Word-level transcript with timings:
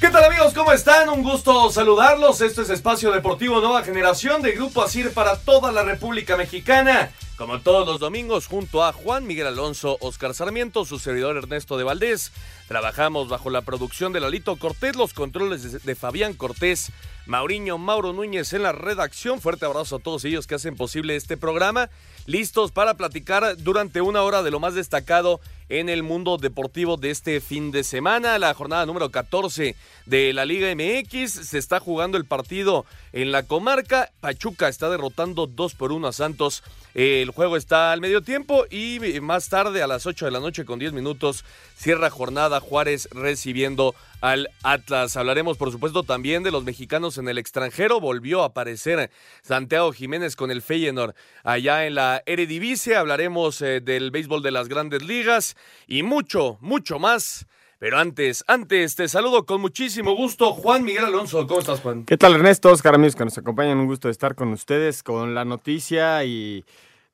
¿Qué 0.00 0.10
tal 0.10 0.22
amigos? 0.22 0.54
¿Cómo 0.54 0.70
están? 0.70 1.08
Un 1.08 1.24
gusto 1.24 1.72
saludarlos. 1.72 2.40
Esto 2.40 2.62
es 2.62 2.70
Espacio 2.70 3.10
Deportivo 3.10 3.60
Nueva 3.60 3.82
Generación 3.82 4.42
de 4.42 4.52
Grupo 4.52 4.80
Asir 4.80 5.12
para 5.12 5.36
toda 5.40 5.72
la 5.72 5.82
República 5.82 6.36
Mexicana. 6.36 7.10
Como 7.36 7.60
todos 7.62 7.84
los 7.84 7.98
domingos, 7.98 8.46
junto 8.46 8.84
a 8.84 8.92
Juan 8.92 9.26
Miguel 9.26 9.48
Alonso, 9.48 9.98
Oscar 10.00 10.34
Sarmiento, 10.34 10.84
su 10.84 11.00
servidor 11.00 11.36
Ernesto 11.36 11.76
de 11.76 11.82
Valdés, 11.82 12.30
trabajamos 12.68 13.28
bajo 13.28 13.50
la 13.50 13.62
producción 13.62 14.12
de 14.12 14.20
Lalito 14.20 14.54
Cortés, 14.56 14.94
los 14.94 15.14
controles 15.14 15.84
de 15.84 15.94
Fabián 15.96 16.34
Cortés, 16.34 16.92
Mauriño 17.26 17.76
Mauro 17.76 18.12
Núñez 18.12 18.52
en 18.52 18.62
la 18.62 18.72
redacción. 18.72 19.40
Fuerte 19.40 19.66
abrazo 19.66 19.96
a 19.96 20.00
todos 20.00 20.24
ellos 20.24 20.46
que 20.46 20.54
hacen 20.54 20.76
posible 20.76 21.16
este 21.16 21.36
programa. 21.36 21.90
Listos 22.26 22.70
para 22.70 22.94
platicar 22.94 23.56
durante 23.56 24.00
una 24.00 24.22
hora 24.22 24.44
de 24.44 24.52
lo 24.52 24.60
más 24.60 24.74
destacado 24.74 25.40
en 25.68 25.88
el 25.88 26.02
mundo 26.02 26.36
deportivo 26.36 26.96
de 26.96 27.10
este 27.10 27.40
fin 27.40 27.70
de 27.70 27.84
semana. 27.84 28.38
La 28.38 28.54
jornada 28.54 28.86
número 28.86 29.10
14 29.10 29.76
de 30.06 30.32
la 30.32 30.44
Liga 30.44 30.74
MX. 30.74 31.30
Se 31.30 31.58
está 31.58 31.80
jugando 31.80 32.18
el 32.18 32.24
partido 32.24 32.86
en 33.12 33.32
la 33.32 33.42
comarca. 33.42 34.10
Pachuca 34.20 34.68
está 34.68 34.88
derrotando 34.88 35.46
2 35.46 35.74
por 35.74 35.92
1 35.92 36.08
a 36.08 36.12
Santos. 36.12 36.62
El 36.94 37.30
juego 37.30 37.56
está 37.56 37.92
al 37.92 38.00
medio 38.00 38.22
tiempo 38.22 38.64
y 38.70 38.98
más 39.20 39.48
tarde 39.48 39.82
a 39.82 39.86
las 39.86 40.06
8 40.06 40.24
de 40.24 40.30
la 40.30 40.40
noche 40.40 40.64
con 40.64 40.78
10 40.78 40.92
minutos 40.92 41.44
cierra 41.76 42.10
jornada 42.10 42.60
Juárez 42.60 43.08
recibiendo 43.12 43.94
al 44.20 44.48
Atlas. 44.62 45.16
Hablaremos 45.16 45.56
por 45.56 45.70
supuesto 45.70 46.02
también 46.02 46.42
de 46.42 46.50
los 46.50 46.64
mexicanos 46.64 47.18
en 47.18 47.28
el 47.28 47.38
extranjero. 47.38 48.00
Volvió 48.00 48.42
a 48.42 48.46
aparecer 48.46 49.10
Santiago 49.42 49.92
Jiménez 49.92 50.36
con 50.36 50.50
el 50.50 50.62
Feyenoord 50.62 51.14
allá 51.44 51.86
en 51.86 51.94
la 51.94 52.22
Eredivisie. 52.26 52.96
Hablaremos 52.96 53.62
eh, 53.62 53.80
del 53.80 54.10
béisbol 54.10 54.42
de 54.42 54.50
las 54.50 54.68
grandes 54.68 55.02
ligas 55.02 55.56
y 55.86 56.02
mucho, 56.02 56.58
mucho 56.60 56.98
más. 56.98 57.46
Pero 57.78 57.98
antes, 57.98 58.42
antes, 58.48 58.96
te 58.96 59.06
saludo 59.06 59.46
con 59.46 59.60
muchísimo 59.60 60.16
gusto, 60.16 60.52
Juan 60.52 60.82
Miguel 60.82 61.04
Alonso. 61.04 61.46
¿Cómo 61.46 61.60
estás, 61.60 61.78
Juan? 61.78 62.04
¿Qué 62.04 62.16
tal, 62.16 62.34
Ernesto? 62.34 62.70
Oscar, 62.72 62.96
amigos 62.96 63.14
que 63.14 63.24
nos 63.24 63.38
acompañan, 63.38 63.78
un 63.78 63.86
gusto 63.86 64.08
estar 64.08 64.34
con 64.34 64.48
ustedes 64.52 65.04
con 65.04 65.36
la 65.36 65.44
noticia 65.44 66.24
y 66.24 66.64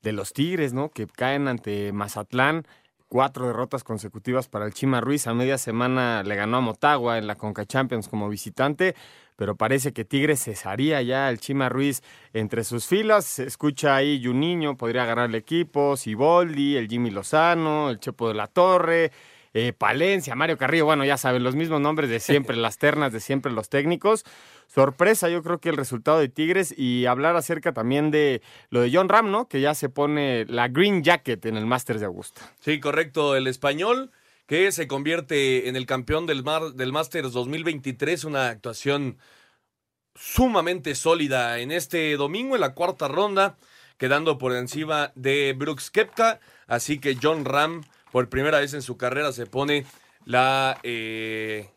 de 0.00 0.12
los 0.12 0.32
Tigres, 0.32 0.72
¿no? 0.72 0.88
Que 0.88 1.06
caen 1.06 1.48
ante 1.48 1.92
Mazatlán. 1.92 2.66
Cuatro 3.08 3.46
derrotas 3.46 3.84
consecutivas 3.84 4.48
para 4.48 4.66
el 4.66 4.74
Chima 4.74 5.00
Ruiz. 5.00 5.26
A 5.26 5.34
media 5.34 5.56
semana 5.56 6.22
le 6.24 6.34
ganó 6.34 6.56
a 6.56 6.60
Motagua 6.60 7.18
en 7.18 7.26
la 7.26 7.36
Conca 7.36 7.64
Champions 7.64 8.08
como 8.08 8.28
visitante, 8.28 8.96
pero 9.36 9.56
parece 9.56 9.92
que 9.92 10.04
Tigres 10.04 10.42
cesaría 10.42 11.00
ya 11.02 11.28
el 11.28 11.38
Chima 11.38 11.68
Ruiz 11.68 12.02
entre 12.32 12.64
sus 12.64 12.86
filas. 12.86 13.24
Se 13.24 13.44
escucha 13.44 13.94
ahí 13.94 14.20
Juninho, 14.24 14.76
podría 14.76 15.04
agarrar 15.04 15.28
el 15.28 15.36
equipo, 15.36 15.96
Siboldi, 15.96 16.76
el 16.76 16.88
Jimmy 16.88 17.10
Lozano, 17.10 17.90
el 17.90 18.00
Chepo 18.00 18.28
de 18.28 18.34
la 18.34 18.48
Torre, 18.48 19.12
eh, 19.54 19.72
Palencia, 19.72 20.34
Mario 20.34 20.58
Carrillo, 20.58 20.84
bueno, 20.84 21.04
ya 21.04 21.16
saben, 21.16 21.44
los 21.44 21.54
mismos 21.54 21.80
nombres 21.80 22.10
de 22.10 22.18
siempre, 22.18 22.56
las 22.56 22.76
ternas 22.76 23.12
de 23.12 23.20
siempre 23.20 23.52
los 23.52 23.68
técnicos. 23.68 24.24
Sorpresa, 24.66 25.28
yo 25.28 25.42
creo 25.44 25.60
que 25.60 25.68
el 25.68 25.76
resultado 25.76 26.18
de 26.18 26.28
Tigres 26.28 26.74
y 26.76 27.06
hablar 27.06 27.36
acerca 27.36 27.72
también 27.72 28.10
de 28.10 28.42
lo 28.70 28.80
de 28.80 28.90
John 28.92 29.08
Ram, 29.08 29.30
¿no? 29.30 29.48
Que 29.48 29.60
ya 29.60 29.74
se 29.74 29.88
pone 29.88 30.44
la 30.46 30.66
green 30.66 31.04
jacket 31.04 31.46
en 31.46 31.56
el 31.56 31.66
Masters 31.66 32.00
de 32.00 32.06
Augusta. 32.06 32.42
Sí, 32.58 32.80
correcto, 32.80 33.36
el 33.36 33.46
español 33.46 34.10
que 34.46 34.72
se 34.72 34.88
convierte 34.88 35.68
en 35.68 35.76
el 35.76 35.86
campeón 35.86 36.26
del, 36.26 36.42
Mar, 36.42 36.72
del 36.72 36.92
Masters 36.92 37.32
2023, 37.32 38.24
una 38.24 38.48
actuación 38.48 39.18
sumamente 40.16 40.96
sólida 40.96 41.60
en 41.60 41.70
este 41.70 42.16
domingo 42.16 42.56
en 42.56 42.60
la 42.60 42.74
cuarta 42.74 43.06
ronda, 43.06 43.56
quedando 43.98 44.36
por 44.36 44.52
encima 44.52 45.12
de 45.14 45.54
Brooks 45.56 45.90
Kepka, 45.90 46.40
así 46.66 46.98
que 46.98 47.16
John 47.20 47.44
Ram 47.44 47.82
por 48.14 48.28
primera 48.28 48.60
vez 48.60 48.72
en 48.74 48.82
su 48.82 48.96
carrera 48.96 49.32
se 49.32 49.44
pone 49.44 49.84
la, 50.24 50.78
eh, 50.84 51.68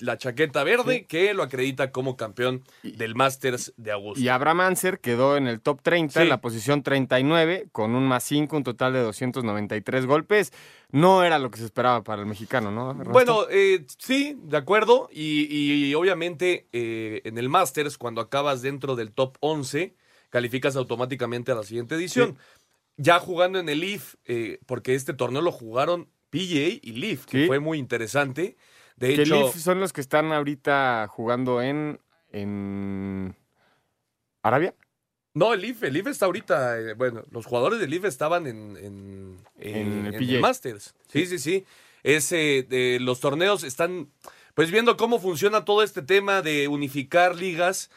la 0.00 0.18
chaqueta 0.18 0.62
verde 0.62 0.98
Sí. 0.98 1.04
que 1.06 1.32
lo 1.32 1.42
acredita 1.42 1.90
como 1.90 2.18
campeón 2.18 2.64
del 2.82 3.14
Masters 3.14 3.72
de 3.78 3.92
Augusta. 3.92 4.22
Y 4.22 4.28
Abraham 4.28 4.60
Anser 4.60 5.00
quedó 5.00 5.38
en 5.38 5.46
el 5.46 5.62
top 5.62 5.80
30, 5.80 6.12
Sí. 6.12 6.20
en 6.24 6.28
la 6.28 6.42
posición 6.42 6.82
39, 6.82 7.68
con 7.72 7.94
un 7.94 8.06
más 8.06 8.24
5, 8.24 8.58
un 8.58 8.62
total 8.62 8.92
de 8.92 9.00
293 9.00 10.04
golpes. 10.04 10.52
No 10.90 11.24
era 11.24 11.38
lo 11.38 11.50
que 11.50 11.60
se 11.60 11.64
esperaba 11.64 12.04
para 12.04 12.20
el 12.20 12.28
mexicano, 12.28 12.70
¿no? 12.70 12.90
Ernesto? 12.90 13.12
Bueno, 13.12 13.38
eh, 13.50 13.86
sí, 13.98 14.36
de 14.42 14.58
acuerdo. 14.58 15.08
Y, 15.10 15.46
y 15.88 15.94
obviamente 15.94 16.68
eh, 16.74 17.22
en 17.24 17.38
el 17.38 17.48
Masters, 17.48 17.96
cuando 17.96 18.20
acabas 18.20 18.60
dentro 18.60 18.96
del 18.96 19.12
top 19.12 19.38
11, 19.40 19.94
calificas 20.28 20.76
automáticamente 20.76 21.52
a 21.52 21.54
la 21.54 21.62
siguiente 21.62 21.94
edición. 21.94 22.36
Ya 22.96 23.18
jugando 23.20 23.58
en 23.58 23.68
el 23.68 23.80
Leaf, 23.80 24.14
eh, 24.24 24.58
porque 24.66 24.94
este 24.94 25.12
torneo 25.14 25.42
lo 25.42 25.52
jugaron 25.52 26.08
PGA 26.30 26.78
y 26.82 26.92
Leaf, 26.92 27.26
que 27.26 27.42
Sí. 27.42 27.46
fue 27.46 27.60
muy 27.60 27.78
interesante. 27.78 28.56
De 28.96 29.14
que 29.14 29.22
hecho, 29.22 29.34
Leaf 29.42 29.56
son 29.56 29.80
los 29.80 29.92
que 29.92 30.00
están 30.00 30.32
ahorita 30.32 31.06
jugando 31.10 31.60
en, 31.60 32.00
en 32.32 33.36
Arabia. 34.42 34.74
no, 35.34 35.52
el 35.52 35.60
Leaf, 35.60 35.82
el 35.82 35.92
Leaf 35.92 36.06
está 36.06 36.24
ahorita, 36.26 36.80
eh, 36.80 36.94
bueno, 36.94 37.22
los 37.30 37.44
jugadores 37.44 37.78
del 37.80 37.90
Leaf 37.90 38.04
estaban 38.06 38.46
en, 38.46 38.76
en, 38.78 39.36
eh, 39.58 39.80
En 39.80 40.14
el. 40.14 40.40
Masters. 40.40 40.94
Sí, 41.08 41.26
sí, 41.26 41.38
sí. 41.38 41.64
Ese, 42.02 42.64
de, 42.68 42.98
los 43.00 43.20
torneos 43.20 43.62
están, 43.64 44.08
pues 44.54 44.70
viendo 44.70 44.96
cómo 44.96 45.18
funciona 45.20 45.64
todo 45.64 45.82
este 45.82 46.00
tema 46.02 46.40
de 46.40 46.68
unificar 46.68 47.34
ligas. 47.36 47.90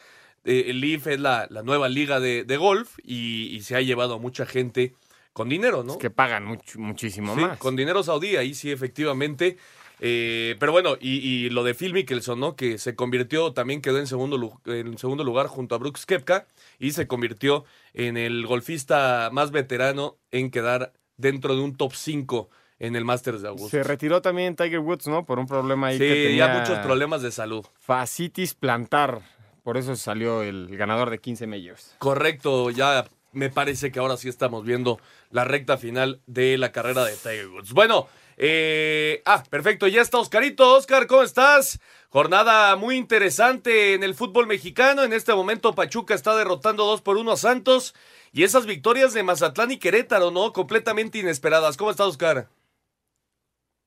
Eh, 0.44 0.64
el 0.68 0.80
Leaf 0.80 1.06
es 1.06 1.20
la, 1.20 1.46
la 1.50 1.62
nueva 1.62 1.88
liga 1.88 2.18
de, 2.20 2.44
de 2.44 2.56
golf 2.56 2.98
y, 3.04 3.48
y 3.54 3.60
se 3.62 3.76
ha 3.76 3.80
llevado 3.80 4.14
a 4.14 4.18
mucha 4.18 4.46
gente 4.46 4.94
con 5.32 5.48
dinero, 5.48 5.84
¿no? 5.84 5.98
Que 5.98 6.10
pagan 6.10 6.46
much- 6.46 6.76
muchísimo 6.76 7.34
Sí, 7.34 7.40
más. 7.42 7.58
con 7.58 7.76
dinero 7.76 8.02
saudí, 8.02 8.36
ahí 8.36 8.54
sí, 8.54 8.70
efectivamente. 8.70 9.56
Eh, 10.02 10.56
pero 10.58 10.72
bueno, 10.72 10.96
y, 10.98 11.18
y 11.18 11.50
lo 11.50 11.62
de 11.62 11.74
Phil 11.74 11.92
Mickelson, 11.92 12.40
¿no? 12.40 12.56
Que 12.56 12.78
se 12.78 12.94
convirtió, 12.96 13.52
también 13.52 13.82
quedó 13.82 13.98
en 13.98 14.06
segundo, 14.06 14.60
en 14.64 14.96
segundo 14.96 15.24
lugar 15.24 15.46
junto 15.46 15.74
a 15.74 15.78
Brooks 15.78 16.06
Kepka 16.06 16.46
y 16.78 16.92
se 16.92 17.06
convirtió 17.06 17.64
en 17.92 18.16
el 18.16 18.46
golfista 18.46 19.28
más 19.30 19.50
veterano 19.50 20.16
en 20.30 20.50
quedar 20.50 20.94
dentro 21.18 21.54
de 21.54 21.60
un 21.60 21.76
top 21.76 21.92
5 21.94 22.48
en 22.78 22.96
el 22.96 23.04
Masters 23.04 23.42
de 23.42 23.48
Augusta. 23.48 23.76
Se 23.76 23.82
retiró 23.82 24.22
también 24.22 24.56
Tiger 24.56 24.78
Woods, 24.78 25.06
¿no? 25.06 25.26
Por 25.26 25.38
un 25.38 25.46
problema 25.46 25.88
ahí 25.88 25.98
Sí, 25.98 26.04
que 26.04 26.14
tenía 26.28 26.46
ya 26.46 26.58
muchos 26.60 26.78
problemas 26.78 27.20
de 27.20 27.30
salud. 27.30 27.66
Fascitis 27.78 28.54
plantar. 28.54 29.20
Por 29.62 29.76
eso 29.76 29.94
salió 29.96 30.42
el 30.42 30.76
ganador 30.76 31.10
de 31.10 31.18
15 31.18 31.46
majors. 31.46 31.94
Correcto, 31.98 32.70
ya 32.70 33.06
me 33.32 33.50
parece 33.50 33.92
que 33.92 33.98
ahora 33.98 34.16
sí 34.16 34.28
estamos 34.28 34.64
viendo 34.64 34.98
la 35.30 35.44
recta 35.44 35.78
final 35.78 36.20
de 36.26 36.58
la 36.58 36.72
carrera 36.72 37.04
de 37.04 37.14
Tiger 37.14 37.48
Woods. 37.48 37.72
Bueno, 37.72 38.08
eh, 38.36 39.22
ah, 39.26 39.42
perfecto, 39.50 39.86
ya 39.86 40.00
está 40.00 40.18
Oscarito. 40.18 40.74
Oscar, 40.74 41.06
¿cómo 41.06 41.22
estás? 41.22 41.78
Jornada 42.08 42.74
muy 42.76 42.96
interesante 42.96 43.94
en 43.94 44.02
el 44.02 44.14
fútbol 44.14 44.46
mexicano. 44.46 45.04
En 45.04 45.12
este 45.12 45.34
momento 45.34 45.74
Pachuca 45.74 46.14
está 46.14 46.34
derrotando 46.34 46.86
2 46.86 47.02
por 47.02 47.18
1 47.18 47.32
a 47.32 47.36
Santos. 47.36 47.94
Y 48.32 48.44
esas 48.44 48.66
victorias 48.66 49.12
de 49.12 49.22
Mazatlán 49.22 49.72
y 49.72 49.78
Querétaro, 49.78 50.30
¿no? 50.30 50.52
Completamente 50.52 51.18
inesperadas. 51.18 51.76
¿Cómo 51.76 51.90
estás, 51.90 52.06
Oscar? 52.06 52.48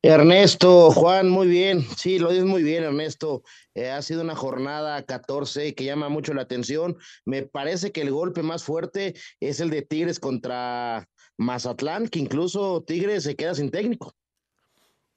Ernesto, 0.06 0.90
Juan, 0.90 1.30
muy 1.30 1.46
bien. 1.46 1.80
Sí, 1.96 2.18
lo 2.18 2.28
dices 2.28 2.44
muy 2.44 2.62
bien, 2.62 2.84
Ernesto. 2.84 3.42
Eh, 3.74 3.88
ha 3.88 4.02
sido 4.02 4.20
una 4.20 4.36
jornada 4.36 5.02
14 5.02 5.74
que 5.74 5.84
llama 5.84 6.10
mucho 6.10 6.34
la 6.34 6.42
atención. 6.42 6.98
Me 7.24 7.44
parece 7.44 7.90
que 7.90 8.02
el 8.02 8.10
golpe 8.10 8.42
más 8.42 8.64
fuerte 8.64 9.14
es 9.40 9.60
el 9.60 9.70
de 9.70 9.80
Tigres 9.80 10.20
contra 10.20 11.08
Mazatlán, 11.38 12.08
que 12.08 12.18
incluso 12.18 12.84
Tigres 12.86 13.22
se 13.22 13.34
queda 13.34 13.54
sin 13.54 13.70
técnico. 13.70 14.14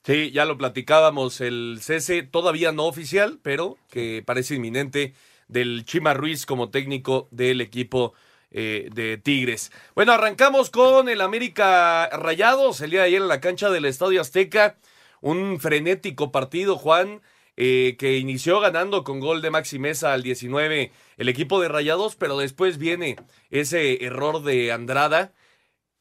Sí, 0.05 0.31
ya 0.31 0.45
lo 0.45 0.57
platicábamos, 0.57 1.41
el 1.41 1.79
cese 1.81 2.23
todavía 2.23 2.71
no 2.71 2.85
oficial, 2.85 3.41
pero 3.43 3.75
que 3.89 4.23
parece 4.25 4.55
inminente 4.55 5.15
del 5.49 5.83
Chima 5.83 6.13
Ruiz 6.13 6.45
como 6.45 6.69
técnico 6.69 7.27
del 7.31 7.59
equipo 7.59 8.13
eh, 8.51 8.89
de 8.93 9.17
Tigres. 9.17 9.71
Bueno, 9.95 10.13
arrancamos 10.13 10.69
con 10.69 11.09
el 11.09 11.21
América 11.21 12.09
Rayados, 12.09 12.81
el 12.81 12.91
día 12.91 13.01
de 13.01 13.07
ayer 13.07 13.21
en 13.21 13.27
la 13.27 13.41
cancha 13.41 13.69
del 13.69 13.85
Estadio 13.85 14.21
Azteca. 14.21 14.77
Un 15.19 15.59
frenético 15.59 16.31
partido, 16.31 16.77
Juan, 16.77 17.21
eh, 17.57 17.95
que 17.97 18.17
inició 18.17 18.59
ganando 18.59 19.03
con 19.03 19.19
gol 19.19 19.41
de 19.41 19.49
Maxi 19.49 19.79
Mesa 19.79 20.13
al 20.13 20.21
19 20.21 20.91
el 21.17 21.29
equipo 21.29 21.59
de 21.59 21.67
Rayados, 21.67 22.15
pero 22.15 22.37
después 22.37 22.77
viene 22.77 23.15
ese 23.49 24.05
error 24.05 24.43
de 24.43 24.71
Andrada. 24.71 25.33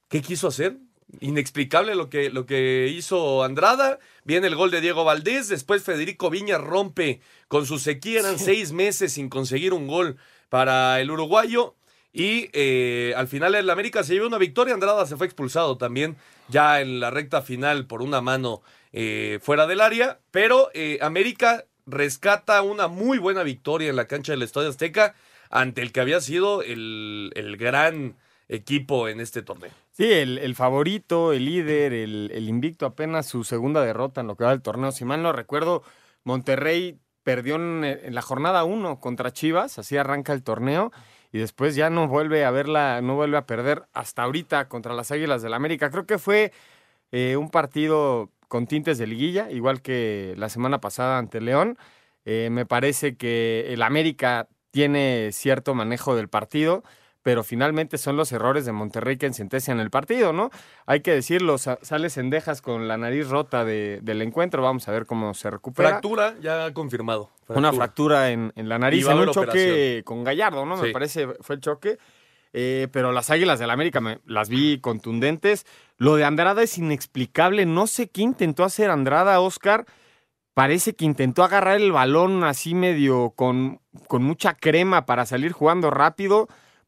¿Qué 0.08 0.20
quiso 0.20 0.48
hacer? 0.48 0.76
Inexplicable 1.20 1.94
lo 1.94 2.10
que, 2.10 2.28
lo 2.28 2.44
que 2.44 2.92
hizo 2.94 3.42
Andrada. 3.42 3.98
Viene 4.24 4.48
el 4.48 4.54
gol 4.54 4.70
de 4.70 4.82
Diego 4.82 5.04
Valdés. 5.04 5.48
Después 5.48 5.82
Federico 5.82 6.28
Viña 6.28 6.58
rompe 6.58 7.20
con 7.48 7.64
su 7.64 7.78
sequía. 7.78 8.20
Eran 8.20 8.38
seis 8.38 8.72
meses 8.72 9.14
sin 9.14 9.30
conseguir 9.30 9.72
un 9.72 9.86
gol 9.86 10.18
para 10.48 11.00
el 11.00 11.10
uruguayo. 11.10 11.75
Y 12.16 12.48
eh, 12.54 13.12
al 13.14 13.28
final 13.28 13.54
el 13.54 13.68
América 13.68 14.02
se 14.02 14.14
llevó 14.14 14.26
una 14.26 14.38
victoria. 14.38 14.72
Andrada 14.72 15.04
se 15.04 15.18
fue 15.18 15.26
expulsado 15.26 15.76
también 15.76 16.16
ya 16.48 16.80
en 16.80 16.98
la 16.98 17.10
recta 17.10 17.42
final 17.42 17.86
por 17.86 18.00
una 18.00 18.22
mano 18.22 18.62
eh, 18.94 19.38
fuera 19.42 19.66
del 19.66 19.82
área. 19.82 20.18
Pero 20.30 20.70
eh, 20.72 20.96
América 21.02 21.66
rescata 21.84 22.62
una 22.62 22.88
muy 22.88 23.18
buena 23.18 23.42
victoria 23.42 23.90
en 23.90 23.96
la 23.96 24.06
cancha 24.06 24.32
del 24.32 24.40
Estadio 24.40 24.70
Azteca 24.70 25.14
ante 25.50 25.82
el 25.82 25.92
que 25.92 26.00
había 26.00 26.22
sido 26.22 26.62
el, 26.62 27.32
el 27.34 27.58
gran 27.58 28.16
equipo 28.48 29.08
en 29.08 29.20
este 29.20 29.42
torneo. 29.42 29.72
Sí, 29.92 30.10
el, 30.10 30.38
el 30.38 30.54
favorito, 30.54 31.34
el 31.34 31.44
líder, 31.44 31.92
el, 31.92 32.48
invicto, 32.48 32.86
apenas 32.86 33.26
su 33.26 33.44
segunda 33.44 33.82
derrota 33.82 34.22
en 34.22 34.28
lo 34.28 34.36
que 34.36 34.44
va 34.44 34.50
del 34.52 34.62
torneo. 34.62 34.90
Si 34.90 35.04
mal 35.04 35.22
no 35.22 35.34
recuerdo, 35.34 35.82
Monterrey 36.24 36.98
perdió 37.24 37.56
en, 37.56 37.84
en 37.84 38.14
la 38.14 38.22
jornada 38.22 38.64
1 38.64 39.00
contra 39.00 39.34
Chivas, 39.34 39.78
así 39.78 39.98
arranca 39.98 40.32
el 40.32 40.42
torneo, 40.42 40.92
y 41.36 41.38
después 41.38 41.74
ya 41.74 41.90
no 41.90 42.08
vuelve 42.08 42.46
a 42.46 42.50
verla, 42.50 43.02
no 43.02 43.14
vuelve 43.14 43.36
a 43.36 43.44
perder 43.44 43.82
hasta 43.92 44.22
ahorita 44.22 44.70
contra 44.70 44.94
las 44.94 45.10
Águilas 45.10 45.42
del 45.42 45.50
la 45.50 45.58
América. 45.58 45.90
Creo 45.90 46.06
que 46.06 46.16
fue 46.16 46.50
eh, 47.12 47.36
un 47.36 47.50
partido 47.50 48.30
con 48.48 48.66
tintes 48.66 48.96
de 48.96 49.06
liguilla, 49.06 49.50
igual 49.50 49.82
que 49.82 50.32
la 50.38 50.48
semana 50.48 50.80
pasada 50.80 51.18
ante 51.18 51.42
León. 51.42 51.76
Eh, 52.24 52.48
me 52.50 52.64
parece 52.64 53.16
que 53.16 53.66
el 53.68 53.82
América 53.82 54.48
tiene 54.70 55.28
cierto 55.30 55.74
manejo 55.74 56.16
del 56.16 56.28
partido 56.28 56.84
pero 57.26 57.42
finalmente 57.42 57.98
son 57.98 58.16
los 58.16 58.30
errores 58.30 58.66
de 58.66 58.70
Monterrey 58.70 59.16
que 59.16 59.32
sentencian 59.32 59.80
el 59.80 59.90
partido, 59.90 60.32
¿no? 60.32 60.50
Hay 60.86 61.00
que 61.00 61.10
decirlo, 61.10 61.58
sale 61.58 62.08
Sendejas 62.08 62.62
con 62.62 62.86
la 62.86 62.98
nariz 62.98 63.28
rota 63.28 63.64
de, 63.64 63.98
del 64.00 64.22
encuentro, 64.22 64.62
vamos 64.62 64.86
a 64.86 64.92
ver 64.92 65.06
cómo 65.06 65.34
se 65.34 65.50
recupera. 65.50 65.88
Fractura, 65.88 66.36
ya 66.40 66.72
confirmado. 66.72 67.32
Fractura. 67.38 67.58
Una 67.58 67.72
fractura 67.72 68.30
en, 68.30 68.52
en 68.54 68.68
la 68.68 68.78
nariz, 68.78 69.08
en 69.08 69.18
un 69.18 69.32
choque 69.32 70.02
con 70.04 70.22
Gallardo, 70.22 70.64
¿no? 70.64 70.76
Sí. 70.76 70.84
Me 70.84 70.92
parece 70.92 71.26
fue 71.40 71.56
el 71.56 71.60
choque. 71.60 71.98
Eh, 72.52 72.86
pero 72.92 73.10
las 73.10 73.28
Águilas 73.30 73.58
del 73.58 73.70
América 73.70 74.00
me, 74.00 74.20
las 74.24 74.48
vi 74.48 74.78
contundentes. 74.78 75.66
Lo 75.96 76.14
de 76.14 76.24
Andrada 76.24 76.62
es 76.62 76.78
inexplicable. 76.78 77.66
No 77.66 77.88
sé 77.88 78.08
qué 78.08 78.22
intentó 78.22 78.62
hacer 78.62 78.88
Andrada, 78.88 79.40
Oscar. 79.40 79.84
Parece 80.54 80.94
que 80.94 81.04
intentó 81.04 81.42
agarrar 81.42 81.80
el 81.80 81.90
balón 81.90 82.44
así 82.44 82.76
medio 82.76 83.30
con, 83.30 83.80
con 84.06 84.22
mucha 84.22 84.54
crema 84.54 85.06
para 85.06 85.26
salir 85.26 85.50
jugando 85.50 85.90
rápido 85.90 86.46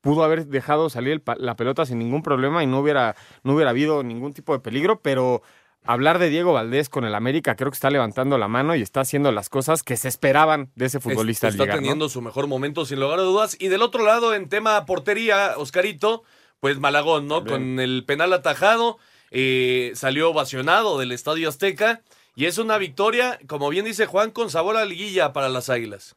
pudo 0.09 0.25
haber 0.25 0.47
dejado 0.47 0.89
salir 0.89 1.23
la 1.37 1.55
pelota 1.55 1.85
sin 1.85 1.99
ningún 1.99 2.23
problema 2.23 2.65
y 2.65 2.67
no 2.67 2.81
hubiera, 2.81 3.15
no 3.43 3.55
hubiera 3.55 3.73
habido 3.73 4.03
ningún 4.03 4.33
tipo 4.33 4.55
de 4.55 4.59
peligro, 4.59 5.03
pero 5.03 5.43
hablar 5.85 6.19
de 6.19 6.31
Diego 6.31 6.55
Valdés 6.55 6.89
con 6.89 7.05
el 7.05 7.15
América 7.15 7.57
creo 7.57 7.71
que 7.71 7.75
está 7.75 7.91
levantando 7.91 8.39
la 8.39 8.49
mano 8.49 8.75
y 8.75 8.81
está 8.81 9.03
haciendo 9.03 9.33
las 9.33 9.51
cosas 9.51 9.83
que 9.83 9.99
se 9.99 10.09
esperaban 10.09 10.71
de 10.77 10.87
ese 10.87 10.99
futbolista. 10.99 11.49
Es, 11.49 11.55
está 11.57 11.65
llegar, 11.65 11.77
teniendo 11.77 12.07
¿no? 12.07 12.09
su 12.09 12.23
mejor 12.23 12.47
momento 12.47 12.87
sin 12.87 13.01
lugar 13.01 13.19
a 13.19 13.23
dudas. 13.23 13.55
Y 13.61 13.69
del 13.69 13.83
otro 13.83 14.03
lado, 14.03 14.33
en 14.35 14.49
tema 14.49 14.87
portería, 14.87 15.53
Oscarito, 15.59 16.23
pues 16.59 16.79
Malagón, 16.79 17.27
¿no? 17.27 17.43
Bien. 17.43 17.55
Con 17.55 17.79
el 17.79 18.07
penal 18.07 18.33
atajado, 18.33 18.97
eh, 19.31 19.93
salió 19.95 20.31
ovacionado 20.31 20.99
del 20.99 21.13
Estadio 21.13 21.51
Azteca. 21.51 22.01
Y 22.35 22.47
es 22.47 22.57
una 22.57 22.79
victoria, 22.79 23.39
como 23.47 23.69
bien 23.69 23.85
dice 23.85 24.07
Juan, 24.07 24.31
con 24.31 24.49
sabor 24.49 24.79
a 24.79 24.87
liguilla 24.87 25.35
para 25.35 25.51
las 25.51 25.69
Águilas. 25.69 26.17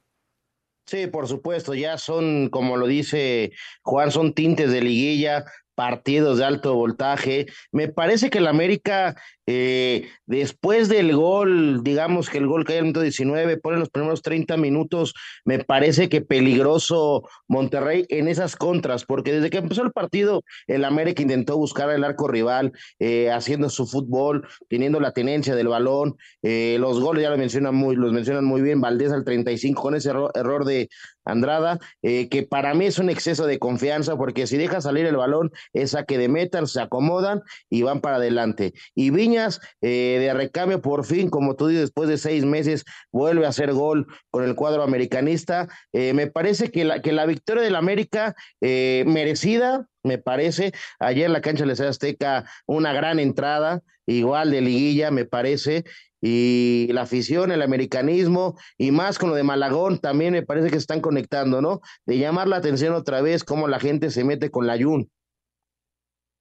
Sí, 0.92 1.08
por 1.08 1.26
supuesto, 1.30 1.74
ya 1.74 1.98
son, 1.98 2.50
como 2.50 2.76
lo 2.76 2.86
dice 2.86 3.54
Juan, 3.82 4.12
son 4.12 4.34
tintes 4.34 4.74
de 4.74 4.82
liguilla, 4.82 5.46
partidos 5.82 6.38
de 6.38 6.46
alto 6.46 6.76
voltaje. 6.76 7.48
Me 7.72 7.88
parece 7.88 8.30
que 8.30 8.38
el 8.38 8.46
América, 8.46 9.16
eh, 9.48 10.08
después 10.28 10.90
del 10.90 11.16
gol, 11.16 11.84
digamos 11.84 12.30
que 12.30 12.38
el 12.38 12.46
gol 12.46 12.66
cae 12.66 12.78
en 12.78 12.84
minuto 12.84 13.02
19, 13.02 13.58
pone 13.58 13.80
los 13.80 13.90
primeros 13.90 14.22
30 14.22 14.58
minutos, 14.58 15.16
me 15.44 15.58
parece 15.58 16.08
que 16.08 16.22
peligroso 16.22 17.28
Monterrey 17.48 18.06
en 18.10 18.28
esas 18.28 18.56
contras, 18.56 19.06
porque 19.06 19.32
desde 19.34 19.50
que 19.50 19.58
empezó 19.58 19.82
el 19.82 19.92
partido, 19.92 20.44
el 20.68 20.86
América 20.86 21.24
intentó 21.24 21.58
buscar 21.58 21.90
el 21.90 22.04
arco 22.04 22.28
rival, 22.28 22.74
eh, 23.00 23.32
haciendo 23.32 23.72
su 23.72 23.88
fútbol, 23.88 24.48
teniendo 24.70 25.00
la 25.00 25.14
tenencia 25.14 25.56
del 25.56 25.70
balón. 25.70 26.16
Eh, 26.44 26.78
los 26.80 27.00
goles 27.00 27.24
ya 27.24 27.32
lo 27.32 27.40
mencionan 27.40 27.74
muy, 27.74 27.96
los 27.96 28.14
mencionan 28.14 28.46
muy 28.46 28.62
bien, 28.62 28.82
Valdés 28.82 29.12
al 29.12 29.24
35 29.24 29.82
con 29.82 29.96
ese 29.96 30.12
error, 30.12 30.32
error 30.36 30.64
de 30.64 30.90
Andrada, 31.26 31.80
eh, 32.02 32.30
que 32.30 32.44
para 32.44 32.74
mí 32.74 32.86
es 32.86 33.00
un 33.00 33.10
exceso 33.10 33.46
de 33.46 33.60
confianza, 33.60 34.18
porque 34.18 34.48
si 34.48 34.58
deja 34.58 34.82
salir 34.82 35.06
el 35.06 35.18
balón, 35.18 35.52
es 35.74 35.96
a 35.96 36.04
que 36.04 36.18
de 36.18 36.30
metan, 36.30 36.68
se 36.68 36.82
acomodan 36.82 37.42
y 37.70 37.84
van 37.84 38.02
para 38.02 38.18
adelante. 38.18 38.74
Y 38.96 39.10
Viñas, 39.12 39.60
eh, 39.82 40.18
de 40.20 40.34
recambio, 40.34 40.82
por 40.82 41.06
fin, 41.06 41.30
como 41.30 41.56
tú 41.56 41.68
dices, 41.68 41.84
después 41.84 42.10
de 42.10 42.18
seis 42.18 42.46
meses, 42.46 42.86
vuelve 43.12 43.46
a 43.46 43.50
hacer 43.50 43.74
gol 43.74 44.08
con 44.30 44.44
el 44.44 44.56
cuadro 44.56 44.84
americanista. 44.84 45.68
Eh, 45.94 46.14
me 46.14 46.28
parece 46.28 46.72
que 46.72 46.86
la, 46.86 47.02
que 47.02 47.12
la 47.12 47.26
victoria 47.26 47.64
del 47.64 47.76
América, 47.76 48.36
merecida, 48.62 49.88
me 50.04 50.18
parece. 50.18 50.72
Ayer 51.00 51.26
en 51.26 51.34
la 51.34 51.42
cancha 51.42 51.66
de 51.66 51.76
la 51.76 51.90
Azteca, 51.90 52.46
una 52.66 52.94
gran 52.94 53.20
entrada, 53.20 53.82
igual 54.06 54.52
de 54.52 54.62
liguilla, 54.62 55.12
me 55.12 55.26
parece 55.26 55.84
y 56.22 56.88
la 56.92 57.02
afición, 57.02 57.52
el 57.52 57.64
americanismo 57.64 58.56
y 58.78 58.92
más 58.92 59.18
con 59.18 59.30
lo 59.30 59.36
de 59.36 59.44
Malagón 59.44 59.98
también 59.98 60.34
me 60.34 60.44
parece 60.44 60.68
que 60.68 60.76
se 60.76 60.82
están 60.82 61.02
conectando, 61.02 61.62
¿no? 61.62 61.82
De 62.06 62.20
llamar 62.20 62.48
la 62.48 62.58
atención 62.58 62.94
otra 62.94 63.22
vez 63.22 63.44
cómo 63.44 63.68
la 63.68 63.80
gente 63.80 64.12
se 64.12 64.24
mete 64.24 64.52
con 64.52 64.68
la 64.68 64.78
Jun. 64.82 65.10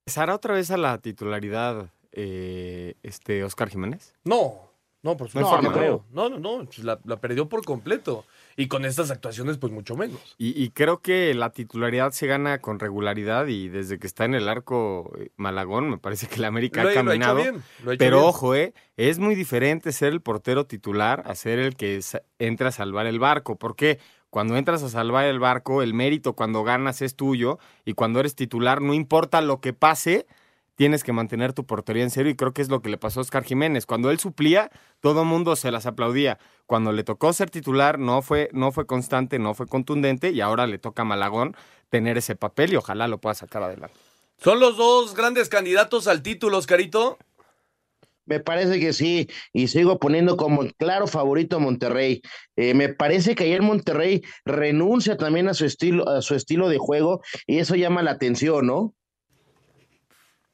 ¿Pasará 0.04 0.34
otra 0.34 0.54
vez 0.54 0.70
a 0.70 0.76
la 0.76 0.98
titularidad 0.98 1.90
eh, 2.12 2.94
este 3.02 3.42
Oscar 3.42 3.70
Jiménez? 3.70 4.12
No, 4.24 4.69
no, 5.02 5.16
por 5.16 5.28
supuesto. 5.28 5.62
No, 5.62 5.62
no, 5.62 5.72
creo. 5.72 6.04
no, 6.12 6.28
no, 6.28 6.38
no, 6.38 6.68
la, 6.82 7.00
la 7.04 7.20
perdió 7.20 7.48
por 7.48 7.64
completo. 7.64 8.26
Y 8.56 8.68
con 8.68 8.84
estas 8.84 9.10
actuaciones, 9.10 9.56
pues 9.56 9.72
mucho 9.72 9.96
menos. 9.96 10.34
Y, 10.36 10.62
y, 10.62 10.70
creo 10.70 11.00
que 11.00 11.32
la 11.32 11.50
titularidad 11.50 12.10
se 12.10 12.26
gana 12.26 12.58
con 12.60 12.78
regularidad 12.78 13.46
y 13.46 13.68
desde 13.68 13.98
que 13.98 14.06
está 14.06 14.26
en 14.26 14.34
el 14.34 14.48
arco 14.48 15.12
eh, 15.18 15.30
Malagón, 15.36 15.88
me 15.88 15.96
parece 15.98 16.26
que 16.26 16.40
la 16.40 16.48
América 16.48 16.82
lo, 16.82 16.90
ha 16.90 16.94
caminado. 16.94 17.36
Lo 17.36 17.40
ha 17.40 17.42
hecho 17.44 17.52
bien, 17.52 17.64
lo 17.84 17.90
ha 17.90 17.94
hecho 17.94 17.98
pero 17.98 18.16
bien. 18.18 18.28
ojo, 18.28 18.54
eh, 18.54 18.74
es 18.98 19.18
muy 19.18 19.34
diferente 19.34 19.92
ser 19.92 20.12
el 20.12 20.20
portero 20.20 20.66
titular 20.66 21.22
a 21.24 21.34
ser 21.34 21.58
el 21.58 21.76
que 21.76 22.00
entra 22.38 22.68
a 22.68 22.72
salvar 22.72 23.06
el 23.06 23.18
barco. 23.18 23.56
¿Por 23.56 23.76
qué? 23.76 23.98
Cuando 24.28 24.56
entras 24.56 24.82
a 24.82 24.88
salvar 24.90 25.24
el 25.24 25.40
barco, 25.40 25.82
el 25.82 25.94
mérito 25.94 26.34
cuando 26.34 26.62
ganas 26.62 27.00
es 27.02 27.16
tuyo 27.16 27.58
y 27.84 27.94
cuando 27.94 28.20
eres 28.20 28.34
titular, 28.34 28.82
no 28.82 28.94
importa 28.94 29.40
lo 29.40 29.60
que 29.60 29.72
pase, 29.72 30.26
tienes 30.76 31.04
que 31.04 31.12
mantener 31.12 31.52
tu 31.52 31.66
portería 31.66 32.02
en 32.02 32.10
cero 32.10 32.28
y 32.28 32.36
creo 32.36 32.52
que 32.52 32.62
es 32.62 32.68
lo 32.68 32.80
que 32.82 32.88
le 32.88 32.98
pasó 32.98 33.20
a 33.20 33.22
Oscar 33.22 33.44
Jiménez. 33.44 33.86
Cuando 33.86 34.10
él 34.10 34.18
suplía, 34.18 34.70
todo 35.00 35.22
el 35.22 35.28
mundo 35.28 35.56
se 35.56 35.70
las 35.70 35.86
aplaudía. 35.86 36.38
Cuando 36.66 36.92
le 36.92 37.04
tocó 37.04 37.32
ser 37.32 37.50
titular, 37.50 37.98
no 37.98 38.22
fue, 38.22 38.48
no 38.52 38.72
fue 38.72 38.86
constante, 38.86 39.38
no 39.38 39.54
fue 39.54 39.66
contundente 39.66 40.30
y 40.30 40.40
ahora 40.40 40.66
le 40.66 40.78
toca 40.78 41.02
a 41.02 41.04
Malagón 41.04 41.56
tener 41.88 42.16
ese 42.18 42.36
papel 42.36 42.72
y 42.72 42.76
ojalá 42.76 43.08
lo 43.08 43.18
pueda 43.18 43.34
sacar 43.34 43.62
adelante. 43.62 43.98
¿Son 44.38 44.58
los 44.58 44.76
dos 44.78 45.14
grandes 45.14 45.50
candidatos 45.50 46.06
al 46.06 46.22
título, 46.22 46.56
Oscarito? 46.56 47.18
Me 48.24 48.38
parece 48.38 48.78
que 48.78 48.92
sí, 48.92 49.28
y 49.52 49.68
sigo 49.68 49.98
poniendo 49.98 50.36
como 50.36 50.62
claro 50.78 51.06
favorito 51.08 51.56
a 51.56 51.58
Monterrey. 51.58 52.22
Eh, 52.54 52.74
me 52.74 52.88
parece 52.88 53.34
que 53.34 53.44
ayer 53.44 53.60
Monterrey 53.60 54.22
renuncia 54.44 55.16
también 55.16 55.48
a 55.48 55.54
su 55.54 55.64
estilo, 55.64 56.08
a 56.08 56.22
su 56.22 56.36
estilo 56.36 56.68
de 56.68 56.78
juego, 56.78 57.22
y 57.46 57.58
eso 57.58 57.74
llama 57.74 58.02
la 58.02 58.12
atención, 58.12 58.66
¿no? 58.66 58.94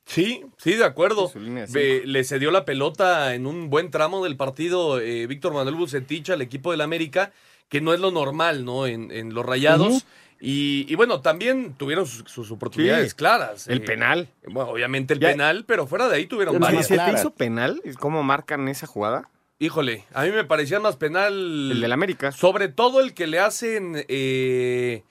Sí, 0.06 0.44
sí, 0.56 0.75
de 0.75 0.84
acuerdo. 0.84 1.30
Ve, 1.34 2.02
le 2.06 2.22
cedió 2.25 2.50
la 2.52 2.64
pelota 2.64 3.34
en 3.34 3.46
un 3.46 3.68
buen 3.70 3.90
tramo 3.90 4.22
del 4.22 4.36
partido 4.36 5.00
eh, 5.00 5.26
Víctor 5.26 5.52
Manuel 5.52 5.75
Bucetich 5.75 6.30
al 6.30 6.42
equipo 6.42 6.70
del 6.70 6.80
América, 6.80 7.32
que 7.68 7.80
no 7.80 7.92
es 7.92 7.98
lo 7.98 8.12
normal, 8.12 8.64
¿no? 8.64 8.86
En, 8.86 9.10
en 9.10 9.34
los 9.34 9.44
rayados. 9.44 9.88
Uh 9.88 9.96
-huh. 9.96 10.04
y, 10.40 10.86
y, 10.88 10.94
bueno, 10.94 11.20
también 11.22 11.75
tuvieron 11.76 12.06
sus, 12.06 12.30
sus 12.30 12.52
oportunidades 12.52 13.10
sí, 13.10 13.16
claras. 13.16 13.66
El 13.66 13.78
eh, 13.78 13.80
penal. 13.80 14.28
Bueno, 14.46 14.70
obviamente 14.70 15.14
el 15.14 15.20
ya, 15.20 15.30
penal, 15.30 15.64
pero 15.66 15.88
fuera 15.88 16.08
de 16.08 16.16
ahí 16.16 16.26
tuvieron 16.26 16.60
varias. 16.60 16.86
¿Se 16.86 16.96
te 16.96 17.12
hizo 17.12 17.30
penal? 17.34 17.82
¿Cómo 17.98 18.22
marcan 18.22 18.68
esa 18.68 18.86
jugada? 18.86 19.28
Híjole, 19.58 20.04
a 20.12 20.22
mí 20.25 20.30
me 20.30 20.44
parecía 20.44 20.78
más 20.78 20.96
penal. 20.96 21.32
El 21.72 21.80
del 21.80 21.92
América. 21.92 22.30
Sobre 22.30 22.68
todo 22.68 23.00
el 23.00 23.12
que 23.12 23.26
le 23.26 23.40
hacen. 23.40 24.04
Eh, 24.06 25.02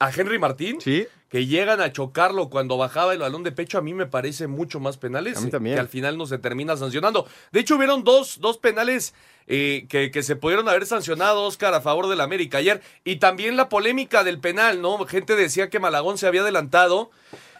a 0.00 0.10
Henry 0.10 0.38
Martín, 0.38 0.80
Sí. 0.80 1.06
Que 1.34 1.46
llegan 1.46 1.80
a 1.80 1.90
chocarlo 1.90 2.48
cuando 2.48 2.76
bajaba 2.76 3.12
el 3.12 3.18
balón 3.18 3.42
de 3.42 3.50
pecho, 3.50 3.76
a 3.76 3.80
mí 3.82 3.92
me 3.92 4.06
parece 4.06 4.46
mucho 4.46 4.78
más 4.78 4.98
penales 4.98 5.38
A 5.38 5.40
mí 5.40 5.50
también. 5.50 5.74
que 5.74 5.80
al 5.80 5.88
final 5.88 6.16
no 6.16 6.26
se 6.26 6.38
termina 6.38 6.76
sancionando. 6.76 7.26
De 7.50 7.58
hecho, 7.58 7.74
hubieron 7.74 8.04
dos, 8.04 8.38
dos 8.38 8.56
penales 8.58 9.14
eh, 9.48 9.86
que, 9.88 10.12
que 10.12 10.22
se 10.22 10.36
pudieron 10.36 10.68
haber 10.68 10.86
sancionado, 10.86 11.42
Oscar, 11.42 11.74
a 11.74 11.80
favor 11.80 12.06
del 12.06 12.20
América 12.20 12.58
ayer. 12.58 12.82
Y 13.02 13.16
también 13.16 13.56
la 13.56 13.68
polémica 13.68 14.22
del 14.22 14.38
penal, 14.38 14.80
¿no? 14.80 15.04
Gente 15.06 15.34
decía 15.34 15.68
que 15.70 15.80
Malagón 15.80 16.18
se 16.18 16.28
había 16.28 16.42
adelantado. 16.42 17.10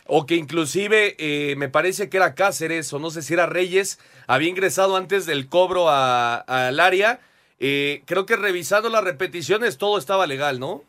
O 0.06 0.24
que 0.24 0.36
inclusive 0.36 1.16
eh, 1.18 1.56
me 1.56 1.68
parece 1.68 2.08
que 2.08 2.18
era 2.18 2.36
Cáceres, 2.36 2.92
o 2.92 3.00
no 3.00 3.10
sé 3.10 3.22
si 3.22 3.34
era 3.34 3.46
Reyes, 3.46 3.98
había 4.28 4.50
ingresado 4.50 4.94
antes 4.94 5.26
del 5.26 5.48
cobro 5.48 5.88
a- 5.88 6.36
al 6.36 6.78
área. 6.78 7.18
Eh, 7.58 8.02
creo 8.06 8.24
que 8.24 8.36
revisando 8.36 8.88
las 8.88 9.02
repeticiones 9.02 9.78
todo 9.78 9.98
estaba 9.98 10.28
legal, 10.28 10.60
¿no? 10.60 10.84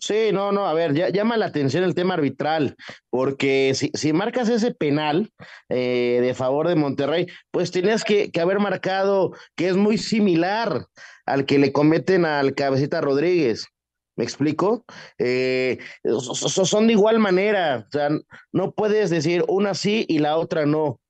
Sí, 0.00 0.30
no, 0.32 0.52
no, 0.52 0.66
a 0.66 0.74
ver, 0.74 0.94
llama 1.12 1.36
la 1.36 1.46
atención 1.46 1.82
el 1.82 1.94
tema 1.94 2.14
arbitral, 2.14 2.76
porque 3.10 3.72
si, 3.74 3.90
si 3.94 4.12
marcas 4.12 4.48
ese 4.48 4.72
penal 4.72 5.30
eh, 5.68 6.20
de 6.22 6.34
favor 6.34 6.68
de 6.68 6.76
Monterrey, 6.76 7.26
pues 7.50 7.72
tenías 7.72 8.04
que, 8.04 8.30
que 8.30 8.40
haber 8.40 8.60
marcado 8.60 9.32
que 9.56 9.66
es 9.68 9.76
muy 9.76 9.98
similar 9.98 10.86
al 11.26 11.46
que 11.46 11.58
le 11.58 11.72
cometen 11.72 12.24
al 12.26 12.54
Cabecita 12.54 13.00
Rodríguez. 13.00 13.66
¿Me 14.16 14.22
explico? 14.24 14.84
Eh, 15.18 15.78
so- 16.04 16.34
so- 16.34 16.64
son 16.64 16.86
de 16.86 16.92
igual 16.92 17.18
manera, 17.18 17.84
o 17.88 17.90
sea, 17.90 18.08
no 18.52 18.72
puedes 18.72 19.10
decir 19.10 19.44
una 19.48 19.74
sí 19.74 20.04
y 20.08 20.18
la 20.20 20.36
otra 20.38 20.64
no. 20.64 21.00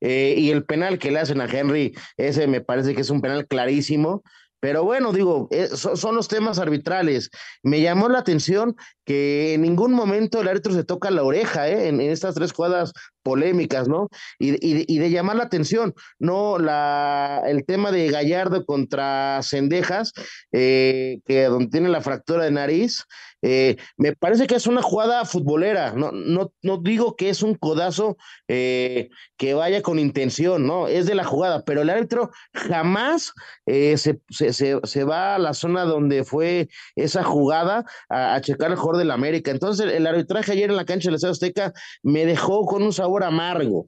Eh, 0.00 0.34
y 0.36 0.50
el 0.50 0.64
penal 0.64 0.98
que 0.98 1.10
le 1.10 1.18
hacen 1.20 1.40
a 1.40 1.46
Henry, 1.46 1.94
ese 2.16 2.46
me 2.46 2.60
parece 2.60 2.94
que 2.94 3.00
es 3.00 3.10
un 3.10 3.20
penal 3.22 3.46
clarísimo. 3.48 4.22
Pero 4.66 4.82
bueno, 4.82 5.12
digo, 5.12 5.46
eh, 5.52 5.68
so- 5.68 5.94
son 5.94 6.16
los 6.16 6.26
temas 6.26 6.58
arbitrales. 6.58 7.30
Me 7.62 7.80
llamó 7.80 8.08
la 8.08 8.18
atención 8.18 8.74
que 9.04 9.54
en 9.54 9.62
ningún 9.62 9.92
momento 9.92 10.40
el 10.40 10.48
árbitro 10.48 10.72
se 10.72 10.82
toca 10.82 11.08
la 11.12 11.22
oreja 11.22 11.68
¿eh? 11.68 11.86
en, 11.86 12.00
estas 12.00 12.34
tres 12.34 12.50
jugadas 12.50 12.92
polémicas, 13.22 13.86
¿no? 13.86 14.08
Y 14.40 14.98
de 14.98 15.10
llamar 15.10 15.36
la 15.36 15.44
atención, 15.44 15.94
no 16.18 16.58
la, 16.58 17.44
el 17.46 17.64
tema 17.64 17.92
de 17.92 18.10
Gallardo 18.10 18.64
contra 18.66 19.38
Cendejas, 19.44 20.12
eh, 20.50 21.20
que 21.26 21.44
donde 21.44 21.68
tiene 21.68 21.88
la 21.88 22.00
fractura 22.00 22.42
de 22.42 22.50
nariz, 22.50 23.04
eh, 23.42 23.76
me 23.96 24.14
parece 24.14 24.46
que 24.46 24.54
es 24.54 24.66
una 24.66 24.82
jugada 24.82 25.24
futbolera, 25.24 25.92
no, 25.92 26.10
no, 26.12 26.52
no 26.62 26.78
digo 26.78 27.16
que 27.16 27.28
es 27.28 27.42
un 27.42 27.54
codazo 27.54 28.16
eh, 28.48 29.08
que 29.36 29.54
vaya 29.54 29.82
con 29.82 29.98
intención, 29.98 30.66
¿no? 30.66 30.88
Es 30.88 31.06
de 31.06 31.14
la 31.14 31.24
jugada, 31.24 31.64
pero 31.64 31.82
el 31.82 31.90
árbitro 31.90 32.30
jamás 32.54 33.32
eh, 33.66 33.96
se, 33.98 34.20
se, 34.30 34.52
se, 34.52 34.80
se 34.82 35.04
va 35.04 35.34
a 35.34 35.38
la 35.38 35.54
zona 35.54 35.84
donde 35.84 36.24
fue 36.24 36.68
esa 36.96 37.22
jugada 37.24 37.84
a, 38.08 38.34
a 38.34 38.40
checar 38.40 38.70
el 38.70 38.76
jugador 38.76 38.98
del 38.98 39.10
América. 39.10 39.50
Entonces, 39.50 39.92
el 39.92 40.06
arbitraje 40.06 40.52
ayer 40.52 40.70
en 40.70 40.76
la 40.76 40.84
cancha 40.84 41.08
del 41.08 41.16
Estadio 41.16 41.32
Azteca 41.32 41.72
me 42.02 42.24
dejó 42.26 42.64
con 42.66 42.82
un 42.82 42.92
sabor 42.92 43.24
amargo. 43.24 43.86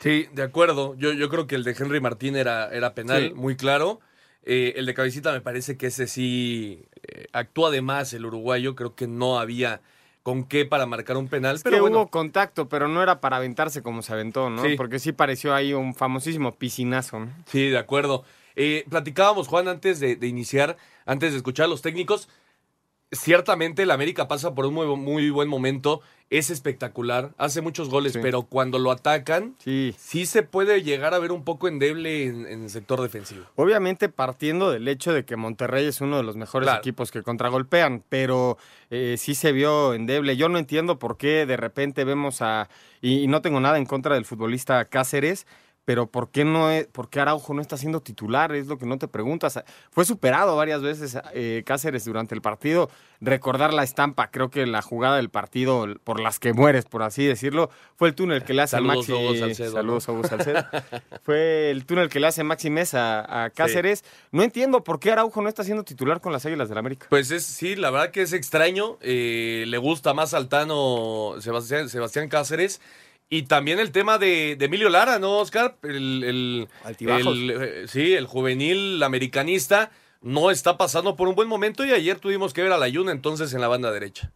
Sí, 0.00 0.26
de 0.32 0.42
acuerdo. 0.42 0.94
Yo, 0.96 1.12
yo 1.12 1.28
creo 1.28 1.46
que 1.46 1.56
el 1.56 1.64
de 1.64 1.74
Henry 1.78 2.00
Martín 2.00 2.36
era, 2.36 2.68
era 2.72 2.94
penal, 2.94 3.28
Sí. 3.28 3.34
muy 3.34 3.56
claro. 3.56 4.00
Eh, 4.50 4.72
el 4.76 4.86
de 4.86 4.94
Cabecita 4.94 5.30
me 5.30 5.42
parece 5.42 5.76
que 5.76 5.88
ese 5.88 6.06
sí 6.06 6.82
eh, 7.02 7.26
actúa 7.32 7.70
de 7.70 7.82
más 7.82 8.14
el 8.14 8.24
uruguayo. 8.24 8.74
Creo 8.74 8.94
que 8.94 9.06
no 9.06 9.38
había 9.38 9.82
con 10.22 10.44
qué 10.44 10.64
para 10.64 10.86
marcar 10.86 11.18
un 11.18 11.28
penal. 11.28 11.56
Es 11.56 11.62
pero 11.62 11.76
que 11.76 11.80
bueno, 11.82 11.98
hubo 11.98 12.08
contacto, 12.08 12.66
pero 12.66 12.88
no 12.88 13.02
era 13.02 13.20
para 13.20 13.36
aventarse 13.36 13.82
como 13.82 14.00
se 14.00 14.14
aventó, 14.14 14.48
¿no? 14.48 14.62
Sí. 14.62 14.74
Porque 14.74 15.00
sí 15.00 15.12
pareció 15.12 15.54
ahí 15.54 15.74
un 15.74 15.94
famosísimo 15.94 16.54
piscinazo, 16.54 17.20
¿no? 17.20 17.32
sí, 17.44 17.68
de 17.68 17.76
acuerdo. 17.76 18.24
Eh, 18.56 18.86
platicábamos, 18.88 19.48
Juan, 19.48 19.68
antes 19.68 20.00
de, 20.00 20.16
de 20.16 20.26
iniciar, 20.26 20.78
antes 21.04 21.32
de 21.32 21.36
escuchar 21.36 21.66
a 21.66 21.68
los 21.68 21.82
técnicos. 21.82 22.30
Ciertamente 23.10 23.82
el 23.84 23.90
América 23.90 24.28
pasa 24.28 24.54
por 24.54 24.66
un 24.66 24.74
muy, 24.74 24.86
muy 24.96 25.30
buen 25.30 25.48
momento. 25.48 26.02
Es 26.30 26.50
espectacular, 26.50 27.30
hace 27.38 27.62
muchos 27.62 27.88
goles, 27.88 28.12
Sí. 28.12 28.18
pero 28.20 28.42
cuando 28.42 28.78
lo 28.78 28.90
atacan, 28.90 29.54
Sí. 29.64 29.94
sí 29.98 30.26
se 30.26 30.42
puede 30.42 30.82
llegar 30.82 31.14
a 31.14 31.18
ver 31.18 31.32
un 31.32 31.42
poco 31.42 31.68
endeble 31.68 32.24
en, 32.26 32.44
en 32.46 32.64
el 32.64 32.68
sector 32.70 33.00
defensivo. 33.00 33.46
Obviamente 33.56 34.10
partiendo 34.10 34.70
del 34.70 34.86
hecho 34.88 35.14
de 35.14 35.24
que 35.24 35.36
Monterrey 35.36 35.86
es 35.86 36.02
uno 36.02 36.18
de 36.18 36.22
los 36.24 36.36
mejores 36.36 36.66
Claro. 36.66 36.80
equipos 36.80 37.10
que 37.10 37.22
contragolpean, 37.22 38.02
pero 38.10 38.58
eh, 38.90 39.16
sí 39.18 39.34
se 39.34 39.52
vio 39.52 39.94
endeble. 39.94 40.36
Yo 40.36 40.50
no 40.50 40.58
entiendo 40.58 40.98
por 40.98 41.16
qué 41.16 41.46
de 41.46 41.56
repente 41.56 42.04
vemos 42.04 42.42
a, 42.42 42.68
y, 43.00 43.20
y 43.20 43.26
no 43.26 43.40
tengo 43.40 43.58
nada 43.60 43.78
en 43.78 43.86
contra 43.86 44.14
del 44.14 44.26
futbolista 44.26 44.84
Cáceres, 44.84 45.46
pero 45.88 46.06
¿por 46.06 46.28
qué, 46.30 46.44
no 46.44 46.70
es- 46.70 46.86
por 46.86 47.08
qué 47.08 47.18
Araujo 47.18 47.54
no 47.54 47.62
está 47.62 47.78
siendo 47.78 48.02
titular? 48.02 48.54
Es 48.54 48.66
lo 48.66 48.76
que 48.76 48.84
no 48.84 48.98
te 48.98 49.08
preguntas. 49.08 49.58
Fue 49.90 50.04
superado 50.04 50.54
varias 50.54 50.82
veces 50.82 51.16
eh, 51.32 51.62
Cáceres 51.64 52.04
durante 52.04 52.34
el 52.34 52.42
partido. 52.42 52.90
Recordar 53.22 53.72
la 53.72 53.84
estampa, 53.84 54.30
creo 54.30 54.50
que 54.50 54.66
la 54.66 54.82
jugada 54.82 55.16
del 55.16 55.30
partido 55.30 55.86
por 56.04 56.20
las 56.20 56.38
que 56.38 56.52
mueres, 56.52 56.84
por 56.84 57.02
así 57.02 57.24
decirlo, 57.24 57.70
fue 57.96 58.08
el 58.08 58.14
túnel 58.14 58.44
que 58.44 58.52
le 58.52 58.60
hace 58.60 58.76
Saludos, 58.76 59.08
Maxi. 59.08 59.12
Hugo 59.14 59.34
Salcedo, 59.34 59.72
Saludos 59.72 60.08
a 60.10 60.12
Hugo 60.12 60.24
Salcedo. 60.24 60.66
fue 61.22 61.70
el 61.70 61.86
túnel 61.86 62.10
que 62.10 62.20
le 62.20 62.26
hace 62.26 62.44
Maxi 62.44 62.68
Mesa 62.68 63.44
a 63.44 63.48
Cáceres. 63.48 64.04
No 64.30 64.42
entiendo 64.42 64.84
por 64.84 65.00
qué 65.00 65.12
Araujo 65.12 65.40
no 65.40 65.48
está 65.48 65.64
siendo 65.64 65.84
titular 65.84 66.20
con 66.20 66.34
las 66.34 66.44
Águilas 66.44 66.68
del 66.68 66.76
América. 66.76 67.06
Pues 67.08 67.30
es, 67.30 67.46
sí, 67.46 67.76
la 67.76 67.90
verdad 67.90 68.10
que 68.10 68.20
es 68.20 68.34
extraño. 68.34 68.98
eh, 69.00 69.64
le 69.66 69.78
gusta 69.78 70.12
más 70.12 70.34
Altano 70.34 71.36
Sebastián, 71.40 71.88
Sebastián 71.88 72.28
Cáceres. 72.28 72.82
Y 73.30 73.42
también 73.42 73.78
el 73.78 73.92
tema 73.92 74.16
de, 74.18 74.56
de 74.56 74.64
Emilio 74.64 74.88
Lara, 74.88 75.18
¿no, 75.18 75.38
Oscar? 75.38 75.76
El, 75.82 76.24
el- 76.24 76.68
el, 77.08 77.50
eh, 77.50 77.84
sí, 77.86 78.14
el 78.14 78.26
juvenil 78.26 79.02
americanista 79.02 79.90
no 80.22 80.50
está 80.50 80.78
pasando 80.78 81.14
por 81.14 81.28
un 81.28 81.34
buen 81.34 81.48
momento 81.48 81.84
y 81.84 81.92
ayer 81.92 82.18
tuvimos 82.18 82.52
que 82.54 82.62
ver 82.62 82.72
a 82.72 82.78
la 82.78 82.88
Yuna 82.88 83.12
entonces 83.12 83.52
en 83.52 83.60
la 83.60 83.68
banda 83.68 83.92
derecha. 83.92 84.32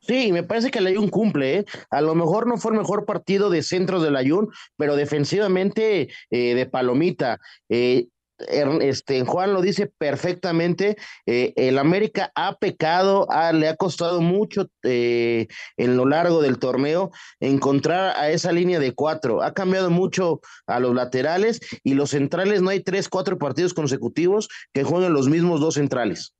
Sí, 0.00 0.32
me 0.32 0.42
parece 0.42 0.70
que 0.70 0.78
el 0.78 0.86
Ayun 0.86 1.10
cumple, 1.10 1.58
¿eh? 1.58 1.64
A 1.90 2.00
lo 2.00 2.14
mejor 2.14 2.46
no 2.46 2.56
fue 2.56 2.72
el 2.72 2.78
mejor 2.78 3.04
partido 3.04 3.50
de 3.50 3.62
centros 3.62 4.02
del 4.02 4.16
Ayun, 4.16 4.48
pero 4.78 4.96
defensivamente 4.96 6.08
eh, 6.30 6.54
de 6.54 6.66
palomita. 6.66 7.38
Eh, 7.68 8.06
este, 8.48 9.24
Juan 9.24 9.52
lo 9.52 9.60
dice 9.62 9.86
perfectamente, 9.86 10.96
eh, 11.26 11.52
el 11.56 11.78
América 11.78 12.32
ha 12.34 12.56
pecado, 12.56 13.26
ha- 13.30 13.52
le 13.52 13.68
ha 13.68 13.76
costado 13.76 14.20
mucho 14.20 14.68
eh, 14.82 15.46
en 15.76 15.96
lo 15.96 16.06
largo 16.06 16.42
del 16.42 16.58
torneo 16.58 17.10
encontrar 17.40 18.16
a 18.16 18.30
esa 18.30 18.52
línea 18.52 18.78
de 18.80 18.92
cuatro, 18.94 19.42
ha 19.42 19.52
cambiado 19.54 19.90
mucho 19.90 20.40
a 20.66 20.80
los 20.80 20.94
laterales 20.94 21.60
y 21.84 21.94
los 21.94 22.10
centrales, 22.10 22.62
no 22.62 22.70
hay 22.70 22.80
tres, 22.80 23.08
cuatro 23.08 23.38
partidos 23.38 23.74
consecutivos 23.74 24.48
que 24.72 24.84
jueguen 24.84 25.12
los 25.12 25.28
mismos 25.28 25.60
dos 25.60 25.74
centrales. 25.74 26.34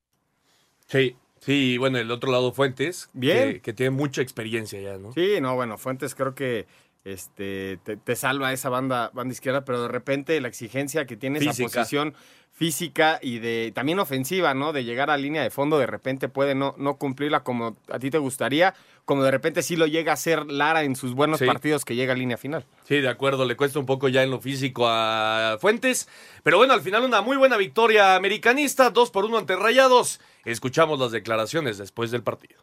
Sí, 0.86 1.16
sí, 1.40 1.72
y 1.74 1.78
bueno, 1.78 1.98
el 1.98 2.10
otro 2.10 2.32
lado 2.32 2.52
Fuentes, 2.52 3.10
Bien. 3.12 3.54
Que, 3.54 3.60
que 3.60 3.72
tiene 3.72 3.90
mucha 3.90 4.22
experiencia 4.22 4.80
ya, 4.80 4.98
¿no? 4.98 5.12
Sí, 5.12 5.40
no, 5.40 5.54
bueno, 5.54 5.78
Fuentes 5.78 6.14
creo 6.14 6.34
que 6.34 6.66
este, 7.04 7.78
te, 7.84 7.96
te 7.96 8.16
salva 8.16 8.52
esa 8.52 8.68
banda, 8.68 9.10
banda 9.14 9.32
izquierda, 9.32 9.64
pero 9.64 9.82
de 9.82 9.88
repente 9.88 10.40
la 10.40 10.48
exigencia 10.48 11.06
que 11.06 11.16
tiene 11.16 11.38
esa 11.38 11.52
posición 11.62 12.14
física 12.52 13.18
y 13.22 13.38
de 13.38 13.72
también 13.74 13.98
ofensiva, 14.00 14.52
¿no? 14.54 14.72
De 14.72 14.84
llegar 14.84 15.08
a 15.10 15.16
línea 15.16 15.42
de 15.42 15.50
fondo, 15.50 15.78
de 15.78 15.86
repente 15.86 16.28
puede 16.28 16.54
no, 16.54 16.74
no 16.76 16.96
cumplirla 16.98 17.42
como 17.42 17.76
a 17.88 17.98
ti 17.98 18.10
te 18.10 18.18
gustaría, 18.18 18.74
como 19.06 19.22
de 19.22 19.30
repente 19.30 19.62
sí 19.62 19.76
lo 19.76 19.86
llega 19.86 20.12
a 20.12 20.14
hacer 20.14 20.44
Lara 20.50 20.82
en 20.82 20.94
sus 20.94 21.14
buenos 21.14 21.38
Sí. 21.38 21.46
partidos 21.46 21.84
que 21.86 21.94
llega 21.94 22.12
a 22.12 22.16
línea 22.16 22.36
final. 22.36 22.66
Sí, 22.84 23.00
de 23.00 23.08
acuerdo, 23.08 23.46
le 23.46 23.56
cuesta 23.56 23.78
un 23.78 23.86
poco 23.86 24.08
ya 24.08 24.22
en 24.22 24.30
lo 24.30 24.40
físico 24.40 24.84
a 24.88 25.56
Fuentes. 25.60 26.06
Pero 26.42 26.58
bueno, 26.58 26.74
al 26.74 26.82
final 26.82 27.04
una 27.04 27.22
muy 27.22 27.36
buena 27.38 27.56
victoria 27.56 28.14
americanista, 28.16 28.90
dos 28.90 29.10
por 29.10 29.24
uno 29.24 29.38
ante 29.38 29.56
Rayados. 29.56 30.20
Escuchamos 30.44 30.98
las 30.98 31.12
declaraciones 31.12 31.78
después 31.78 32.10
del 32.10 32.22
partido. 32.22 32.60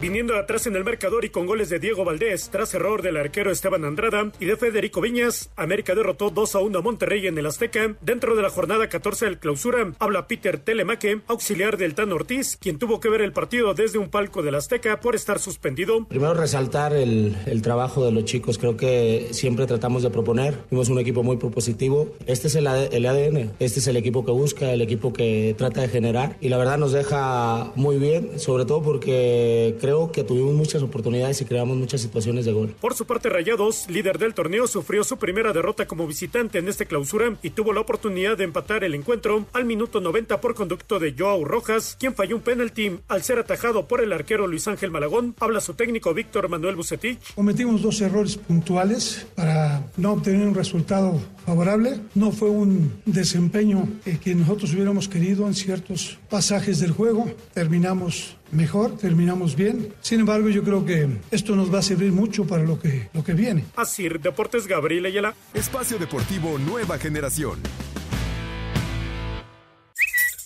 Viniendo 0.00 0.36
atrás 0.36 0.64
en 0.68 0.76
el 0.76 0.84
marcador 0.84 1.24
y 1.24 1.30
con 1.30 1.44
goles 1.44 1.70
de 1.70 1.80
Diego 1.80 2.04
Valdés, 2.04 2.50
tras 2.52 2.72
error 2.72 3.02
del 3.02 3.16
arquero 3.16 3.50
Esteban 3.50 3.84
Andrada 3.84 4.30
y 4.38 4.44
de 4.44 4.56
Federico 4.56 5.00
Viñas, 5.00 5.50
América 5.56 5.96
derrotó 5.96 6.30
2 6.30 6.54
a 6.54 6.60
1 6.60 6.78
a 6.78 6.82
Monterrey 6.82 7.26
en 7.26 7.36
el 7.36 7.46
Azteca. 7.46 7.96
Dentro 8.00 8.36
de 8.36 8.42
la 8.42 8.48
jornada 8.48 8.88
14 8.88 9.24
del 9.24 9.40
clausura, 9.40 9.92
habla 9.98 10.28
Peter 10.28 10.56
Telemaque, 10.56 11.22
auxiliar 11.26 11.78
del 11.78 11.96
Tan 11.96 12.12
Ortiz, 12.12 12.56
quien 12.60 12.78
tuvo 12.78 13.00
que 13.00 13.08
ver 13.08 13.22
el 13.22 13.32
partido 13.32 13.74
desde 13.74 13.98
un 13.98 14.08
palco 14.08 14.44
del 14.44 14.54
Azteca 14.54 15.00
por 15.00 15.16
estar 15.16 15.40
suspendido. 15.40 16.06
Primero 16.06 16.32
resaltar 16.32 16.92
el, 16.92 17.36
el 17.46 17.60
trabajo 17.62 18.04
de 18.04 18.12
los 18.12 18.24
chicos, 18.24 18.56
creo 18.56 18.76
que 18.76 19.26
siempre 19.32 19.66
tratamos 19.66 20.04
de 20.04 20.10
proponer, 20.10 20.54
fuimos 20.68 20.90
un 20.90 21.00
equipo 21.00 21.24
muy 21.24 21.38
propositivo, 21.38 22.14
este 22.26 22.46
es 22.46 22.54
el, 22.54 22.68
AD 22.68 22.94
el 22.94 23.04
ADN, 23.04 23.50
este 23.58 23.80
es 23.80 23.88
el 23.88 23.96
equipo 23.96 24.24
que 24.24 24.30
busca, 24.30 24.72
el 24.72 24.80
equipo 24.80 25.12
que 25.12 25.56
trata 25.58 25.80
de 25.80 25.88
generar. 25.88 26.36
Y 26.40 26.50
la 26.50 26.56
verdad 26.56 26.78
nos 26.78 26.92
deja 26.92 27.72
muy 27.74 27.98
bien, 27.98 28.38
sobre 28.38 28.64
todo 28.64 28.80
porque 28.80 29.74
creo 29.80 29.87
que 30.12 30.24
tuvimos 30.24 30.54
muchas 30.54 30.82
oportunidades 30.82 31.40
y 31.40 31.44
creamos 31.44 31.76
muchas 31.76 32.00
situaciones 32.00 32.44
de 32.44 32.52
gol. 32.52 32.74
Por 32.80 32.94
su 32.94 33.06
parte, 33.06 33.28
Rayados, 33.28 33.88
líder 33.88 34.18
del 34.18 34.34
torneo, 34.34 34.66
sufrió 34.66 35.04
su 35.04 35.16
primera 35.16 35.52
derrota 35.52 35.86
como 35.86 36.06
visitante 36.06 36.58
en 36.58 36.68
este 36.68 36.86
clausura 36.86 37.36
y 37.42 37.50
tuvo 37.50 37.72
la 37.72 37.80
oportunidad 37.80 38.36
de 38.36 38.44
empatar 38.44 38.84
el 38.84 38.94
encuentro 38.94 39.46
al 39.52 39.64
minuto 39.64 40.00
90 40.00 40.40
por 40.40 40.54
conducto 40.54 40.98
de 40.98 41.14
Joao 41.18 41.44
Rojas, 41.44 41.96
quien 41.98 42.14
falló 42.14 42.36
un 42.36 42.42
penalti 42.42 42.98
al 43.08 43.22
ser 43.22 43.38
atajado 43.38 43.86
por 43.86 44.00
el 44.00 44.12
arquero 44.12 44.46
Luis 44.46 44.68
Ángel 44.68 44.90
Malagón. 44.90 45.34
Habla 45.40 45.60
su 45.60 45.74
técnico 45.74 46.14
Víctor 46.14 46.48
Manuel 46.48 46.76
Bucetich. 46.76 47.34
Cometimos 47.34 47.82
dos 47.82 48.00
errores 48.00 48.36
puntuales 48.36 49.26
para 49.34 49.84
no 49.96 50.12
obtener 50.12 50.46
un 50.46 50.54
resultado 50.54 51.20
favorable. 51.48 51.98
No 52.14 52.30
fue 52.30 52.50
un 52.50 53.00
desempeño 53.06 53.88
eh, 54.04 54.18
que 54.22 54.34
nosotros 54.34 54.74
hubiéramos 54.74 55.08
querido 55.08 55.46
en 55.46 55.54
ciertos 55.54 56.18
pasajes 56.28 56.78
del 56.78 56.92
juego. 56.92 57.24
Terminamos 57.54 58.36
mejor, 58.52 58.98
terminamos 58.98 59.56
bien. 59.56 59.94
Sin 60.02 60.20
embargo, 60.20 60.50
yo 60.50 60.62
creo 60.62 60.84
que 60.84 61.08
esto 61.30 61.56
nos 61.56 61.72
va 61.72 61.78
a 61.78 61.82
servir 61.82 62.12
mucho 62.12 62.46
para 62.46 62.64
lo 62.64 62.78
que, 62.78 63.08
lo 63.14 63.24
que 63.24 63.32
viene. 63.32 63.64
Así, 63.76 64.06
Deportes 64.08 64.66
Gabriel 64.66 65.06
Ayala. 65.06 65.34
Espacio 65.54 65.98
Deportivo 65.98 66.58
Nueva 66.58 66.98
Generación. 66.98 67.60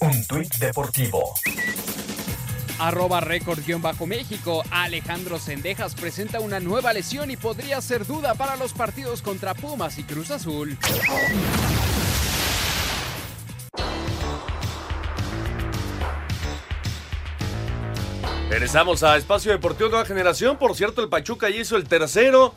Un 0.01 0.25
tuit 0.29 0.55
deportivo. 0.61 1.35
Arroba 2.83 3.21
récord-méxico. 3.21 4.65
Alejandro 4.73 5.39
Sendejas 5.39 5.95
presenta 5.95 6.41
una 6.41 6.59
nueva 6.59 6.93
lesión 6.93 7.31
y 7.31 7.37
podría 7.37 7.81
ser 7.81 8.05
duda 8.05 8.35
para 8.35 8.57
los 8.57 8.73
partidos 8.73 9.23
contra 9.23 9.55
Pumas 9.55 10.01
y 10.01 10.03
Cruz 10.03 10.33
Azul. 10.33 10.77
Regresamos 18.51 19.05
a 19.05 19.17
Espacio 19.17 19.53
Deportivo 19.53 19.89
Nueva 19.91 20.05
Generación. 20.05 20.57
Por 20.57 20.75
cierto, 20.75 21.03
el 21.03 21.09
Pachuca 21.09 21.51
ya 21.51 21.61
hizo 21.61 21.77
el 21.77 21.85
tercero. 21.85 22.53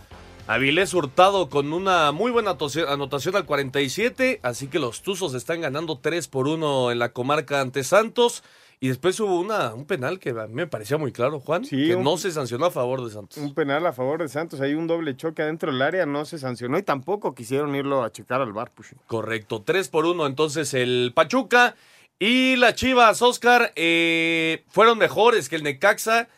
Avilés 0.47 0.95
Hurtado 0.95 1.49
con 1.49 1.71
una 1.71 2.11
muy 2.11 2.31
buena 2.31 2.57
anotación 2.87 3.35
al 3.35 3.45
47. 3.45 4.39
Así 4.41 4.69
que 4.69 4.79
los 4.79 5.03
Tuzos 5.03 5.35
están 5.35 5.61
ganando 5.61 5.99
3 5.99 6.27
por 6.29 6.47
1 6.47 6.91
en 6.91 6.97
la 6.97 7.09
comarca 7.09 7.61
ante 7.61 7.83
Santos. 7.83 8.41
Y 8.79 8.89
después 8.89 9.19
hubo 9.19 9.39
una, 9.39 9.73
un 9.73 9.85
penal 9.85 10.19
que 10.19 10.31
a 10.31 10.47
mí 10.47 10.53
me 10.53 10.67
parecía 10.67 10.97
muy 10.97 11.11
claro, 11.11 11.39
Juan, 11.39 11.63
que 11.63 11.95
no 11.95 12.17
se 12.17 12.31
sancionó 12.31 12.65
a 12.65 12.71
favor 12.71 13.03
de 13.03 13.11
Santos. 13.11 13.37
Un 13.37 13.53
penal 13.53 13.85
a 13.85 13.93
favor 13.93 14.21
de 14.21 14.27
Santos, 14.27 14.59
hay 14.61 14.73
un 14.73 14.87
doble 14.87 15.15
choque 15.15 15.41
adentro 15.41 15.71
del 15.71 15.81
área, 15.81 16.05
no 16.05 16.25
se 16.25 16.37
sancionó 16.37 16.77
y 16.77 16.83
tampoco 16.83 17.33
quisieron 17.33 17.73
irlo 17.75 18.03
a 18.03 18.11
checar 18.11 18.41
al 18.41 18.53
bar. 18.53 18.71
Pues. 18.75 18.95
Correcto, 19.07 19.61
3 19.65 19.87
por 19.89 20.05
1 20.05 20.25
entonces 20.27 20.73
el 20.73 21.11
Pachuca. 21.15 21.75
Y 22.17 22.55
las 22.55 22.75
Chivas, 22.75 23.21
Oscar, 23.21 23.73
eh, 23.75 24.63
fueron 24.69 24.97
mejores 24.97 25.49
que 25.49 25.57
el 25.57 25.63
Necaxa. 25.63 26.29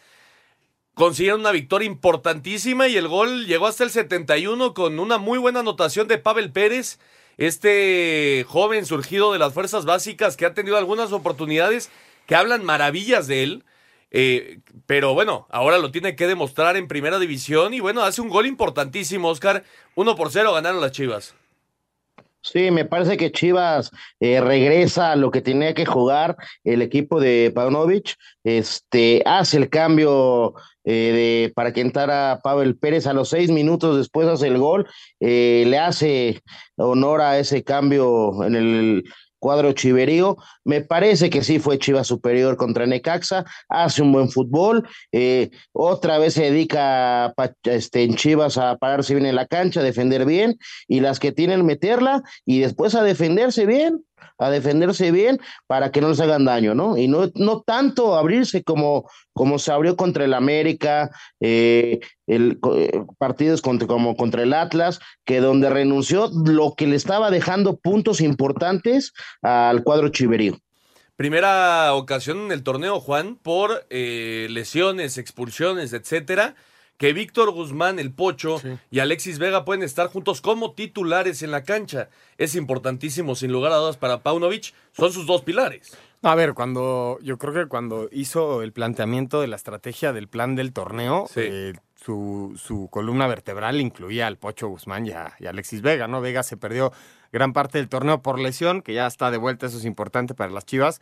Consiguieron 0.95 1.41
una 1.41 1.51
victoria 1.51 1.85
importantísima 1.85 2.87
y 2.87 2.97
el 2.97 3.07
gol 3.07 3.45
llegó 3.45 3.67
hasta 3.67 3.83
el 3.83 3.91
71 3.91 4.73
con 4.73 4.97
una 4.97 5.19
muy 5.19 5.37
buena 5.37 5.59
anotación 5.59 6.07
de 6.07 6.17
Pavel 6.17 6.51
Pérez, 6.51 6.97
este 7.37 8.43
joven 8.47 8.87
surgido 8.87 9.31
de 9.31 9.37
las 9.37 9.53
fuerzas 9.53 9.85
básicas 9.85 10.35
que 10.35 10.47
ha 10.47 10.55
tenido 10.55 10.75
algunas 10.75 11.11
oportunidades 11.11 11.91
que 12.27 12.35
hablan 12.35 12.63
maravillas 12.63 13.25
de 13.25 13.41
él. 13.41 13.63
Eh, 14.11 14.59
pero 14.85 15.13
bueno, 15.13 15.47
ahora 15.49 15.79
lo 15.79 15.91
tiene 15.91 16.15
que 16.15 16.27
demostrar 16.27 16.77
en 16.77 16.87
primera 16.87 17.19
división 17.19 17.73
y 17.73 17.79
bueno, 17.79 18.03
hace 18.03 18.21
un 18.21 18.29
gol 18.29 18.45
importantísimo, 18.45 19.29
Oscar. 19.29 19.63
1 19.95 20.15
por 20.15 20.31
0 20.31 20.53
ganaron 20.53 20.79
las 20.79 20.91
Chivas. 20.91 21.33
Sí, 22.41 22.71
me 22.71 22.85
parece 22.85 23.17
que 23.17 23.31
Chivas 23.31 23.91
eh, 24.21 24.39
regresa 24.39 25.11
a 25.11 25.15
lo 25.17 25.31
que 25.31 25.41
tenía 25.41 25.73
que 25.73 25.85
jugar 25.85 26.37
el 26.63 26.81
equipo 26.81 27.19
de 27.19 27.51
Paunovic, 27.53 28.15
este, 28.43 29.21
hace 29.25 29.57
el 29.57 29.69
cambio 29.69 30.53
eh, 30.85 31.47
de, 31.47 31.53
para 31.53 31.73
que 31.73 31.81
entrara 31.81 32.39
Pavel 32.41 32.77
Pérez 32.77 33.05
a 33.07 33.13
los 33.13 33.29
seis 33.29 33.51
minutos 33.51 33.97
después 33.97 34.27
hace 34.29 34.47
el 34.47 34.59
gol, 34.59 34.87
le 35.19 35.77
hace 35.77 36.41
honor 36.77 37.19
a 37.19 37.37
ese 37.37 37.63
cambio 37.63 38.41
en 38.45 38.55
el 38.55 39.03
cuadro 39.39 39.71
chiverío. 39.73 40.37
Me 40.63 40.81
parece 40.81 41.29
que 41.29 41.43
sí 41.43 41.59
fue 41.59 41.79
Chivas 41.79 42.07
superior 42.07 42.57
contra 42.57 42.85
Necaxa, 42.85 43.45
hace 43.69 44.01
un 44.01 44.11
buen 44.11 44.29
fútbol, 44.29 44.87
eh, 45.11 45.49
otra 45.71 46.17
vez 46.17 46.33
se 46.33 46.43
dedica 46.43 47.33
este, 47.63 48.03
en 48.03 48.15
Chivas 48.15 48.57
a 48.57 48.77
pararse 48.77 49.13
bien 49.13 49.25
en 49.25 49.35
la 49.35 49.45
cancha, 49.45 49.79
a 49.79 49.83
defender 49.83 50.25
bien, 50.25 50.57
y 50.87 50.99
las 50.99 51.19
que 51.19 51.31
tienen 51.31 51.65
meterla 51.65 52.23
y 52.45 52.59
después 52.59 52.95
a 52.95 53.03
defenderse 53.03 53.65
bien 53.65 54.03
a 54.37 54.49
defenderse 54.49 55.11
bien 55.11 55.39
para 55.67 55.91
que 55.91 56.01
no 56.01 56.09
les 56.09 56.19
hagan 56.19 56.45
daño, 56.45 56.75
¿no? 56.75 56.97
Y 56.97 57.07
no, 57.07 57.31
no 57.35 57.61
tanto 57.61 58.15
abrirse 58.15 58.63
como, 58.63 59.09
como 59.33 59.59
se 59.59 59.71
abrió 59.71 59.95
contra 59.95 60.25
el 60.25 60.33
América, 60.33 61.09
eh, 61.39 61.99
el, 62.27 62.59
eh, 62.75 63.03
partidos 63.17 63.61
contra, 63.61 63.87
como 63.87 64.15
contra 64.15 64.43
el 64.43 64.53
Atlas, 64.53 64.99
que 65.25 65.39
donde 65.39 65.69
renunció 65.69 66.29
lo 66.45 66.75
que 66.75 66.87
le 66.87 66.95
estaba 66.95 67.31
dejando 67.31 67.77
puntos 67.77 68.21
importantes 68.21 69.13
al 69.41 69.83
cuadro 69.83 70.09
chiverío. 70.09 70.57
Primera 71.15 71.95
ocasión 71.95 72.45
en 72.45 72.51
el 72.51 72.61
torneo, 72.61 72.99
Juan, 72.99 73.37
por 73.37 73.87
eh, 73.89 74.47
lesiones, 74.51 75.17
expulsiones, 75.17 75.93
etcétera 75.93 76.55
que 76.97 77.13
Víctor 77.13 77.51
Guzmán, 77.51 77.99
el 77.99 78.11
Pocho 78.11 78.59
y 78.89 78.99
Alexis 78.99 79.39
Vega 79.39 79.65
pueden 79.65 79.83
estar 79.83 80.07
juntos 80.07 80.41
como 80.41 80.73
titulares 80.73 81.43
en 81.43 81.51
la 81.51 81.63
cancha. 81.63 82.09
Es 82.37 82.55
importantísimo, 82.55 83.35
sin 83.35 83.51
lugar 83.51 83.71
a 83.71 83.77
dudas, 83.77 83.97
para 83.97 84.23
Paunovic. 84.23 84.73
Son 84.93 85.13
sus 85.13 85.27
dos 85.27 85.43
pilares. 85.43 85.95
A 86.23 86.33
ver, 86.33 86.55
cuando 86.55 87.19
yo 87.21 87.37
creo 87.37 87.53
que 87.53 87.67
cuando 87.67 88.09
hizo 88.11 88.63
el 88.63 88.73
planteamiento 88.73 89.39
de 89.41 89.47
la 89.47 89.55
estrategia 89.55 90.11
del 90.11 90.27
plan 90.27 90.55
del 90.55 90.73
torneo, 90.73 91.29
eh, 91.35 91.73
su, 91.95 92.59
su, 92.61 92.89
columna 92.89 93.27
vertebral 93.27 93.79
incluía 93.79 94.25
al 94.25 94.37
Pocho 94.37 94.67
Guzmán 94.67 95.05
y 95.05 95.11
a, 95.11 95.35
y 95.39 95.45
a, 95.45 95.51
Alexis 95.51 95.83
Vega, 95.83 96.07
¿no? 96.07 96.19
Vega 96.19 96.41
se 96.41 96.57
perdió 96.57 96.91
gran 97.31 97.53
parte 97.53 97.77
del 97.77 97.89
torneo 97.89 98.23
por 98.23 98.39
lesión, 98.39 98.81
que 98.81 98.95
ya 98.95 99.05
está 99.05 99.29
de 99.29 99.37
vuelta, 99.37 99.67
eso 99.67 99.77
es 99.77 99.85
importante 99.85 100.33
para 100.33 100.51
las 100.51 100.65
Chivas. 100.65 100.99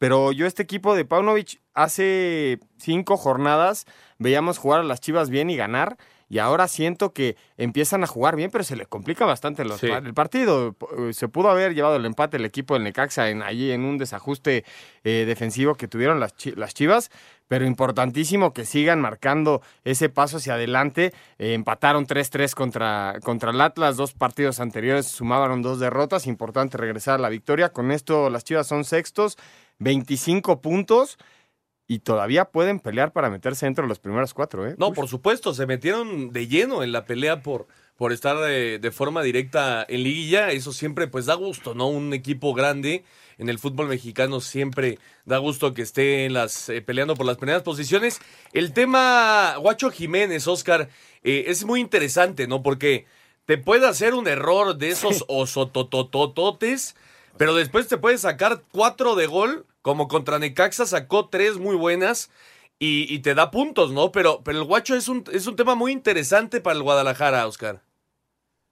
Pero 0.00 0.32
yo 0.32 0.46
este 0.46 0.62
equipo 0.62 0.94
de 0.94 1.04
Paunovic 1.04 1.60
hace 1.74 2.58
cinco 2.78 3.18
jornadas 3.18 3.86
veíamos 4.20 4.58
jugar 4.58 4.80
a 4.80 4.84
las 4.84 5.00
Chivas 5.00 5.30
bien 5.30 5.50
y 5.50 5.56
ganar. 5.56 5.96
Y 6.28 6.38
ahora 6.38 6.68
siento 6.68 7.12
que 7.12 7.36
empiezan 7.56 8.04
a 8.04 8.06
jugar 8.06 8.36
bien, 8.36 8.52
pero 8.52 8.62
se 8.62 8.76
les 8.76 8.86
complica 8.86 9.26
bastante 9.26 9.64
los, 9.64 9.82
el 9.82 10.14
partido. 10.14 10.76
Eh, 10.96 11.12
se 11.12 11.26
pudo 11.26 11.50
haber 11.50 11.74
llevado 11.74 11.96
el 11.96 12.06
empate 12.06 12.36
el 12.36 12.44
equipo 12.44 12.74
del 12.74 12.84
Necaxa 12.84 13.30
en, 13.30 13.42
allí 13.42 13.72
en 13.72 13.84
un 13.84 13.98
desajuste 13.98 14.64
eh, 15.02 15.24
defensivo 15.26 15.74
que 15.74 15.88
tuvieron 15.88 16.20
las, 16.20 16.32
las 16.54 16.72
Chivas, 16.72 17.10
pero 17.48 17.66
importantísimo 17.66 18.52
que 18.52 18.64
sigan 18.64 19.00
marcando 19.00 19.60
ese 19.82 20.08
paso 20.08 20.36
hacia 20.36 20.54
adelante. 20.54 21.12
Eh, 21.38 21.54
empataron 21.54 22.06
3-3 22.06 22.54
contra, 22.54 23.16
contra 23.24 23.50
el 23.50 23.60
Atlas, 23.60 23.96
dos 23.96 24.12
partidos 24.12 24.60
anteriores 24.60 25.06
sumaban 25.06 25.62
dos 25.62 25.80
derrotas, 25.80 26.28
importante 26.28 26.78
regresar 26.78 27.16
a 27.16 27.22
la 27.22 27.28
victoria. 27.28 27.70
Con 27.70 27.90
esto 27.90 28.30
las 28.30 28.44
Chivas 28.44 28.68
son 28.68 28.84
sextos, 28.84 29.36
25 29.80 30.60
puntos 30.60 31.18
y 31.90 31.98
todavía 31.98 32.44
pueden 32.44 32.78
pelear 32.78 33.12
para 33.12 33.30
meterse 33.30 33.66
dentro 33.66 33.82
de 33.82 33.88
los 33.88 33.98
primeros 33.98 34.32
cuatro, 34.32 34.64
¿eh? 34.64 34.76
No, 34.78 34.92
por 34.92 35.08
supuesto, 35.08 35.52
se 35.54 35.66
metieron 35.66 36.32
de 36.32 36.46
lleno 36.46 36.84
en 36.84 36.92
la 36.92 37.04
pelea 37.04 37.42
por, 37.42 37.66
por 37.96 38.12
estar 38.12 38.36
de, 38.38 38.90
forma 38.92 39.24
directa 39.24 39.84
en 39.88 40.04
liguilla. 40.04 40.52
Eso 40.52 40.72
siempre 40.72 41.08
pues 41.08 41.26
da 41.26 41.34
gusto, 41.34 41.74
¿no? 41.74 41.88
Un 41.88 42.14
equipo 42.14 42.54
grande 42.54 43.02
en 43.38 43.48
el 43.48 43.58
fútbol 43.58 43.88
mexicano 43.88 44.40
siempre 44.40 45.00
da 45.24 45.38
gusto 45.38 45.74
que 45.74 45.82
esté 45.82 46.26
en 46.26 46.32
las, 46.32 46.68
eh, 46.68 46.80
peleando 46.80 47.16
por 47.16 47.26
las 47.26 47.38
primeras 47.38 47.64
posiciones. 47.64 48.20
El 48.52 48.72
tema 48.72 49.56
Guacho 49.58 49.90
Jiménez, 49.90 50.46
Oscar, 50.46 50.90
eh, 51.24 51.46
es 51.48 51.64
muy 51.64 51.80
interesante, 51.80 52.46
¿no? 52.46 52.62
Porque 52.62 53.06
te 53.46 53.58
puede 53.58 53.88
hacer 53.88 54.14
un 54.14 54.28
error 54.28 54.76
de 54.76 54.90
esos 54.90 55.24
osototototes, 55.28 56.94
pero 57.36 57.56
después 57.56 57.88
te 57.88 57.98
puede 57.98 58.16
sacar 58.16 58.62
cuatro 58.70 59.16
de 59.16 59.26
gol 59.26 59.66
como 59.82 60.08
contra 60.08 60.38
Necaxa 60.38 60.86
sacó 60.86 61.28
tres 61.28 61.58
muy 61.58 61.76
buenas 61.76 62.30
y, 62.78 63.18
te 63.18 63.34
da 63.34 63.50
puntos, 63.50 63.92
¿no? 63.92 64.10
Pero, 64.10 64.42
pero 64.42 64.58
el 64.58 64.64
guacho 64.64 64.96
es 64.96 65.08
un, 65.08 65.24
es 65.32 65.46
un 65.46 65.56
tema 65.56 65.74
muy 65.74 65.92
interesante 65.92 66.62
para 66.62 66.76
el 66.76 66.82
Guadalajara, 66.82 67.46
Oscar. 67.46 67.82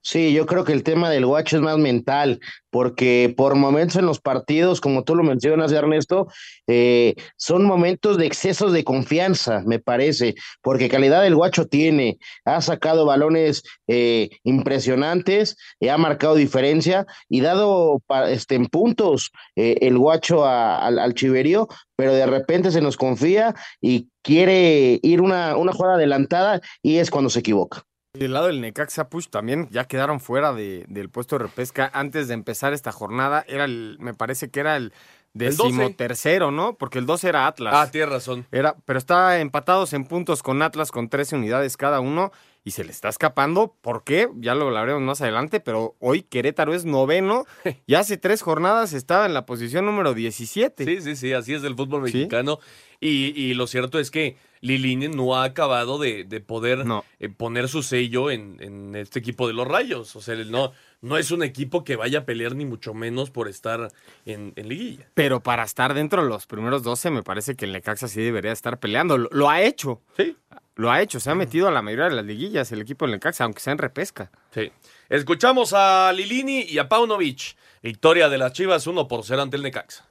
Sí, 0.01 0.33
yo 0.33 0.47
creo 0.47 0.65
que 0.65 0.73
el 0.73 0.85
tema 0.85 1.11
del 1.11 1.27
guacho 1.27 1.57
es 1.57 1.63
más 1.63 1.77
mental, 1.77 2.41
porque 2.71 3.35
por 3.37 3.57
momentos 3.57 3.97
en 3.97 4.07
los 4.07 4.21
partidos, 4.21 4.81
como 4.81 5.03
tú 5.05 5.15
lo 5.15 5.23
mencionas, 5.23 5.73
Ernesto, 5.73 6.29
eh, 6.67 7.15
son 7.37 7.65
momentos 7.65 8.17
de 8.17 8.27
excesos 8.27 8.73
de 8.73 8.85
confianza, 8.85 9.63
me 9.67 9.81
parece, 9.81 10.35
porque 10.63 10.89
calidad 10.89 11.23
del 11.23 11.35
guacho 11.35 11.67
tiene, 11.67 12.19
ha 12.45 12.63
sacado 12.63 13.05
balones 13.05 13.65
eh, 13.87 14.31
impresionantes, 14.45 15.57
ha 15.91 15.99
marcado 15.99 16.37
diferencia 16.37 17.05
y 17.29 17.41
dado 17.41 18.01
este, 18.29 18.55
en 18.55 18.67
puntos 18.67 19.31
eh, 19.57 19.79
el 19.83 19.99
guacho 19.99 20.47
al, 20.47 20.99
al 20.99 21.15
chiverío, 21.15 21.69
pero 21.97 22.15
de 22.15 22.27
repente 22.27 22.71
se 22.71 22.81
nos 22.81 22.97
confía 22.97 23.55
y 23.81 24.09
quiere 24.23 25.01
ir 25.03 25.21
una, 25.21 25.57
una 25.57 25.73
jugada 25.73 25.97
adelantada 25.97 26.61
y 26.83 26.97
es 26.99 27.11
cuando 27.11 27.31
se 27.31 27.41
equivoca. 27.41 27.88
Del 28.15 28.33
lado 28.33 28.47
del 28.47 28.61
Necaxa 28.61 29.09
Push 29.09 29.29
también 29.29 29.69
ya 29.71 29.85
quedaron 29.85 30.19
fuera 30.19 30.53
de, 30.53 30.85
del 30.89 31.11
puesto 31.11 31.37
de 31.37 31.45
repesca 31.45 31.91
antes 31.93 32.27
de 32.29 32.35
empezar 32.35 32.73
esta 32.73 32.91
jornada. 32.91 33.45
Era 33.47 33.65
el, 33.65 33.97
me 34.01 34.15
parece 34.15 34.51
que 34.51 34.61
era 34.61 34.77
el 34.77 34.93
decimotercero, 35.35 36.51
¿no? 36.51 36.77
Porque 36.77 36.99
el 36.99 37.07
12 37.07 37.29
era 37.29 37.47
Atlas. 37.47 37.75
Ah, 37.77 37.91
tienes 37.91 38.11
razón. 38.11 38.47
Era, 38.51 38.77
pero 38.85 38.99
está 38.99 39.39
empatados 39.41 39.93
en 39.93 40.05
puntos 40.05 40.43
con 40.43 40.63
Atlas 40.63 40.91
con 40.91 41.09
13 41.09 41.37
unidades 41.37 41.77
cada 41.77 42.01
uno 42.01 42.33
y 42.65 42.73
se 42.73 42.85
le 42.85 42.91
está 42.91 43.09
escapando. 43.09 43.75
¿Por 43.81 44.05
qué? 44.05 44.29
Ya 44.37 44.55
lo 44.55 44.67
hablaremos 44.67 45.03
más 45.03 45.21
adelante, 45.21 45.61
pero 45.61 45.95
hoy 46.01 46.23
Querétaro 46.23 46.75
es 46.75 46.85
noveno 46.85 47.47
y 47.87 47.95
hace 47.95 48.17
tres 48.17 48.43
jornadas 48.43 48.93
estaba 48.93 49.27
en 49.27 49.35
la 49.35 49.47
posición 49.47 49.87
número 49.87 50.15
17. 50.15 50.85
Sí, 50.85 51.01
sí, 51.01 51.17
sí, 51.17 51.33
así 51.33 51.55
es 51.55 51.63
el 51.63 51.77
fútbol 51.77 52.03
mexicano. 52.03 52.59
Y, 53.01 53.33
y, 53.41 53.55
lo 53.55 53.69
cierto 53.69 54.01
es 54.01 54.11
que 54.11 54.37
Lilini 54.61 55.09
no 55.09 55.37
ha 55.37 55.45
acabado 55.45 55.99
de, 55.99 56.25
de 56.25 56.41
poder 56.41 56.85
eh, 57.19 57.29
poner 57.29 57.69
su 57.69 57.83
sello 57.83 58.31
en, 58.31 58.57
en, 58.61 58.95
este 58.97 59.19
equipo 59.19 59.47
de 59.47 59.55
los 59.55 59.67
Rayos. 59.67 60.17
O 60.17 60.21
sea, 60.21 60.35
no, 60.37 60.73
no 61.01 61.17
es 61.17 61.31
un 61.31 61.43
equipo 61.43 61.85
que 61.85 61.97
vaya 61.97 62.21
a 62.21 62.25
pelear 62.25 62.55
ni 62.55 62.65
mucho 62.65 62.95
menos 62.95 63.31
por 63.31 63.49
estar 63.49 63.91
en, 64.25 64.53
en, 64.57 64.69
liguilla. 64.69 65.09
Pero 65.15 65.41
para 65.41 65.65
estar 65.65 65.95
dentro 65.95 66.23
de 66.23 66.29
los 66.29 66.47
primeros 66.47 66.83
12 66.83 67.11
me 67.11 67.23
parece 67.23 67.55
que 67.55 67.65
el 67.65 67.73
Necaxa 67.73 68.09
sí 68.09 68.21
debería 68.21 68.53
estar 68.53 68.79
peleando. 68.79 69.19
Lo, 69.19 69.29
lo 69.33 69.51
ha 69.51 69.63
hecho. 69.63 70.03
Sí. 70.17 70.37
Lo 70.75 70.91
ha 70.91 71.03
hecho. 71.03 71.21
Se 71.21 71.31
ha 71.31 71.35
metido 71.35 71.69
a 71.69 71.73
la 71.73 71.83
mayoría 71.83 72.09
de 72.09 72.17
las 72.17 72.25
liguillas 72.25 72.71
el 72.73 72.81
equipo 72.81 73.05
del 73.05 73.13
Necaxa, 73.13 73.45
aunque 73.45 73.61
sea 73.61 73.73
en 73.73 73.79
repesca. 73.79 74.31
Sí. 74.53 74.71
Escuchamos 75.09 75.73
a 75.73 76.13
Lilini 76.13 76.63
y 76.63 76.79
a 76.79 76.89
Paunovic. 76.89 77.57
Victoria 77.83 78.29
de 78.29 78.39
las 78.39 78.53
Chivas 78.53 78.87
1 78.87 79.09
por 79.09 79.25
0 79.25 79.43
ante 79.43 79.57
el 79.57 79.63
Necaxa. 79.63 80.09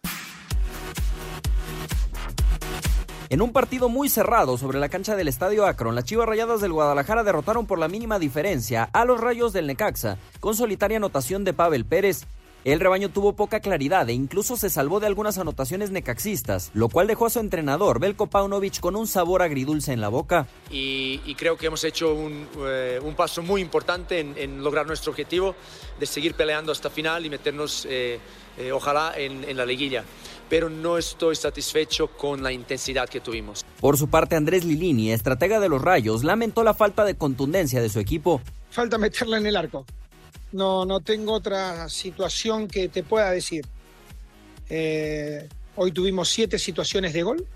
En 3.30 3.42
un 3.42 3.52
partido 3.52 3.90
muy 3.90 4.08
cerrado 4.08 4.58
sobre 4.58 4.80
la 4.80 4.88
cancha 4.88 5.18
del 5.18 5.28
Estadio 5.28 5.66
Akron, 5.66 5.96
las 5.96 6.06
Chivas 6.06 6.30
Rayadas 6.30 6.62
del 6.62 6.72
Guadalajara 6.72 7.24
derrotaron 7.24 7.66
por 7.66 7.78
la 7.78 7.90
mínima 7.90 8.20
diferencia 8.20 8.90
a 8.94 9.04
los 9.04 9.20
Rayos 9.20 9.52
del 9.52 9.68
Necaxa, 9.68 10.18
con 10.40 10.56
solitaria 10.56 10.96
anotación 10.96 11.44
de 11.44 11.52
Pavel 11.52 11.84
Pérez. 11.84 12.26
El 12.64 12.80
rebaño 12.80 13.10
tuvo 13.10 13.34
poca 13.34 13.60
claridad 13.60 14.08
e 14.10 14.14
incluso 14.14 14.56
se 14.56 14.70
salvó 14.70 15.02
de 15.02 15.08
algunas 15.08 15.38
anotaciones 15.38 15.92
necaxistas, 15.92 16.72
lo 16.74 16.88
cual 16.88 17.08
dejó 17.08 17.26
a 17.26 17.30
su 17.30 17.40
entrenador 17.40 18.00
Belko 18.00 18.28
Paunovic 18.28 18.80
con 18.80 18.96
un 18.96 19.08
sabor 19.08 19.42
agridulce 19.42 19.92
en 19.92 20.00
la 20.00 20.08
boca. 20.08 20.48
Y, 20.72 21.36
creo 21.36 21.58
que 21.58 21.68
hemos 21.68 21.84
hecho 21.84 22.14
un, 22.14 22.48
eh, 22.60 23.00
paso 23.18 23.42
muy 23.42 23.62
importante 23.62 24.20
en, 24.20 24.64
lograr 24.64 24.88
nuestro 24.88 25.12
objetivo 25.12 25.54
de 26.00 26.06
seguir 26.06 26.34
peleando 26.34 26.72
hasta 26.72 26.90
final 26.90 27.26
y 27.26 27.30
meternos, 27.30 27.86
eh, 27.90 28.20
eh, 28.58 28.72
ojalá, 28.72 29.14
en 29.18 29.56
la 29.56 29.66
liguilla 29.66 30.04
pero 30.50 30.70
no 30.70 30.98
estoy 30.98 31.36
satisfecho 31.36 32.08
con 32.08 32.44
la 32.44 32.52
intensidad 32.52 33.08
que 33.10 33.20
tuvimos. 33.20 33.66
Por 33.80 33.98
su 33.98 34.10
parte, 34.10 34.36
Andrés 34.36 34.66
Lilini, 34.66 35.12
estratega 35.12 35.60
de 35.60 35.70
los 35.70 35.82
Rayos, 35.82 36.24
lamentó 36.24 36.64
la 36.64 36.74
falta 36.74 37.06
de 37.06 37.16
contundencia 37.16 37.82
de 37.82 37.90
su 37.90 38.00
equipo. 38.00 38.42
Falta 38.72 38.98
meterla 38.98 39.38
en 39.38 39.46
el 39.46 39.56
arco. 39.56 39.86
No, 40.52 40.86
no 40.86 41.02
tengo 41.02 41.34
otra 41.34 41.90
situación 41.90 42.68
que 42.68 42.88
te 42.88 43.04
pueda 43.04 43.32
decir. 43.32 43.66
Eh, 44.70 45.48
hoy 45.76 45.92
tuvimos 45.92 46.30
siete 46.30 46.60
situaciones 46.60 47.14
de 47.14 47.24
gol 47.24 47.48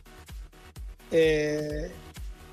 eh, 1.12 1.92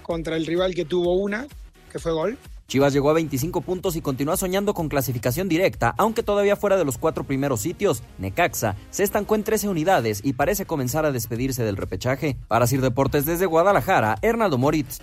contra 0.03 0.37
el 0.37 0.47
rival 0.47 0.75
que 0.75 0.85
tuvo 0.85 1.15
una, 1.15 1.47
que 1.91 1.99
fue 1.99 2.13
gol. 2.13 2.39
Chivas 2.71 2.93
llegó 2.93 3.09
a 3.09 3.15
25 3.15 3.63
puntos 3.63 3.97
y 3.97 4.03
continúa 4.03 4.37
soñando 4.37 4.75
con 4.75 4.91
clasificación 4.91 5.49
directa, 5.49 5.95
aunque 5.97 6.23
todavía 6.23 6.55
fuera 6.55 6.77
de 6.77 6.85
los 6.85 6.99
cuatro 6.99 7.25
primeros 7.25 7.63
sitios. 7.63 8.03
Necaxa 8.19 8.77
se 8.91 9.05
estancó 9.05 9.37
en 9.37 9.43
13 9.43 9.71
unidades 9.71 10.21
y 10.23 10.35
parece 10.35 10.67
comenzar 10.67 11.07
a 11.07 11.11
despedirse 11.11 11.65
del 11.65 11.79
repechaje. 11.79 12.37
Para 12.47 12.67
Sir 12.67 12.83
Deportes 12.83 13.25
desde 13.25 13.47
Guadalajara, 13.47 14.19
Hernaldo 14.21 14.59
Moritz. 14.59 15.01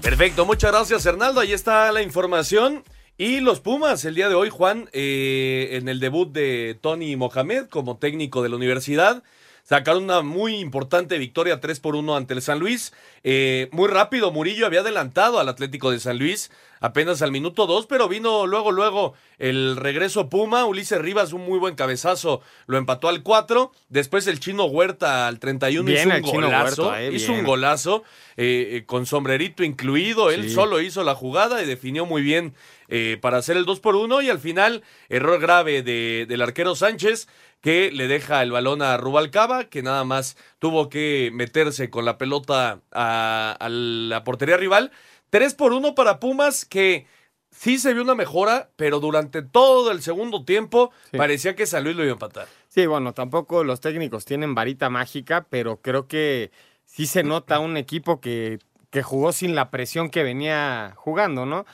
Perfecto, 0.00 0.46
muchas 0.46 0.70
gracias 0.70 1.04
Hernaldo. 1.04 1.40
Ahí 1.40 1.52
está 1.52 1.90
la 1.90 2.02
información. 2.02 2.84
Y 3.18 3.40
los 3.40 3.58
Pumas, 3.58 4.04
el 4.04 4.14
día 4.14 4.28
de 4.28 4.36
hoy, 4.36 4.48
Juan, 4.48 4.88
eh, 4.92 5.70
en 5.72 5.88
el 5.88 5.98
debut 5.98 6.30
de 6.32 6.78
Tony 6.80 7.16
Mohamed 7.16 7.66
como 7.66 7.96
técnico 7.96 8.44
de 8.44 8.48
la 8.48 8.54
universidad 8.54 9.24
sacaron 9.62 10.04
una 10.04 10.22
muy 10.22 10.56
importante 10.56 11.18
victoria 11.18 11.60
3 11.60 11.80
por 11.80 11.96
1 11.96 12.16
ante 12.16 12.34
el 12.34 12.42
San 12.42 12.58
Luis. 12.58 12.92
Eh, 13.24 13.68
muy 13.72 13.88
rápido, 13.88 14.32
Murillo 14.32 14.66
había 14.66 14.80
adelantado 14.80 15.38
al 15.38 15.48
Atlético 15.48 15.90
de 15.90 16.00
San 16.00 16.18
Luis 16.18 16.50
apenas 16.80 17.22
al 17.22 17.30
minuto 17.30 17.66
2, 17.68 17.86
pero 17.86 18.08
vino 18.08 18.44
luego, 18.48 18.72
luego 18.72 19.14
el 19.38 19.76
regreso 19.76 20.28
Puma. 20.28 20.64
Ulises 20.64 21.00
Rivas, 21.00 21.32
un 21.32 21.42
muy 21.46 21.60
buen 21.60 21.76
cabezazo, 21.76 22.40
lo 22.66 22.76
empató 22.76 23.08
al 23.08 23.22
4. 23.22 23.70
Después 23.88 24.26
el 24.26 24.40
chino 24.40 24.64
Huerta 24.64 25.28
al 25.28 25.38
31 25.38 25.84
bien, 25.86 26.08
hizo 26.08 26.32
un 26.32 26.40
golazo. 26.42 26.82
Huerta, 26.88 27.02
eh, 27.02 27.12
hizo 27.14 27.32
un 27.32 27.44
golazo 27.44 28.02
eh, 28.36 28.82
con 28.86 29.06
sombrerito 29.06 29.62
incluido. 29.62 30.30
Él 30.32 30.48
Sí. 30.48 30.54
solo 30.54 30.80
hizo 30.80 31.04
la 31.04 31.14
jugada 31.14 31.62
y 31.62 31.66
definió 31.66 32.04
muy 32.04 32.22
bien 32.22 32.52
eh, 32.94 33.16
para 33.18 33.38
hacer 33.38 33.56
el 33.56 33.64
2 33.64 33.80
por 33.80 33.96
1 33.96 34.20
y 34.20 34.28
al 34.28 34.38
final 34.38 34.82
error 35.08 35.40
grave 35.40 35.82
de, 35.82 36.26
del 36.28 36.42
arquero 36.42 36.74
Sánchez 36.74 37.26
que 37.62 37.90
le 37.90 38.06
deja 38.06 38.42
el 38.42 38.52
balón 38.52 38.82
a 38.82 38.98
Rubalcaba, 38.98 39.64
que 39.64 39.82
nada 39.82 40.04
más 40.04 40.36
tuvo 40.58 40.90
que 40.90 41.30
meterse 41.32 41.88
con 41.88 42.04
la 42.04 42.18
pelota 42.18 42.82
a, 42.92 43.56
a 43.58 43.68
la 43.70 44.24
portería 44.24 44.58
rival. 44.58 44.92
3 45.30 45.54
por 45.54 45.72
1 45.72 45.94
para 45.94 46.20
Pumas, 46.20 46.66
que 46.66 47.06
sí 47.50 47.78
se 47.78 47.94
vio 47.94 48.02
una 48.02 48.14
mejora, 48.14 48.68
pero 48.76 49.00
durante 49.00 49.40
todo 49.40 49.90
el 49.90 50.02
segundo 50.02 50.44
tiempo 50.44 50.92
parecía 51.16 51.56
que 51.56 51.64
San 51.64 51.84
Luis 51.84 51.96
lo 51.96 52.02
iba 52.02 52.12
a 52.12 52.16
empatar. 52.16 52.46
Sí, 52.68 52.84
bueno, 52.84 53.14
tampoco 53.14 53.64
los 53.64 53.80
técnicos 53.80 54.26
tienen 54.26 54.54
varita 54.54 54.90
mágica, 54.90 55.46
pero 55.48 55.80
creo 55.80 56.08
que 56.08 56.50
sí 56.84 57.06
se 57.06 57.22
nota 57.22 57.58
un 57.58 57.78
equipo 57.78 58.20
que, 58.20 58.58
que 58.90 59.02
jugó 59.02 59.32
sin 59.32 59.54
la 59.54 59.70
presión 59.70 60.10
que 60.10 60.22
venía 60.22 60.92
jugando, 60.96 61.46
¿no? 61.46 61.64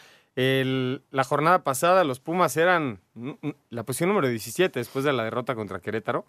El- 0.41 1.03
la 1.11 1.25
jornada 1.25 1.65
pasada 1.65 2.05
los 2.05 2.21
Pumas 2.21 2.57
eran 2.57 3.01
la 3.71 3.83
posición 3.83 4.11
número 4.11 4.29
17 4.29 4.79
después 4.79 5.05
de 5.05 5.13
la 5.13 5.25
derrota 5.25 5.57
contra 5.57 5.81
Querétaro. 5.81 6.25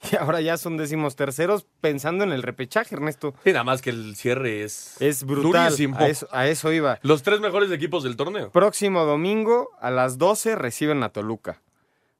Y 0.10 0.16
ahora 0.16 0.40
ya 0.40 0.56
son 0.56 0.76
décimos 0.78 1.14
terceros 1.14 1.64
pensando 1.80 2.24
en 2.24 2.32
el 2.32 2.42
repechaje, 2.42 2.94
Ernesto. 2.96 3.34
Sí, 3.44 3.52
nada 3.52 3.62
más 3.62 3.82
que 3.82 3.90
el 3.90 4.16
cierre 4.16 4.64
es, 4.64 5.00
Es 5.00 5.22
brutal. 5.22 5.66
durísimo. 5.66 5.96
A 5.96 6.08
eso, 6.08 6.26
a 6.32 6.48
eso 6.48 6.72
iba. 6.72 6.98
Los 7.02 7.22
tres 7.22 7.38
mejores 7.40 7.70
equipos 7.70 8.02
del 8.02 8.16
torneo. 8.16 8.50
Próximo 8.50 9.04
domingo 9.04 9.68
a 9.80 9.90
las 9.92 10.18
12 10.18 10.56
reciben 10.56 11.02
a 11.04 11.10
Toluca. 11.10 11.60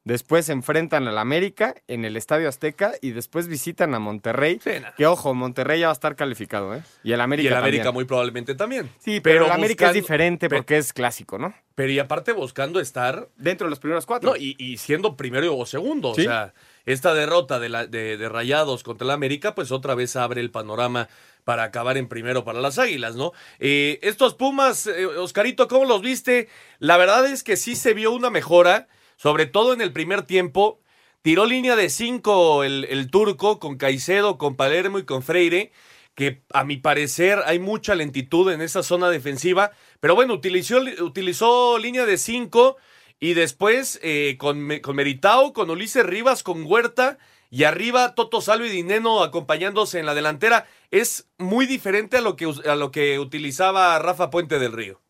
Después 0.04 0.46
se 0.46 0.52
enfrentan 0.52 1.06
al 1.06 1.16
América 1.16 1.76
en 1.86 2.04
el 2.04 2.16
Estadio 2.16 2.48
Azteca 2.48 2.92
y 3.00 3.12
después 3.12 3.46
visitan 3.46 3.94
a 3.94 4.00
Monterrey. 4.00 4.58
Que 4.96 5.06
ojo, 5.06 5.32
Monterrey 5.32 5.78
ya 5.80 5.86
va 5.86 5.92
a 5.92 5.94
estar 5.94 6.16
calificado, 6.16 6.74
¿eh? 6.74 6.82
Y 7.04 7.12
el 7.12 7.20
América 7.20 7.44
y 7.44 7.52
el 7.52 7.54
América 7.58 7.84
también. 7.84 7.94
muy 7.94 8.04
probablemente 8.06 8.54
también. 8.56 8.90
Sí, 8.98 9.20
pero, 9.20 9.46
el 9.46 9.52
América 9.52 9.84
buscando- 9.86 9.98
es 9.98 10.02
diferente 10.04 10.48
porque 10.48 10.76
es 10.78 10.92
clásico, 10.92 11.38
¿no? 11.38 11.54
Pero 11.76 11.92
y 11.92 12.00
aparte 12.00 12.32
buscando 12.32 12.80
estar 12.80 13.28
dentro 13.36 13.66
de 13.66 13.70
los 13.70 13.78
primeros 13.78 14.04
cuatro. 14.04 14.30
No, 14.30 14.36
y, 14.36 14.56
y 14.58 14.76
siendo 14.78 15.16
primero 15.16 15.56
o 15.56 15.64
segundo. 15.66 16.14
Sí. 16.14 16.22
O 16.22 16.24
sea, 16.24 16.52
esta 16.84 17.14
derrota 17.14 17.60
de, 17.60 17.68
la, 17.68 17.86
de, 17.86 18.16
de 18.16 18.28
Rayados 18.28 18.82
contra 18.82 19.04
el 19.04 19.10
América, 19.12 19.54
pues 19.54 19.70
otra 19.70 19.94
vez 19.94 20.16
abre 20.16 20.40
el 20.40 20.50
panorama 20.50 21.08
para 21.44 21.62
acabar 21.62 21.96
en 21.96 22.08
primero 22.08 22.44
para 22.44 22.60
las 22.60 22.78
Águilas, 22.78 23.14
¿no? 23.14 23.32
Eh, 23.60 24.00
estos 24.02 24.34
Pumas, 24.34 24.88
eh, 24.88 25.06
Oscarito, 25.06 25.68
¿cómo 25.68 25.84
los 25.84 26.02
viste? 26.02 26.48
La 26.80 26.96
verdad 26.96 27.24
es 27.26 27.44
que 27.44 27.56
sí 27.56 27.76
se 27.76 27.94
vio 27.94 28.10
una 28.12 28.30
mejora, 28.30 28.88
sobre 29.16 29.46
todo 29.46 29.72
en 29.72 29.81
el 29.81 29.92
primer 29.92 30.22
tiempo. 30.22 30.81
Tiró 31.22 31.46
línea 31.46 31.77
de 31.77 31.88
cinco 31.88 32.64
el, 32.64 32.85
el 32.90 33.11
turco 33.11 33.59
con 33.59 33.77
Caicedo, 33.77 34.38
con 34.38 34.57
Palermo 34.57 34.98
y 34.98 35.05
con 35.05 35.22
Freire 35.22 35.72
que 36.14 36.42
a 36.53 36.64
mi 36.64 36.77
parecer 36.77 37.40
hay 37.46 37.59
mucha 37.59 37.94
lentitud 37.94 38.51
en 38.53 38.61
esa 38.61 38.83
zona 38.83 39.09
defensiva, 39.09 39.72
pero 40.01 40.14
bueno, 40.14 40.35
utilizó, 40.35 40.81
utilizó 41.01 41.79
línea 41.79 42.05
de 42.05 42.18
5 42.18 42.77
y 43.20 43.35
después 43.35 44.01
eh, 44.03 44.37
con, 44.38 44.68
con 44.83 44.96
Meritao, 44.96 45.53
con 45.53 45.70
Ulises 45.70 46.05
Rivas, 46.05 46.42
con 46.42 46.64
Huerta 46.64 47.18
y 47.51 47.64
arriba 47.64 48.14
Toto 48.14 48.40
Salvo 48.40 48.64
y 48.64 48.70
Dineno 48.70 49.22
acompañándose 49.22 50.01
en 50.01 50.07
la 50.07 50.14
delantera. 50.14 50.66
Es 50.90 51.29
muy 51.38 51.66
diferente 51.66 52.16
a 52.16 52.20
lo 52.20 52.35
que, 52.37 52.53
a 52.66 52.75
lo 52.77 52.90
que 52.90 53.18
utilizaba 53.18 53.98
Rafa 53.98 54.31
Puente 54.31 54.59
del 54.59 54.72
Río. 54.72 55.01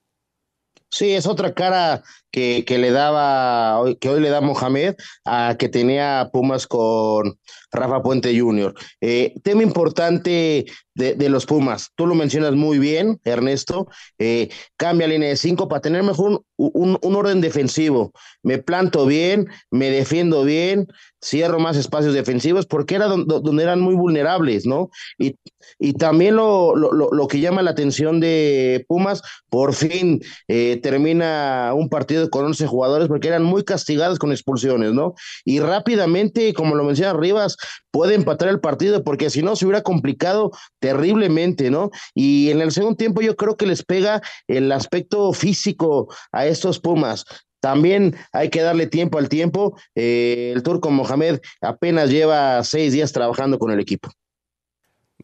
Sí, 0.92 1.12
es 1.12 1.26
otra 1.26 1.54
cara 1.54 2.02
que, 2.30 2.66
que 2.66 2.76
le 2.76 2.90
daba, 2.90 3.82
que 3.98 4.10
hoy 4.10 4.20
le 4.20 4.28
da 4.28 4.42
Mohamed 4.42 4.94
a 5.24 5.56
que 5.58 5.70
tenía 5.70 6.28
Pumas 6.30 6.66
con 6.66 7.38
Rafa 7.72 8.02
Puente 8.02 8.38
Jr. 8.38 8.74
Eh, 9.00 9.32
tema 9.42 9.62
importante 9.62 10.66
de, 10.94 11.14
de 11.14 11.28
los 11.28 11.46
Pumas, 11.46 11.90
tú 11.94 12.06
lo 12.06 12.14
mencionas 12.14 12.52
muy 12.54 12.78
bien, 12.78 13.20
Ernesto, 13.24 13.88
eh, 14.18 14.50
cambia 14.76 15.06
línea 15.06 15.28
de 15.30 15.36
cinco 15.36 15.68
para 15.68 15.80
tener 15.80 16.02
mejor 16.02 16.42
un, 16.56 16.98
un- 17.02 17.14
orden 17.16 17.40
defensivo. 17.40 18.12
Me 18.42 18.58
planto 18.58 19.06
bien, 19.06 19.48
me 19.70 19.90
defiendo 19.90 20.44
bien, 20.44 20.86
cierro 21.22 21.58
más 21.60 21.76
espacios 21.76 22.14
defensivos 22.14 22.66
porque 22.66 22.94
era 22.96 23.06
don- 23.06 23.26
don- 23.26 23.42
donde, 23.42 23.62
eran 23.62 23.80
muy 23.80 23.94
vulnerables, 23.94 24.66
¿no? 24.66 24.90
Y, 25.18 25.36
y 25.78 25.92
también 25.94 26.36
lo, 26.36 26.74
lo, 26.76 26.92
lo- 26.92 27.10
lo 27.12 27.28
que 27.28 27.40
llama 27.40 27.62
la 27.62 27.70
atención 27.70 28.20
de 28.20 28.84
Pumas, 28.88 29.22
por 29.48 29.74
fin 29.74 30.20
eh, 30.48 30.78
termina 30.82 31.72
un 31.74 31.88
partido 31.88 32.28
con 32.30 32.44
11 32.46 32.66
jugadores 32.66 33.08
porque 33.08 33.28
eran 33.28 33.44
muy 33.44 33.64
castigados 33.64 34.18
con 34.18 34.32
expulsiones, 34.32 34.92
¿no? 34.92 35.14
Y 35.44 35.60
rápidamente, 35.60 36.52
como 36.54 36.74
lo 36.74 36.84
menciona 36.84 37.12
Rivas, 37.12 37.56
puede 37.90 38.14
empatar 38.14 38.48
el 38.48 38.60
partido 38.60 39.04
porque 39.04 39.30
si 39.30 39.42
no 39.42 39.56
se 39.56 39.66
hubiera 39.66 39.82
complicado 39.82 40.50
terriblemente, 40.82 41.70
¿no? 41.70 41.90
Y 42.12 42.50
en 42.50 42.60
el 42.60 42.72
segundo 42.72 42.96
tiempo 42.96 43.22
yo 43.22 43.36
creo 43.36 43.56
que 43.56 43.66
les 43.66 43.84
pega 43.84 44.20
el 44.48 44.70
aspecto 44.72 45.32
físico 45.32 46.12
a 46.32 46.44
estos 46.44 46.80
Pumas. 46.80 47.24
También 47.60 48.16
hay 48.32 48.50
que 48.50 48.60
darle 48.62 48.88
tiempo 48.88 49.18
al 49.18 49.28
tiempo. 49.28 49.78
Eh, 49.94 50.52
el 50.52 50.64
turco 50.64 50.90
Mohamed 50.90 51.40
apenas 51.60 52.10
lleva 52.10 52.64
seis 52.64 52.92
días 52.92 53.12
trabajando 53.12 53.60
con 53.60 53.70
el 53.70 53.78
equipo. 53.78 54.10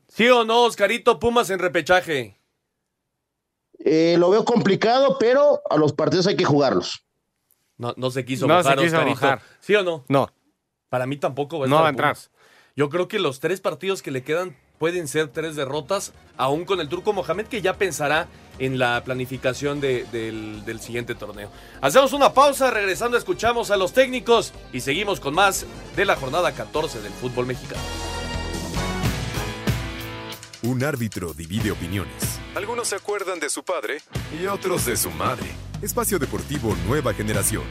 ¿Sí 0.07 0.29
o 0.29 0.45
no, 0.45 0.63
Oscarito? 0.63 1.19
Pumas 1.19 1.51
en 1.51 1.59
repechaje. 1.59 2.39
Eh, 3.81 4.15
lo 4.19 4.31
veo 4.31 4.45
complicado, 4.45 5.17
pero 5.19 5.61
a 5.69 5.77
los 5.77 5.93
partidos 5.93 6.29
hay 6.29 6.37
que 6.37 6.45
jugarlos. 6.45 7.05
No, 7.77 7.95
no 7.97 8.11
se 8.13 8.25
quiso 8.25 8.47
No 8.47 8.63
se 8.63 8.77
quiso 8.77 9.05
mojar. 9.05 9.43
¿Sí 9.59 9.75
o 9.75 9.83
no? 9.83 10.05
No. 10.09 10.33
Para 10.89 11.07
mí 11.07 11.17
tampoco 11.17 11.59
va 11.59 11.67
a 11.67 11.69
No 11.69 11.75
estar 11.75 11.83
va 11.83 11.89
a 11.89 11.91
entrar. 11.91 12.15
Pumas. 12.15 12.31
Yo 12.77 12.89
creo 12.91 13.09
que 13.09 13.19
los 13.19 13.41
tres 13.41 13.61
partidos 13.61 14.03
que 14.03 14.13
le 14.13 14.23
quedan 14.23 14.57
pueden 14.79 15.09
ser 15.09 15.29
tres 15.29 15.57
derrotas, 15.57 16.13
aún 16.37 16.65
con 16.65 16.81
el 16.81 16.89
turco 16.89 17.13
Mohamed, 17.13 17.47
que 17.47 17.61
ya 17.63 17.75
pensará 17.75 18.29
en 18.59 18.79
la 18.79 19.03
planificación 19.05 19.81
de- 19.81 20.05
del, 20.13 20.65
del 20.65 20.81
siguiente 20.81 21.15
torneo. 21.15 21.51
Hacemos 21.81 22.13
una 22.13 22.33
pausa, 22.33 22.71
regresando 22.71 23.17
escuchamos 23.17 23.71
a 23.71 23.77
los 23.77 23.93
técnicos 23.93 24.53
y 24.73 24.81
seguimos 24.81 25.21
con 25.21 25.35
más 25.35 25.67
de 25.97 26.05
la 26.05 26.17
jornada 26.17 26.53
14 26.53 27.01
del 27.01 27.13
fútbol 27.13 27.47
mexicano. 27.47 27.81
Un 30.63 30.83
árbitro 30.83 31.35
divide 31.35 31.71
opiniones. 31.71 32.41
Algunos 32.57 32.89
se 32.89 32.97
acuerdan 32.97 33.39
de 33.39 33.49
su 33.49 33.63
padre 33.63 34.01
y 34.41 34.47
otros 34.47 34.87
de 34.87 34.97
su 34.97 35.11
madre. 35.13 35.47
Espacio 35.83 36.19
Deportivo 36.19 36.77
Nueva 36.87 37.15
Generación. 37.15 37.63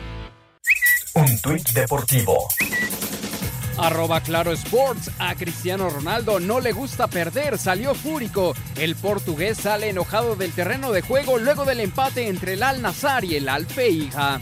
Un 1.14 1.42
tuit 1.42 1.68
deportivo. 1.72 2.48
Arroba 3.78 4.22
Claro 4.22 4.52
Sports. 4.54 5.12
A 5.20 5.36
Cristiano 5.36 5.90
Ronaldo 5.90 6.40
no 6.40 6.60
le 6.60 6.72
gusta 6.72 7.08
perder, 7.08 7.58
salió 7.58 7.96
fúrico. 7.96 8.56
El 8.76 8.96
portugués 8.96 9.58
sale 9.58 9.90
enojado 9.90 10.36
del 10.36 10.52
terreno 10.52 10.92
de 10.92 11.02
juego 11.02 11.38
luego 11.38 11.66
del 11.66 11.80
empate 11.80 12.28
entre 12.28 12.54
el 12.54 12.64
Al 12.64 12.82
Nazar 12.82 13.24
y 13.26 13.36
el 13.36 13.50
Al 13.50 13.66
Feija. 13.66 14.40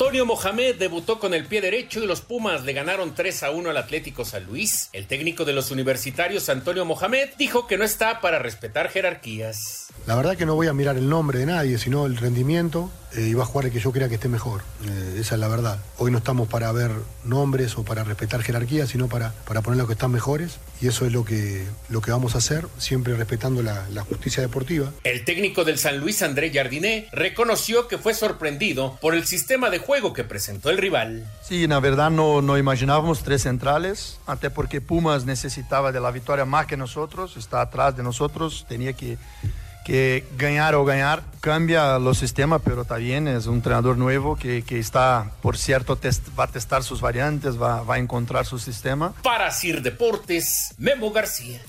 Antonio 0.00 0.24
Mohamed 0.24 0.76
debutó 0.76 1.18
con 1.18 1.34
el 1.34 1.44
pie 1.44 1.60
derecho 1.60 2.02
y 2.02 2.06
los 2.06 2.22
Pumas 2.22 2.64
le 2.64 2.72
ganaron 2.72 3.14
3 3.14 3.42
a 3.42 3.50
1 3.50 3.68
al 3.68 3.76
Atlético 3.76 4.24
San 4.24 4.46
Luis. 4.46 4.88
El 4.94 5.06
técnico 5.06 5.44
de 5.44 5.52
los 5.52 5.70
universitarios, 5.70 6.48
Antonio 6.48 6.86
Mohamed, 6.86 7.28
dijo 7.36 7.66
que 7.66 7.76
no 7.76 7.84
está 7.84 8.22
para 8.22 8.38
respetar 8.38 8.88
jerarquías. 8.88 9.88
La 10.06 10.16
verdad 10.16 10.38
que 10.38 10.46
no 10.46 10.54
voy 10.54 10.68
a 10.68 10.72
mirar 10.72 10.96
el 10.96 11.10
nombre 11.10 11.40
de 11.40 11.44
nadie, 11.44 11.76
sino 11.76 12.06
el 12.06 12.16
rendimiento 12.16 12.90
eh, 13.14 13.26
y 13.28 13.34
va 13.34 13.42
a 13.42 13.46
jugar 13.46 13.66
el 13.66 13.72
que 13.72 13.80
yo 13.80 13.92
crea 13.92 14.08
que 14.08 14.14
esté 14.14 14.30
mejor. 14.30 14.62
Eh, 14.86 15.18
esa 15.18 15.34
es 15.34 15.38
la 15.38 15.48
verdad. 15.48 15.78
Hoy 15.98 16.10
no 16.10 16.16
estamos 16.16 16.48
para 16.48 16.72
ver 16.72 16.92
nombres 17.24 17.76
o 17.76 17.84
para 17.84 18.02
respetar 18.02 18.42
jerarquías, 18.42 18.88
sino 18.88 19.06
para, 19.06 19.34
para 19.46 19.60
poner 19.60 19.76
los 19.76 19.86
que 19.86 19.92
están 19.92 20.12
mejores 20.12 20.60
y 20.80 20.88
eso 20.88 21.06
es 21.06 21.12
lo 21.12 21.24
que, 21.24 21.66
lo 21.88 22.00
que 22.00 22.10
vamos 22.10 22.34
a 22.34 22.38
hacer, 22.38 22.66
siempre 22.78 23.14
respetando 23.14 23.62
la, 23.62 23.86
la 23.90 24.02
justicia 24.02 24.42
deportiva. 24.42 24.90
El 25.04 25.24
técnico 25.24 25.64
del 25.64 25.78
San 25.78 25.98
Luis, 25.98 26.22
André 26.22 26.50
Jardiné, 26.52 27.08
reconoció 27.12 27.88
que 27.88 27.98
fue 27.98 28.14
sorprendido 28.14 28.98
por 29.00 29.14
el 29.14 29.26
sistema 29.26 29.70
de 29.70 29.78
juego 29.78 30.12
que 30.12 30.24
presentó 30.24 30.70
el 30.70 30.78
rival. 30.78 31.30
Sí, 31.42 31.66
na 31.68 31.80
verdad 31.80 32.10
no, 32.10 32.40
no 32.42 32.56
imaginábamos 32.56 33.22
tres 33.22 33.42
centrales, 33.42 34.18
até 34.26 34.50
porque 34.50 34.80
Pumas 34.80 35.24
necesitaba 35.24 35.92
de 35.92 36.00
la 36.00 36.10
victoria 36.10 36.44
más 36.44 36.66
que 36.66 36.76
nosotros, 36.76 37.36
está 37.36 37.60
atrás 37.60 37.96
de 37.96 38.02
nosotros, 38.02 38.64
tenía 38.68 38.92
que, 38.94 39.18
que 39.84 40.24
ganar 40.36 40.74
o 40.74 40.84
ganar. 40.84 41.22
Cambia 41.40 41.98
los 41.98 42.18
sistemas, 42.18 42.60
pero 42.64 42.82
está 42.82 42.96
bien, 42.96 43.26
es 43.26 43.46
un 43.46 43.56
entrenador 43.56 43.96
nuevo 43.96 44.36
que, 44.36 44.62
que 44.62 44.78
está, 44.78 45.32
por 45.40 45.56
cierto, 45.56 45.96
test- 45.98 46.38
va 46.38 46.44
a 46.44 46.48
testar 46.48 46.82
sus 46.82 47.00
variantes, 47.00 47.60
va, 47.60 47.82
va 47.82 47.94
a 47.94 47.98
encontrar 47.98 48.44
su 48.44 48.58
sistema. 48.58 49.14
Para 49.22 49.50
Sir 49.50 49.80
Deportes, 49.82 50.74
Memo 50.78 51.10
García. 51.12 51.60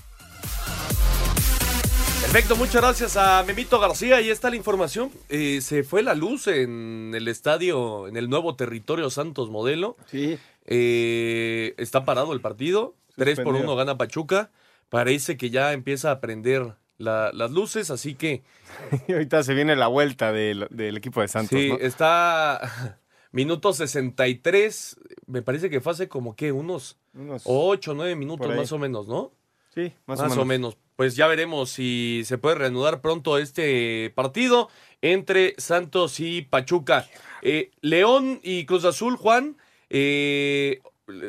Perfecto, 2.20 2.56
muchas 2.56 2.80
gracias 2.80 3.16
a 3.16 3.42
Memito 3.46 3.78
García. 3.78 4.16
Ahí 4.16 4.30
está 4.30 4.48
la 4.48 4.56
información. 4.56 5.10
Eh, 5.28 5.60
se 5.60 5.82
fue 5.82 6.02
la 6.02 6.14
luz 6.14 6.46
en 6.46 7.12
el 7.14 7.28
estadio, 7.28 8.08
en 8.08 8.16
el 8.16 8.30
nuevo 8.30 8.54
territorio 8.56 9.10
Santos 9.10 9.50
Modelo. 9.50 9.96
Sí. 10.10 10.38
Eh, 10.64 11.74
está 11.78 12.04
parado 12.04 12.32
el 12.32 12.40
partido. 12.40 12.94
3 13.16 13.40
por. 13.40 13.54
1 13.56 13.76
gana 13.76 13.98
Pachuca. 13.98 14.50
Parece 14.88 15.36
que 15.36 15.50
ya 15.50 15.72
empieza 15.72 16.10
a 16.10 16.20
prender 16.20 16.74
la- 17.02 17.30
las 17.32 17.50
luces, 17.50 17.90
así 17.90 18.14
que 18.14 18.42
Y 19.08 19.12
ahorita 19.12 19.42
se 19.42 19.54
viene 19.54 19.76
la 19.76 19.88
vuelta 19.88 20.32
del, 20.32 20.66
del 20.70 20.96
equipo 20.96 21.20
de 21.20 21.28
Santos. 21.28 21.58
sí, 21.58 21.68
¿no? 21.70 21.76
está 21.78 22.98
minuto 23.32 23.72
63. 23.72 24.96
Me 25.26 25.42
parece 25.42 25.68
que 25.70 25.80
fue 25.80 25.92
hace 25.92 26.08
como 26.08 26.34
que 26.36 26.52
unos, 26.52 26.96
Unos 27.14 27.42
8 27.44 27.90
o 27.90 27.94
9 27.94 28.16
minutos 28.16 28.54
más 28.54 28.72
o 28.72 28.78
menos, 28.78 29.08
¿no? 29.08 29.32
Sí, 29.74 29.92
más, 30.06 30.18
Más, 30.20 30.36
o, 30.36 30.44
menos. 30.44 30.76
Pues 30.96 31.16
ya 31.16 31.26
veremos 31.26 31.70
si 31.70 32.22
se 32.26 32.36
puede 32.36 32.56
reanudar 32.56 33.00
pronto 33.00 33.38
este 33.38 34.12
partido 34.14 34.68
entre 35.00 35.54
Santos 35.56 36.20
y 36.20 36.42
Pachuca. 36.42 37.08
Eh, 37.40 37.70
León 37.80 38.38
y 38.42 38.66
Cruz 38.66 38.84
Azul, 38.84 39.16
Juan. 39.16 39.56
eh, 39.88 40.80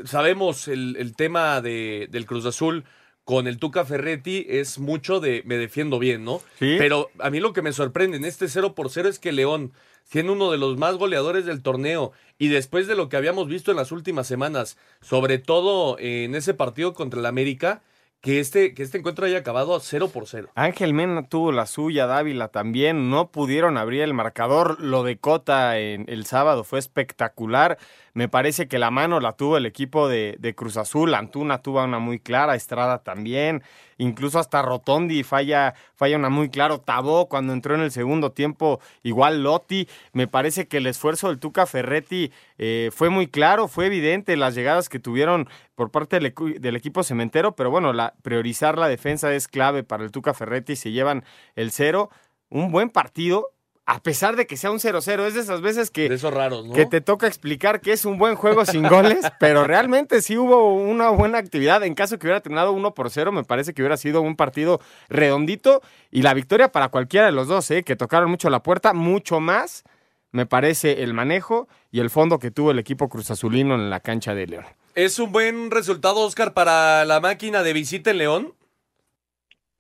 sabemos 0.06 0.68
el, 0.68 0.98
el 0.98 1.16
tema 1.16 1.62
de, 1.62 2.08
del 2.12 2.26
Cruz 2.26 2.46
Azul 2.46 2.84
con 3.24 3.48
el 3.48 3.58
Tuca 3.58 3.86
Ferretti 3.86 4.46
es 4.50 4.80
mucho 4.80 5.20
de 5.20 5.44
me 5.46 5.58
defiendo 5.58 6.00
bien, 6.00 6.26
¿no? 6.26 6.42
Sí. 6.60 6.76
Pero 6.78 7.10
a 7.20 7.30
mí 7.30 7.40
lo 7.40 7.54
que 7.54 7.62
me 7.62 7.74
sorprende 7.74 8.18
en 8.18 8.26
este 8.26 8.48
0 8.48 8.76
por 8.76 8.90
0 8.90 9.10
es 9.10 9.20
que 9.20 9.32
León, 9.32 9.74
siendo 10.04 10.34
uno 10.34 10.52
de 10.52 10.58
los 10.58 10.78
más 10.78 10.96
goleadores 10.96 11.46
del 11.46 11.62
torneo 11.62 12.12
y 12.38 12.50
después 12.50 12.88
de 12.88 12.96
lo 12.96 13.10
que 13.10 13.18
habíamos 13.18 13.48
visto 13.48 13.72
en 13.72 13.78
las 13.78 13.92
últimas 13.92 14.28
semanas, 14.28 14.78
sobre 15.02 15.38
todo 15.38 15.98
en 16.00 16.36
ese 16.36 16.54
partido 16.54 16.94
contra 16.94 17.20
el 17.20 17.26
América, 17.26 17.82
que 18.24 18.40
este, 18.40 18.74
que 18.74 18.84
este 18.84 18.98
encuentro 18.98 19.26
haya 19.26 19.40
acabado 19.40 19.76
a 19.76 19.82
0 19.82 20.08
por 20.08 20.28
0. 20.28 20.50
Ángel 20.56 20.94
Mena 20.94 21.28
tuvo 21.28 21.52
la 21.52 21.66
suya, 21.66 22.08
Dávila 22.08 22.48
también. 22.48 23.10
No 23.10 23.32
pudieron 23.32 23.78
abrir 23.78 24.02
el 24.02 24.14
marcador. 24.14 24.80
Lo 24.80 25.04
de 25.04 25.18
Cota 25.18 25.78
en 25.78 26.06
el 26.08 26.26
sábado 26.26 26.64
fue 26.64 26.80
espectacular. 26.80 27.78
Me 28.14 28.30
parece 28.30 28.68
que 28.68 28.78
la 28.78 28.92
mano 28.92 29.20
la 29.20 29.34
tuvo 29.34 29.58
el 29.58 29.66
equipo 29.66 30.08
de, 30.08 30.54
Cruz 30.56 30.78
Azul. 30.78 31.16
Antuna 31.16 31.64
tuvo 31.64 31.84
una 31.84 31.98
muy 31.98 32.20
clara, 32.20 32.56
Estrada 32.56 33.00
también. 33.02 33.64
Incluso 33.98 34.38
hasta 34.38 34.62
Rotondi 34.62 35.24
falla, 35.24 35.74
falla 35.96 36.18
una 36.18 36.30
muy 36.30 36.50
clara. 36.50 36.78
Tabó 36.78 37.28
cuando 37.28 37.54
entró 37.54 37.74
en 37.74 37.82
el 37.82 37.92
segundo 37.92 38.32
tiempo, 38.32 38.80
igual 39.02 39.42
Lotti. 39.42 39.88
Me 40.12 40.28
parece 40.28 40.68
que 40.68 40.78
el 40.78 40.86
esfuerzo 40.86 41.30
del 41.30 41.40
Tuca 41.40 41.66
Ferretti 41.66 42.32
eh, 42.60 42.92
fue 42.94 43.10
muy 43.10 43.28
claro, 43.28 43.68
fue 43.68 43.88
evidente 43.88 44.38
las 44.38 44.54
llegadas 44.54 44.90
que 44.90 45.00
tuvieron 45.00 45.50
por 45.74 45.90
parte 45.90 46.20
del, 46.20 46.34
del 46.60 46.76
equipo 46.76 47.04
cementero, 47.04 47.56
pero 47.56 47.72
bueno, 47.72 47.94
la, 47.94 48.14
priorizar 48.22 48.78
la 48.78 48.88
defensa 48.88 49.34
es 49.34 49.48
clave 49.48 49.84
para 49.84 50.04
el 50.04 50.12
Tuca 50.12 50.36
Ferretti. 50.36 50.76
Se 50.76 50.92
llevan 50.92 51.24
el 51.56 51.72
cero. 51.72 52.12
Un 52.50 52.72
buen 52.72 52.92
partido, 52.92 53.50
a 53.86 54.02
pesar 54.02 54.36
de 54.36 54.48
que 54.48 54.58
sea 54.58 54.72
un 54.72 54.80
0-0. 54.80 55.28
Es 55.28 55.34
de 55.34 55.42
esas 55.42 55.62
veces 55.62 55.92
que, 55.92 56.10
De 56.10 56.16
esos 56.16 56.34
raros, 56.34 56.66
¿no? 56.66 56.74
que 56.74 56.86
te 56.86 57.02
toca 57.02 57.28
explicar 57.28 57.82
que 57.82 57.92
es 57.92 58.06
un 58.06 58.18
buen 58.18 58.36
juego 58.36 58.66
sin 58.66 58.88
goles, 58.88 59.26
pero 59.40 59.66
realmente 59.66 60.22
sí 60.22 60.38
hubo 60.38 60.74
una 60.74 61.10
buena 61.10 61.38
actividad. 61.38 61.84
En 61.84 61.96
caso 61.96 62.18
que 62.18 62.28
hubiera 62.28 62.42
terminado 62.42 62.72
1 62.72 62.94
por 62.94 63.10
0, 63.10 63.32
me 63.32 63.44
parece 63.44 63.74
que 63.74 63.82
hubiera 63.82 63.98
sido 63.98 64.22
un 64.22 64.36
partido 64.36 64.80
redondito 65.10 65.82
y 66.12 66.22
la 66.22 66.34
victoria 66.34 66.72
para 66.72 66.90
cualquiera 66.90 67.26
de 67.26 67.34
los 67.34 67.48
dos, 67.48 67.70
¿eh? 67.72 67.84
que 67.84 67.96
tocaron 67.96 68.30
mucho 68.30 68.50
la 68.50 68.64
puerta, 68.64 68.94
mucho 68.94 69.40
más. 69.40 69.84
Me 70.32 70.48
parece 70.48 71.04
el 71.04 71.14
manejo 71.14 71.68
y 71.92 72.00
el 72.00 72.10
fondo 72.10 72.40
que 72.40 72.50
tuvo 72.50 72.72
el 72.72 72.80
equipo 72.80 73.08
cruzazulino 73.08 73.76
en 73.76 73.92
la 73.92 74.00
cancha 74.00 74.34
de 74.34 74.48
León. 74.48 74.66
¿Es 74.96 75.20
un 75.20 75.32
buen 75.32 75.70
resultado, 75.70 76.22
Oscar, 76.22 76.54
para 76.54 77.06
la 77.06 77.20
máquina 77.20 77.62
de 77.62 77.74
visita 77.74 78.12
en 78.12 78.18
León? 78.18 78.54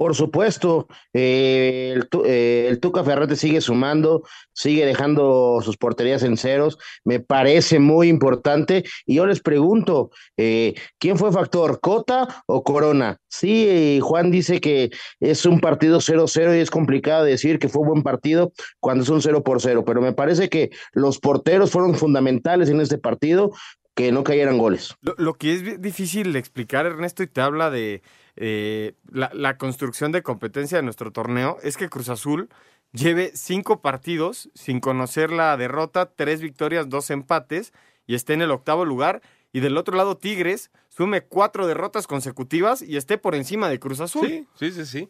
Por 0.04 0.16
supuesto, 0.16 0.89
eh, 1.13 1.98
eh, 2.26 2.68
el 2.70 2.82
Tuca 2.82 3.06
Ferretti 3.06 3.38
sigue 3.38 3.62
sumando, 3.62 4.24
sigue 4.52 4.86
dejando 4.86 5.62
sus 5.63 5.78
porterías 5.78 6.24
en 6.24 6.36
ceros, 6.36 6.78
me 7.06 7.22
parece 7.22 7.80
muy 7.80 8.10
importante. 8.10 8.84
Y 9.06 9.16
yo 9.16 9.26
les 9.26 9.39
pregunto, 9.39 10.12
eh, 10.36 10.76
¿quién 11.00 11.18
fue 11.18 11.32
factor, 11.32 11.80
Cota 11.80 12.44
o 12.48 12.63
Corona? 12.66 13.16
Sí, 13.30 14.02
Juan 14.02 14.30
dice 14.30 14.60
que 14.60 14.92
es 15.22 15.46
un 15.46 15.62
partido 15.62 16.02
0-0 16.02 16.58
y 16.58 16.60
es 16.60 16.70
complicado 16.70 17.24
decir 17.24 17.58
que 17.58 17.70
fue 17.70 17.84
un 17.84 17.88
buen 17.88 18.04
partido 18.04 18.52
cuando 18.82 19.06
es 19.06 19.10
un 19.10 19.22
0 19.22 19.42
por 19.42 19.62
0, 19.62 19.86
pero 19.86 20.02
me 20.02 20.12
parece 20.12 20.50
que 20.50 20.70
los 20.92 21.18
porteros 21.18 21.72
fueron 21.72 21.96
fundamentales 21.96 22.68
en 22.68 22.82
este 22.82 22.98
partido, 22.98 23.54
que 23.96 24.12
no 24.12 24.26
cayeran 24.26 24.58
goles. 24.58 24.96
Lo, 25.00 25.16
lo 25.18 25.36
que 25.36 25.54
es 25.54 25.82
difícil 25.82 26.34
de 26.34 26.39
explicar, 26.39 26.86
Ernesto, 26.86 27.24
y 27.24 27.28
te 27.28 27.39
habla 27.39 27.70
de 27.70 28.02
eh, 28.36 28.93
la, 29.12 29.30
la 29.34 29.58
construcción 29.58 30.12
de 30.12 30.24
competencia 30.24 30.78
de 30.78 30.84
nuestro 30.84 31.12
torneo, 31.12 31.58
es 31.63 31.78
que 31.78 31.89
Cruz 31.89 32.10
Azul 32.10 32.50
lleve 32.91 33.32
cinco 33.36 33.82
partidos 33.82 34.50
sin 34.54 34.80
conocer 34.80 35.32
la 35.32 35.56
derrota, 35.58 36.12
tres 36.15 36.41
victorias, 36.41 36.89
dos 36.89 37.10
empates, 37.10 37.74
y 38.06 38.15
esté 38.15 38.34
en 38.34 38.41
el 38.41 38.52
octavo 38.52 38.86
lugar. 38.86 39.22
Y 39.52 39.60
del 39.60 39.78
otro 39.78 39.96
lado, 39.96 40.17
Tigres 40.17 40.72
sume 40.89 41.22
cuatro 41.22 41.67
derrotas 41.67 42.08
consecutivas 42.08 42.82
y 42.82 42.98
esté 42.98 43.17
por 43.17 43.36
encima 43.36 43.69
de 43.69 43.80
Cruz 43.80 44.00
Azul. 44.00 44.28
Sí, 44.28 44.48
sí, 44.56 44.72
sí, 44.72 44.86
sí. 44.86 45.10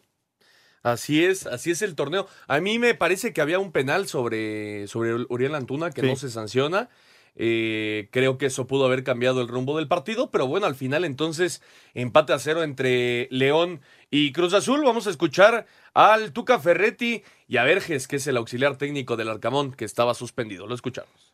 Así 0.81 1.23
es, 1.23 1.47
así 1.47 1.71
es 1.71 1.81
el 1.81 1.95
torneo. 1.95 2.27
A 2.47 2.59
mí 2.59 2.77
me 2.77 2.93
parece 2.93 3.31
que 3.31 3.39
había 3.39 3.57
un 3.57 3.71
penal 3.71 4.05
sobre, 4.07 4.85
sobre 4.87 5.13
Uriel 5.29 5.55
Antuna 5.55 5.91
que 5.91 6.01
Sí. 6.01 6.07
no 6.07 6.17
se 6.17 6.29
sanciona. 6.29 6.89
Eh, 7.35 8.09
creo 8.11 8.37
que 8.37 8.47
eso 8.47 8.67
pudo 8.67 8.85
haber 8.85 9.03
cambiado 9.03 9.41
el 9.41 9.47
rumbo 9.47 9.77
del 9.77 9.87
partido, 9.87 10.29
pero 10.29 10.47
bueno, 10.47 10.65
al 10.65 10.75
final 10.75 11.03
entonces 11.03 11.61
empate 11.93 12.33
a 12.33 12.39
cero 12.39 12.63
entre 12.63 13.27
León 13.31 13.81
y 14.11 14.31
Cruz 14.31 14.53
Azul. 14.53 14.83
Vamos 14.83 15.07
a 15.07 15.09
escuchar 15.09 15.65
al 15.93 16.31
Tuca 16.31 16.59
Ferretti 16.59 17.23
y 17.47 17.57
a 17.57 17.63
Verges, 17.63 18.07
que 18.07 18.17
es 18.17 18.27
el 18.27 18.37
auxiliar 18.37 18.77
técnico 18.77 19.17
del 19.17 19.29
Arcamón, 19.29 19.73
que 19.73 19.85
estaba 19.85 20.13
suspendido. 20.13 20.67
Lo 20.67 20.75
escuchamos. 20.75 21.31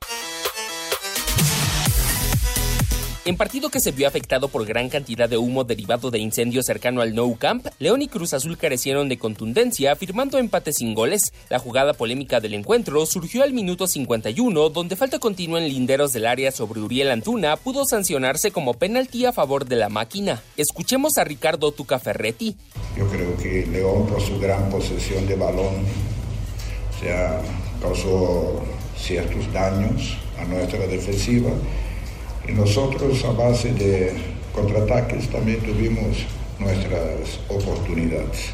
En 3.29 3.37
partido 3.37 3.69
que 3.69 3.79
se 3.79 3.91
vio 3.91 4.07
afectado 4.07 4.47
por 4.47 4.65
gran 4.65 4.89
cantidad 4.89 5.29
de 5.29 5.37
humo 5.37 5.63
derivado 5.63 6.09
de 6.09 6.17
incendio 6.17 6.63
cercano 6.63 7.01
al 7.01 7.13
Nou 7.13 7.37
Camp, 7.37 7.67
León 7.77 8.01
y 8.01 8.07
Cruz 8.07 8.33
Azul 8.33 8.57
carecieron 8.57 9.07
de 9.07 9.19
contundencia, 9.19 9.95
firmando 9.95 10.39
empate 10.39 10.73
sin 10.73 10.95
goles. 10.95 11.31
La 11.47 11.59
jugada 11.59 11.93
polémica 11.93 12.39
del 12.39 12.55
encuentro 12.55 13.05
surgió 13.05 13.43
al 13.43 13.53
minuto 13.53 13.85
51, 13.85 14.69
donde 14.69 14.95
falta 14.95 15.19
continua 15.19 15.59
en 15.59 15.67
linderos 15.67 16.11
del 16.11 16.25
área 16.25 16.51
sobre 16.51 16.81
Uriel 16.81 17.11
Antuna 17.11 17.55
pudo 17.55 17.85
sancionarse 17.85 18.49
como 18.49 18.73
penalti 18.73 19.27
a 19.27 19.31
favor 19.31 19.65
de 19.65 19.75
la 19.75 19.89
máquina. 19.89 20.41
Escuchemos 20.57 21.19
a 21.19 21.23
Ricardo 21.23 21.71
Tuca 21.71 21.99
Ferretti. 21.99 22.57
Yo 22.97 23.07
creo 23.09 23.37
que 23.37 23.67
León, 23.67 24.07
por 24.07 24.21
su 24.21 24.39
gran 24.39 24.71
posesión 24.71 25.27
de 25.27 25.35
balón, 25.35 25.85
o 26.97 26.99
sea, 26.99 27.39
causó 27.79 28.63
ciertos 28.97 29.53
daños 29.53 30.17
a 30.39 30.45
nuestra 30.45 30.87
defensiva 30.87 31.51
y 32.49 32.53
nosotros 32.53 33.23
a 33.25 33.31
base 33.31 33.73
de 33.73 34.13
contraataques 34.53 35.29
también 35.29 35.59
tuvimos 35.61 36.17
nuestras 36.57 37.39
oportunidades. 37.47 38.51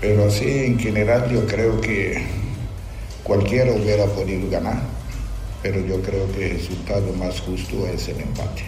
Pero 0.00 0.26
así 0.26 0.48
en 0.48 0.78
general 0.78 1.30
yo 1.30 1.46
creo 1.46 1.80
que 1.80 2.24
cualquiera 3.24 3.72
hubiera 3.72 4.06
podido 4.06 4.48
ganar, 4.48 4.80
pero 5.62 5.84
yo 5.84 6.00
creo 6.02 6.30
que 6.32 6.52
el 6.52 6.58
resultado 6.58 7.12
más 7.14 7.40
justo 7.40 7.86
es 7.86 8.08
el 8.08 8.20
empate. 8.20 8.64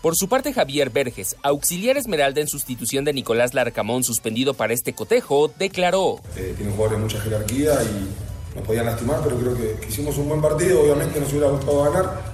Por 0.00 0.16
su 0.16 0.28
parte, 0.28 0.52
Javier 0.52 0.90
Verges, 0.90 1.36
auxiliar 1.42 1.96
Esmeralda 1.96 2.40
en 2.40 2.48
sustitución 2.48 3.04
de 3.04 3.14
Nicolás 3.14 3.54
Larcamón, 3.54 4.04
suspendido 4.04 4.52
para 4.52 4.74
este 4.74 4.92
cotejo, 4.92 5.50
declaró. 5.58 6.20
Eh, 6.36 6.52
tiene 6.56 6.72
un 6.72 6.76
jugador 6.76 6.98
de 6.98 7.02
mucha 7.04 7.20
jerarquía 7.20 7.72
y 7.82 8.56
nos 8.56 8.66
podían 8.66 8.84
lastimar, 8.84 9.20
pero 9.24 9.38
creo 9.38 9.56
que, 9.56 9.80
que 9.80 9.88
hicimos 9.88 10.18
un 10.18 10.28
buen 10.28 10.42
partido. 10.42 10.82
Obviamente 10.82 11.20
nos 11.20 11.30
hubiera 11.30 11.48
gustado 11.48 11.84
ganar, 11.84 12.33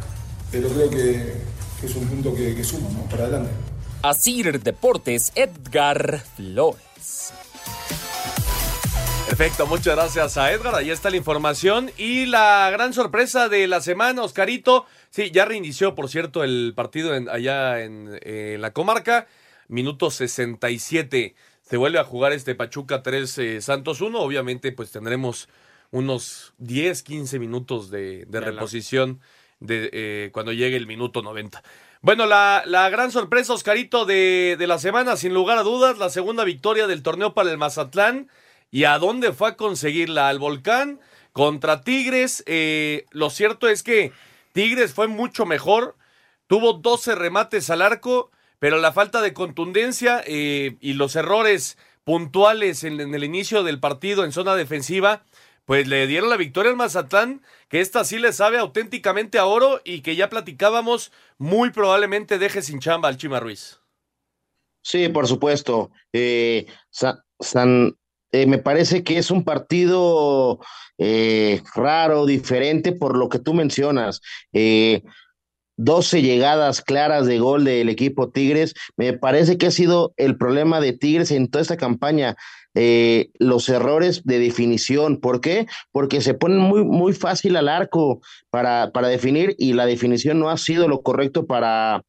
pero 0.50 0.68
creo 0.68 0.90
que, 0.90 1.34
que 1.80 1.86
es 1.86 1.94
un 1.94 2.06
punto 2.08 2.34
que, 2.34 2.54
que 2.54 2.64
suma 2.64 2.88
¿no? 2.90 3.04
para 3.08 3.24
adelante. 3.24 3.50
Asir 4.02 4.60
Deportes, 4.62 5.32
Edgar 5.34 6.22
Flores. 6.36 7.32
Perfecto, 9.26 9.66
muchas 9.66 9.94
gracias 9.94 10.36
a 10.36 10.52
Edgar. 10.52 10.74
Ahí 10.74 10.90
está 10.90 11.08
la 11.08 11.16
información. 11.16 11.90
Y 11.96 12.26
la 12.26 12.68
gran 12.72 12.92
sorpresa 12.92 13.48
de 13.48 13.68
la 13.68 13.80
semana, 13.80 14.22
Oscarito. 14.22 14.86
Sí, 15.10 15.30
ya 15.30 15.44
reinició, 15.44 15.94
por 15.94 16.08
cierto, 16.08 16.42
el 16.42 16.72
partido 16.74 17.14
en- 17.14 17.28
allá 17.28 17.80
en, 17.80 18.18
eh, 18.22 18.56
la 18.58 18.72
comarca. 18.72 19.28
Minuto 19.68 20.10
67. 20.10 21.36
Se 21.62 21.76
vuelve 21.76 22.00
a 22.00 22.04
jugar 22.04 22.32
este 22.32 22.56
Pachuca 22.56 23.04
3 23.04 23.38
eh, 23.38 23.60
Santos 23.60 24.00
1. 24.00 24.18
Obviamente, 24.18 24.72
pues 24.72 24.90
tendremos 24.90 25.48
unos 25.92 26.52
10, 26.58 27.02
15 27.04 27.38
minutos 27.38 27.90
de, 27.90 28.26
reposición 28.30 29.20
de, 29.61 29.90
eh, 29.92 30.31
cuando 30.33 30.53
llegue 30.53 30.77
el 30.77 30.87
minuto 30.87 31.23
90. 31.23 31.62
Bueno, 32.03 32.27
la, 32.27 32.88
gran 32.90 33.12
sorpresa, 33.12 33.53
Oscarito, 33.53 34.07
de, 34.07 34.57
la 34.66 34.79
semana, 34.79 35.16
sin 35.16 35.35
lugar 35.35 35.59
a 35.59 35.62
dudas, 35.62 35.99
la 35.99 36.09
segunda 36.09 36.44
victoria 36.44 36.87
del 36.87 37.03
torneo 37.03 37.35
para 37.35 37.51
el 37.51 37.59
Mazatlán. 37.59 38.29
¿Y 38.70 38.85
a 38.85 38.99
dónde 38.99 39.33
fue 39.33 39.51
a 39.51 39.57
conseguirla? 39.57 40.29
Al 40.29 40.38
Volcán 40.38 41.01
contra 41.33 41.83
Tigres. 41.83 42.42
Eh, 42.46 43.05
lo 43.11 43.29
cierto 43.29 43.68
es 43.68 43.83
que 43.83 44.12
Tigres 44.53 44.94
fue 44.94 45.09
mucho 45.09 45.44
mejor. 45.44 45.96
Tuvo 46.46 46.73
12 46.75 47.14
remates 47.16 47.68
al 47.68 47.83
arco, 47.83 48.31
pero 48.59 48.79
la 48.79 48.92
falta 48.92 49.20
de 49.20 49.35
contundencia 49.35 50.23
eh, 50.27 50.77
y 50.81 50.94
los 50.94 51.16
errores 51.16 51.77
puntuales 52.05 52.83
en 52.83 53.14
el 53.14 53.25
inicio 53.25 53.62
del 53.62 53.79
partido 53.79 54.25
en 54.25 54.33
zona 54.33 54.55
defensiva, 54.55 55.23
pues 55.70 55.87
le 55.87 56.09
dieron 56.09 56.30
la 56.30 56.37
victoria 56.37 56.72
al 56.72 56.76
Mazatlán, 56.76 57.42
que 57.68 57.80
esta 57.80 58.02
sí 58.02 58.18
le 58.18 58.33
sabe 58.33 58.59
auténticamente 58.59 59.38
a 59.38 59.46
oro 59.46 59.80
y 59.85 60.00
que 60.00 60.16
ya 60.16 60.28
platicábamos, 60.28 61.12
muy 61.38 61.70
probablemente 61.70 62.40
deje 62.40 62.61
sin 62.61 62.80
chamba 62.80 63.09
al 63.09 63.18
Chima 63.18 63.38
Ruiz. 63.38 63.78
Sí, 64.83 65.09
por 65.11 65.28
supuesto. 65.28 65.92
Eh, 66.12 66.66
Sa- 66.90 67.24
San, 67.38 67.96
eh, 68.33 68.46
me 68.46 68.59
parece 68.59 69.04
que 69.04 69.18
es 69.18 69.30
un 69.30 69.44
partido 69.44 70.59
eh, 70.98 71.62
raro, 71.76 72.26
diferente 72.26 72.90
por 72.90 73.16
lo 73.16 73.28
que 73.28 73.38
tú 73.38 73.54
mencionas. 73.54 74.22
Eh, 74.52 75.04
12 75.76 76.20
llegadas 76.20 76.83
claras 76.83 77.26
de 77.26 77.38
gol 77.38 77.64
del 77.64 77.88
equipo 77.88 78.30
Tigres. 78.30 78.74
Me 78.96 79.12
parece 79.12 79.56
que 79.56 79.68
ha 79.68 79.70
sido 79.70 80.12
el 80.16 80.37
problema 80.37 80.80
de 80.80 80.92
Tigres 80.94 81.30
en 81.30 81.48
toda 81.48 81.62
esta 81.62 81.76
campaña. 81.76 82.37
Eh, 82.74 83.30
los 83.38 83.68
errores 83.68 84.24
de 84.24 84.38
definición. 84.38 85.18
¿Por 85.18 85.40
qué? 85.40 85.66
Porque 85.92 86.20
se 86.20 86.35
ponen 86.35 86.59
muy, 86.59 86.85
muy 86.85 87.12
fácil 87.12 87.56
al 87.56 87.68
arco 87.68 88.20
para, 88.50 88.90
para 88.92 89.09
definir 89.09 89.54
y 89.59 89.72
la 89.72 89.87
definición 89.87 90.38
no 90.38 90.50
ha 90.50 90.56
sido 90.56 90.88
lo 90.88 91.02
correcto 91.02 91.46
para 91.46 92.02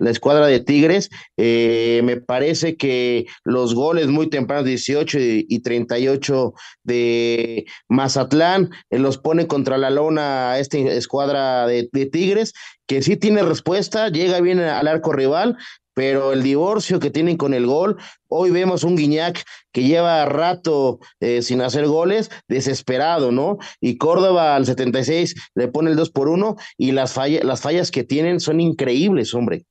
la 0.00 0.10
escuadra 0.10 0.46
de 0.46 0.60
Tigres. 0.60 1.10
Eh, 1.36 2.00
me 2.04 2.16
parece 2.16 2.76
que 2.76 3.26
los 3.44 3.74
goles 3.74 4.08
muy 4.08 4.28
tempranos, 4.28 4.64
18 4.64 5.18
y, 5.20 5.46
y 5.48 5.60
38 5.60 6.54
de 6.82 7.66
Mazatlán, 7.88 8.70
eh, 8.90 8.98
los 8.98 9.18
pone 9.18 9.46
contra 9.46 9.78
la 9.78 9.90
lona 9.90 10.52
a 10.52 10.58
esta 10.58 10.78
escuadra 10.78 11.66
de, 11.66 11.88
de 11.92 12.06
Tigres, 12.06 12.54
que 12.88 13.02
sí 13.02 13.16
tiene 13.16 13.42
respuesta, 13.42 14.08
llega 14.08 14.40
bien 14.40 14.58
al 14.58 14.88
arco 14.88 15.12
rival, 15.12 15.56
pero 16.00 16.32
el 16.32 16.42
divorcio 16.42 16.98
que 16.98 17.10
tienen 17.10 17.36
con 17.36 17.52
el 17.52 17.66
gol, 17.66 17.98
hoy 18.26 18.50
vemos 18.50 18.84
un 18.84 18.96
Guiñac 18.96 19.44
que 19.70 19.82
lleva 19.82 20.24
rato 20.24 20.98
eh, 21.20 21.42
sin 21.42 21.60
hacer 21.60 21.86
goles, 21.86 22.30
desesperado, 22.48 23.32
¿no? 23.32 23.58
Y 23.82 23.98
Córdoba 23.98 24.56
al 24.56 24.64
76 24.64 25.34
le 25.54 25.68
pone 25.68 25.90
el 25.90 25.96
2 25.96 26.08
por 26.10 26.30
1 26.30 26.56
y 26.78 26.92
las, 26.92 27.12
falla- 27.12 27.42
las 27.44 27.60
fallas 27.60 27.90
que 27.90 28.02
tienen 28.02 28.40
son 28.40 28.62
increíbles, 28.62 29.34
hombre. 29.34 29.66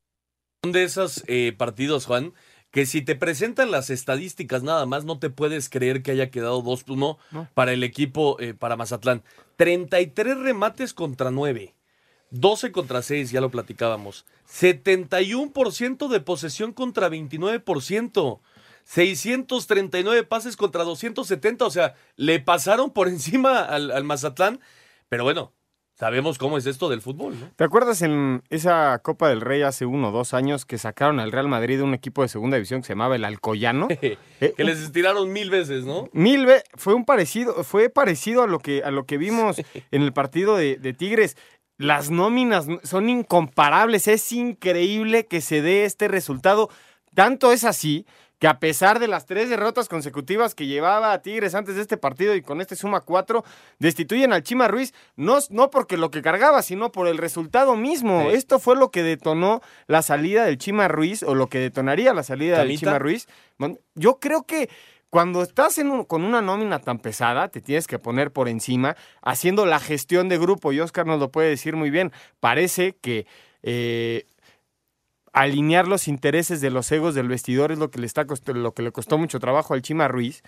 Son 0.63 0.72
de 0.72 0.84
esos 0.84 1.24
eh, 1.26 1.52
partidos, 1.58 2.06
Juan, 2.06 2.34
que 2.70 2.86
si 2.86 3.02
te 3.02 3.15
presentan 3.15 3.72
las 3.72 3.89
estadísticas 3.89 4.62
nada 4.62 4.86
más, 4.86 5.06
no 5.06 5.18
te 5.18 5.32
puedes 5.32 5.68
creer 5.68 6.04
que 6.04 6.12
haya 6.12 6.30
quedado 6.30 6.62
2-1 6.63 7.18
No. 7.32 7.48
para 7.56 7.74
el 7.74 7.84
equipo, 7.84 8.39
eh, 8.39 8.54
para 8.54 8.76
Mazatlán. 8.76 9.24
33 9.56 10.38
remates 10.38 10.94
contra 10.94 11.32
9. 11.32 11.74
12 12.32 12.72
contra 12.72 13.02
6, 13.02 13.32
ya 13.32 13.42
lo 13.42 13.50
platicábamos. 13.50 14.26
71% 14.52 16.08
de 16.08 16.20
posesión 16.20 16.74
contra 16.74 17.10
29%. 17.10 18.39
639 18.86 20.24
pases 20.24 20.58
contra 20.58 20.84
270. 20.84 21.65
O 21.65 21.70
sea, 21.70 21.96
le 22.15 22.39
pasaron 22.39 22.92
por 22.92 23.08
encima 23.10 23.60
al, 23.62 23.92
al 23.92 24.04
Mazatlán. 24.04 24.60
Pero 25.10 25.24
bueno, 25.24 25.54
sabemos 25.96 26.38
cómo 26.38 26.58
es 26.58 26.65
esto 26.65 26.89
del 26.89 27.02
fútbol, 27.02 27.39
¿no? 27.39 27.52
¿Te 27.56 27.63
acuerdas 27.63 28.02
en 28.02 28.42
esa 28.50 29.00
Copa 29.04 29.30
del 29.30 29.42
Rey 29.42 29.62
hace 29.63 29.86
uno 29.86 30.10
o 30.10 30.12
dos 30.12 30.34
años 30.34 30.65
que 30.65 30.78
sacaron 30.78 31.20
al 31.20 31.32
Real 31.32 31.48
Madrid 31.48 31.78
de 31.78 31.84
un 31.84 31.94
equipo 31.94 32.22
de 32.22 32.30
segunda 32.30 32.58
división 32.58 32.82
que 32.82 32.88
se 32.88 32.94
llamaba 32.94 33.15
el 33.15 33.26
Alcoyano? 33.26 33.88
que 34.00 34.18
les 34.58 34.80
estiraron 34.80 35.32
mil 35.32 35.50
veces, 35.50 35.86
¿no? 35.86 36.10
Mil 36.13 36.46
ve- 36.46 36.63
fue 36.76 36.94
un 36.94 37.06
parecido, 37.06 37.63
fue 37.63 37.89
parecido 37.89 38.44
a 38.44 38.48
lo 38.48 38.60
que, 38.60 38.84
a 38.84 38.92
lo 38.92 39.06
que 39.06 39.18
vimos 39.18 39.58
en 39.92 40.02
el 40.02 40.13
partido 40.13 40.56
de, 40.58 40.78
de 40.78 40.94
Tigres. 40.94 41.38
Las 41.80 42.12
nóminas 42.12 42.68
son 42.84 43.08
incomparables, 43.08 44.10
es 44.10 44.34
increíble 44.34 45.28
que 45.28 45.39
se 45.39 45.62
dé 45.62 45.86
este 45.86 46.10
resultado. 46.10 46.70
Tanto 47.15 47.54
es 47.54 47.63
así 47.63 48.06
que 48.38 48.48
a 48.48 48.60
pesar 48.60 49.00
de 49.00 49.08
las 49.08 49.26
tres 49.26 49.50
derrotas 49.50 49.88
consecutivas 49.88 50.56
que 50.56 50.65
llevaba 50.65 51.13
a 51.13 51.22
Tigres 51.22 51.56
antes 51.56 51.76
de 51.76 51.82
este 51.82 51.96
partido 51.96 52.36
y 52.36 52.42
con 52.42 52.60
este 52.60 52.76
suma 52.76 53.00
cuatro, 53.00 53.46
destituyen 53.80 54.34
al 54.34 54.44
Chima 54.44 54.68
Ruiz, 54.68 54.94
no, 55.15 55.39
no 55.52 55.70
porque 55.70 55.96
lo 55.96 56.12
que 56.12 56.22
cargaba, 56.22 56.62
sino 56.63 56.92
por 56.92 57.08
el 57.08 57.18
resultado 57.18 57.78
mismo. 57.78 58.24
Sí. 58.24 58.36
Esto 58.36 58.60
fue 58.60 58.76
lo 58.76 58.92
que 58.92 59.02
detonó 59.02 59.62
la 59.88 60.02
salida 60.02 60.44
del 60.44 60.58
Chima 60.58 60.89
Ruiz 60.89 61.24
o 61.24 61.34
lo 61.34 61.48
que 61.48 61.60
detonaría 61.60 62.13
la 62.13 62.24
salida 62.24 62.60
del. 62.60 62.78
Chima 62.78 63.00
Ruiz. 63.00 63.28
Yo 63.96 64.20
creo 64.20 64.44
que 64.44 64.70
cuando 65.10 65.41
estás 65.41 65.80
con 66.08 66.24
una 66.24 66.41
nómina 66.41 66.80
tan 66.80 67.00
pesada, 67.00 67.50
te 67.50 67.62
tienes 67.62 67.88
que 67.88 68.00
poner 68.00 68.32
por 68.32 68.48
encima, 68.48 68.95
haciendo 69.22 69.65
la 69.65 69.80
gestión 69.80 70.30
de 70.30 70.38
grupo, 70.38 70.72
y 70.72 70.80
Oscar 70.80 71.06
nos 71.06 71.19
lo 71.19 71.32
puede 71.32 71.50
decir 71.50 71.76
muy 71.76 71.89
bien. 71.89 72.12
Parece 72.39 72.95
que 73.02 73.26
eh, 73.63 74.28
alinear 75.34 75.88
los 75.88 76.08
intereses 76.08 76.62
de 76.62 76.69
los 76.69 76.91
egos 76.91 77.15
del 77.15 77.28
vestidor 77.28 77.72
es 77.72 77.80
lo 77.80 77.89
que 77.89 78.00
le, 78.00 78.06
está 78.06 78.26
lo 78.54 78.74
que 78.74 78.84
le 78.84 78.91
costó 78.91 79.17
mucho 79.17 79.39
trabajo 79.39 79.74
al 79.74 79.82
Chima 79.82 80.08
Ruiz. 80.08 80.43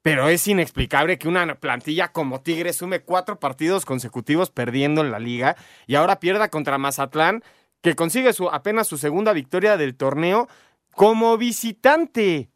Pero 0.00 0.28
es 0.28 0.46
inexplicable 0.46 1.18
que 1.18 1.28
una 1.28 1.56
plantilla 1.56 2.12
como 2.12 2.40
Tigre 2.40 2.72
sume 2.72 3.00
cuatro 3.00 3.38
partidos 3.40 3.84
consecutivos 3.84 4.50
perdiendo 4.50 5.00
en 5.00 5.10
la 5.10 5.18
liga 5.18 5.56
y 5.86 5.96
ahora 5.96 6.20
pierda 6.20 6.48
contra 6.48 6.78
Mazatlán, 6.78 7.42
que 7.82 7.94
consigue 7.94 8.32
su, 8.32 8.48
apenas 8.48 8.86
su 8.86 8.96
segunda 8.96 9.32
victoria 9.32 9.76
del 9.76 9.96
torneo 9.96 10.48
como 10.94 11.36
visitante. 11.36 12.48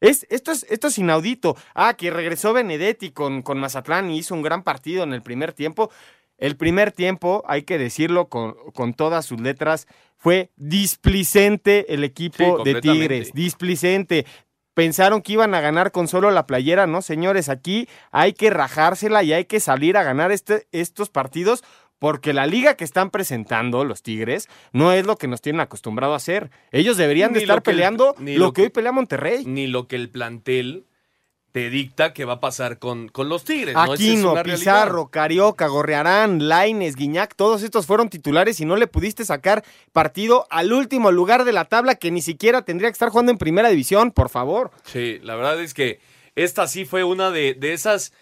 Es, 0.00 0.26
esto, 0.30 0.52
es, 0.52 0.64
esto 0.68 0.88
es 0.88 0.98
inaudito. 0.98 1.56
Ah, 1.74 1.94
que 1.94 2.10
regresó 2.10 2.52
Benedetti 2.52 3.10
con, 3.10 3.42
con 3.42 3.58
Mazatlán 3.58 4.10
y 4.10 4.18
hizo 4.18 4.34
un 4.34 4.42
gran 4.42 4.62
partido 4.62 5.02
en 5.02 5.12
el 5.12 5.22
primer 5.22 5.52
tiempo. 5.52 5.90
El 6.36 6.56
primer 6.56 6.92
tiempo, 6.92 7.42
hay 7.48 7.62
que 7.62 7.78
decirlo 7.78 8.28
con, 8.28 8.54
con 8.72 8.94
todas 8.94 9.26
sus 9.26 9.40
letras, 9.40 9.88
fue 10.16 10.50
displicente 10.56 11.92
el 11.94 12.00
Sí, 12.00 12.06
equipo 12.06 12.62
de. 12.62 12.80
Tigres. 12.80 13.32
Displicente. 13.32 14.24
Pensaron 14.74 15.22
que 15.22 15.32
iban 15.32 15.54
a 15.54 15.60
ganar 15.60 15.90
con 15.90 16.06
solo 16.06 16.30
la 16.30 16.46
playera, 16.46 16.86
¿no? 16.86 17.02
Señores, 17.02 17.48
aquí 17.48 17.88
hay 18.12 18.32
que 18.32 18.50
rajársela 18.50 19.24
y 19.24 19.32
hay 19.32 19.44
que 19.46 19.58
salir 19.58 19.96
a 19.96 20.04
ganar 20.04 20.30
este, 20.30 20.68
estos 20.70 21.10
partidos 21.10 21.64
porque 21.98 22.32
la 22.32 22.46
liga 22.46 22.74
que 22.74 22.84
están 22.84 23.10
presentando 23.10 23.84
los 23.84 24.02
Tigres 24.02 24.48
no 24.72 24.92
es 24.92 25.04
lo 25.06 25.16
que 25.16 25.28
nos 25.28 25.40
tienen 25.40 25.60
acostumbrado 25.60 26.12
a 26.12 26.16
hacer. 26.16 26.50
Ellos 26.70 26.96
deberían 26.96 27.32
de 27.32 27.40
estar 27.40 27.56
el- 27.58 27.62
peleando 27.62 28.14
ni 28.18 28.34
lo, 28.36 28.46
lo 28.46 28.52
que 28.52 28.62
que- 28.62 28.62
hoy 28.66 28.70
pelea 28.70 28.92
Monterrey. 28.92 29.44
Ni 29.44 29.66
lo 29.66 29.88
que 29.88 29.96
el 29.96 30.08
plantel 30.10 30.84
te 31.50 31.70
dicta 31.70 32.12
que 32.12 32.24
va 32.26 32.34
a 32.34 32.40
pasar 32.40 32.78
con, 32.78 33.08
con 33.08 33.28
los 33.30 33.42
Tigres. 33.44 33.74
Aquino. 33.74 34.40
Pizarro, 34.42 35.08
Carioca, 35.08 35.66
Gorrearán, 35.66 36.46
Laines, 36.46 36.94
Guiñac, 36.94 37.34
todos 37.34 37.62
estos 37.62 37.86
fueron 37.86 38.10
titulares 38.10 38.60
y 38.60 38.64
no 38.66 38.76
le 38.76 38.86
pudiste 38.86 39.24
sacar 39.24 39.64
partido 39.92 40.46
al 40.50 40.72
último 40.74 41.10
lugar 41.10 41.44
de 41.44 41.52
la 41.52 41.64
tabla 41.64 41.94
que 41.96 42.10
ni 42.10 42.20
siquiera 42.20 42.62
tendría 42.62 42.90
que 42.90 42.92
estar 42.92 43.08
jugando 43.08 43.32
en 43.32 43.38
primera 43.38 43.70
división, 43.70 44.12
por 44.12 44.28
favor. 44.28 44.70
Sí, 44.84 45.18
la 45.22 45.34
verdad 45.36 45.60
es 45.60 45.72
que 45.74 46.00
esta 46.36 46.68
sí 46.68 46.84
fue 46.84 47.02
una 47.02 47.30
de, 47.30 47.54
de 47.54 47.72
esas 47.72 48.12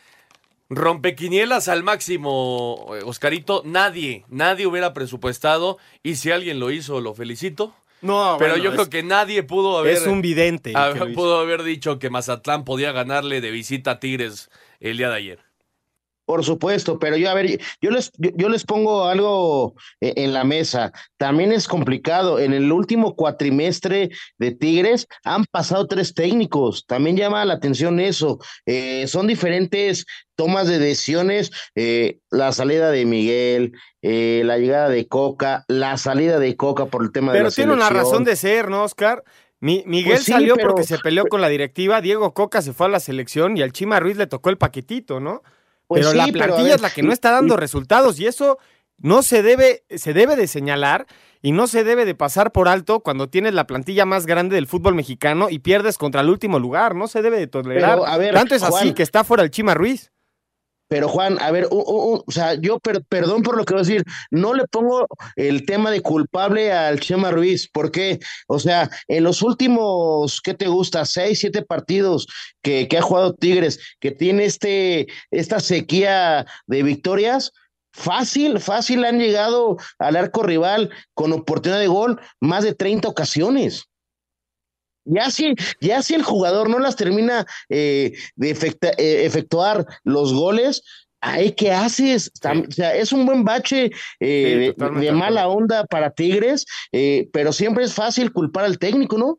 rompequinielas 0.69 1.69
al 1.69 1.83
máximo, 1.83 2.93
eh, 2.95 3.03
Oscarito. 3.05 3.63
Nadie, 3.65 4.25
nadie 4.29 4.67
hubiera 4.67 4.93
presupuestado 4.95 5.79
y 6.03 6.17
si 6.17 6.31
alguien 6.31 6.61
lo 6.61 6.71
hizo, 6.71 7.01
lo 7.01 7.15
felicito. 7.15 7.75
No, 8.03 8.37
Pero 8.39 8.53
bueno, 8.53 8.65
yo 8.65 8.73
creo 8.73 8.91
que 8.91 9.03
nadie 9.03 9.43
pudo 9.43 9.79
haber. 9.79 9.95
es 9.95 10.07
un 10.07 10.21
vidente 10.21 10.71
hizo. 10.71 11.07
pudo 11.15 11.39
haber 11.39 11.63
dicho 11.63 11.99
que 11.99 12.11
Mazatlán 12.11 12.65
podía 12.65 12.93
ganarle 12.93 13.41
de 13.41 13.51
visita 13.51 13.93
a 13.93 14.01
Tigres 14.01 14.51
el 14.81 14.99
día 14.99 15.09
de 15.09 15.17
ayer. 15.17 15.46
Por 16.27 16.45
supuesto, 16.45 16.99
pero 16.99 17.17
yo, 17.17 17.31
a 17.31 17.35
ver, 17.35 17.61
yo 17.81 17.91
les, 17.91 18.11
yo, 18.19 18.49
les 18.49 18.65
pongo 18.65 19.05
algo 19.05 19.75
eh, 20.01 20.13
en 20.17 20.33
la 20.35 20.43
mesa. 20.45 20.93
También 21.17 21.53
es 21.53 21.69
complicado. 21.69 22.41
En 22.41 22.53
el 22.53 22.71
último 22.73 23.15
cuatrimestre 23.15 24.11
de 24.39 24.51
Tigres 24.51 25.07
han 25.25 25.45
pasado 25.45 25.87
tres 25.87 26.15
técnicos. 26.15 26.85
También 26.87 27.17
llama 27.17 27.45
la 27.45 27.55
atención 27.55 28.01
eso. 28.01 28.39
Eh, 28.67 29.07
son 29.07 29.29
diferentes 29.29 30.05
tomas 30.35 30.67
de 30.67 30.79
decisiones. 30.81 31.51
eh, 31.77 32.19
la 32.31 32.51
salida 32.53 32.91
de 32.91 33.07
Miguel, 33.07 33.73
eh, 34.03 34.43
la 34.45 34.59
llegada 34.59 34.89
de 34.89 35.07
Coca, 35.07 35.65
la 35.69 35.97
salida 35.97 36.39
de 36.41 36.57
Coca 36.57 36.87
por 36.87 37.03
el 37.05 37.13
tema 37.13 37.33
de 37.33 37.39
Pero 37.39 37.51
tiene 37.53 37.73
una 37.73 37.89
razón 37.89 38.25
de 38.25 38.35
ser, 38.37 38.69
¿no, 38.69 38.83
Oscar? 38.83 39.23
Mi- 39.61 39.85
Miguel 39.87 40.15
Pues 40.17 40.25
sí, 40.25 40.33
salió 40.33 40.57
pero- 40.57 40.69
porque 40.71 40.85
se 40.85 40.99
peleó 40.99 41.25
con 41.27 41.41
la 41.41 41.49
directiva, 41.49 42.01
Diego 42.03 42.35
Coca 42.35 42.61
se 42.63 42.73
fue 42.73 42.87
a 42.87 42.91
la 42.91 43.01
selección 43.01 43.57
y 43.57 43.63
al 43.63 43.73
Chima 43.73 44.01
Ruiz 44.01 44.17
le 44.17 44.27
tocó 44.27 44.51
el 44.51 44.59
paquetito, 44.59 45.21
¿no? 45.21 45.43
Pues 45.87 46.01
pero 46.01 46.11
sí, 46.11 46.17
la 46.17 46.27
plantilla 46.27 46.75
es 46.75 46.81
la 46.81 46.91
que 46.91 47.03
no 47.03 47.13
está 47.13 47.31
dando 47.31 47.57
resultados 47.57 48.19
y 48.19 48.27
eso 48.27 48.59
no 48.99 49.23
se 49.23 49.43
debe, 49.43 49.85
se 49.91 50.13
debe 50.15 50.37
de 50.37 50.47
señalar 50.47 51.07
y 51.43 51.53
no 51.53 51.67
se 51.67 51.85
debe 51.85 52.05
de 52.05 52.15
pasar 52.15 52.51
por 52.51 52.69
alto 52.69 53.01
cuando 53.01 53.29
tienes 53.29 53.55
la 53.55 53.67
plantilla 53.67 54.05
más 54.05 54.27
grande 54.27 54.57
del 54.57 54.67
fútbol 54.67 54.95
mexicano 54.95 55.49
y 55.51 55.59
pierdes 55.61 55.99
contra 55.99 56.23
el 56.23 56.31
último 56.31 56.59
lugar, 56.59 56.95
no 56.95 57.07
se 57.07 57.23
debe 57.23 57.39
de 57.39 57.47
tolerar. 57.47 57.99
Pero, 57.99 58.07
a 58.07 58.17
ver, 58.17 58.35
Tanto 58.35 58.55
es 58.55 58.63
así 58.63 58.95
que 58.95 59.03
está 59.03 59.23
fuera 59.23 59.43
el 59.43 59.51
Chima 59.51 59.75
Ruiz. 59.75 60.11
Pero 60.89 61.09
Juan, 61.09 61.39
a 61.41 61.51
ver, 61.51 61.67
u- 61.71 61.77
u- 61.77 62.15
u- 62.15 62.25
o 62.27 62.31
sea, 62.33 62.55
yo 62.55 62.79
per- 62.79 63.03
perdón 63.09 63.43
por 63.43 63.57
lo 63.57 63.65
que 63.65 63.75
voy 63.75 63.81
a 63.83 63.85
decir, 63.87 64.05
no 64.31 64.55
le 64.55 64.65
pongo 64.69 65.07
el 65.35 65.67
tema 65.67 65.91
de 65.91 66.01
culpable 66.01 66.73
al 66.73 67.01
Chema 67.01 67.31
Ruiz, 67.31 67.69
¿por 67.69 67.91
qué? 67.91 68.21
O 68.47 68.59
sea, 68.59 68.89
en 69.09 69.25
los 69.25 69.43
últimos, 69.43 70.41
¿qué 70.41 70.55
te 70.55 70.69
gusta? 70.69 71.05
Seis, 71.05 71.41
siete 71.41 71.63
partidos 71.63 72.27
que, 72.63 72.87
que 72.89 72.99
ha 72.99 73.03
jugado 73.03 73.35
Tigres, 73.35 73.81
que 74.01 74.13
tiene 74.13 74.45
este, 74.45 75.07
esta 75.31 75.59
sequía 75.61 76.47
de 76.67 76.83
victorias, 76.83 77.53
fácil, 77.93 78.61
fácil 78.61 79.05
han 79.05 79.19
llegado 79.19 79.77
al 79.99 80.17
arco 80.17 80.43
rival 80.43 80.91
con 81.15 81.33
oportunidad 81.33 81.81
de 81.81 81.87
gol 81.89 82.21
más 82.41 82.63
de 82.63 82.75
30 82.75 83.09
ocasiones. 83.09 83.87
Ya 85.07 85.31
si, 85.31 85.55
ya 85.81 86.03
si 86.03 86.15
el 86.15 86.23
jugador 86.23 86.69
no 86.69 86.79
las 86.79 86.97
termina 86.97 87.47
eh, 87.69 88.13
de 88.35 88.51
efecta- 88.51 88.93
eh, 88.99 89.25
efectuar 89.25 89.87
los 90.05 90.35
goles, 90.35 90.83
¿ahí 91.21 91.53
qué 91.53 91.73
haces? 91.73 92.31
O 92.45 92.71
sea, 92.73 92.95
es 92.95 93.13
un 93.13 93.25
buen 93.25 93.45
bache 93.45 93.91
eh, 94.21 94.75
Sí, 94.77 94.85
de- 95.01 95.13
mala 95.13 95.49
onda 95.49 95.85
para 95.87 96.11
Tigres, 96.11 96.67
eh, 96.93 97.29
pero 97.33 97.53
siempre 97.53 97.85
es 97.85 97.95
fácil 97.95 98.33
culpar 98.33 98.65
al 98.65 98.79
técnico, 98.79 99.17
¿no? 99.17 99.39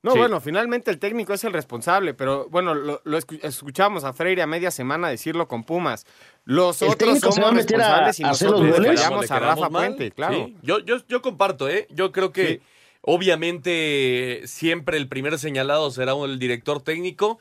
No, 0.00 0.12
Sí. 0.12 0.18
bueno, 0.18 0.40
finalmente 0.40 0.92
el 0.92 1.00
técnico 1.00 1.34
es 1.34 1.42
el 1.42 1.52
responsable, 1.52 2.14
pero 2.14 2.48
bueno, 2.50 2.72
lo, 2.72 3.00
lo 3.04 3.18
escu- 3.18 3.40
escuchamos 3.42 4.04
a 4.04 4.12
Freire 4.12 4.42
a 4.42 4.46
media 4.46 4.70
semana 4.70 5.08
decirlo 5.08 5.48
con 5.48 5.64
Pumas. 5.64 6.06
Los 6.44 6.80
El 6.82 6.90
otros 6.90 7.16
a 7.16 7.32
somos 7.32 7.52
meter 7.52 7.80
a- 7.80 8.06
responsables 8.06 8.20
y 8.20 8.22
a 8.24 8.30
hacer 8.30 8.50
los 8.50 8.60
nosotros 8.60 8.80
le 8.80 8.88
goles. 8.90 9.28
Le 9.28 9.34
a 9.34 9.38
Rafa 9.40 9.68
mal, 9.68 9.86
Puente, 9.88 10.10
claro. 10.12 10.34
sí. 10.46 10.56
Yo, 10.62 10.78
yo, 10.78 10.98
yo 11.08 11.20
comparto, 11.20 11.68
¿eh? 11.68 11.88
Yo 11.90 12.12
creo 12.12 12.30
que 12.32 12.46
Sí. 12.46 12.60
Obviamente 13.00 14.42
siempre 14.46 14.96
el 14.96 15.08
primer 15.08 15.38
señalado 15.38 15.90
será 15.90 16.12
el 16.24 16.38
director 16.38 16.82
técnico, 16.82 17.38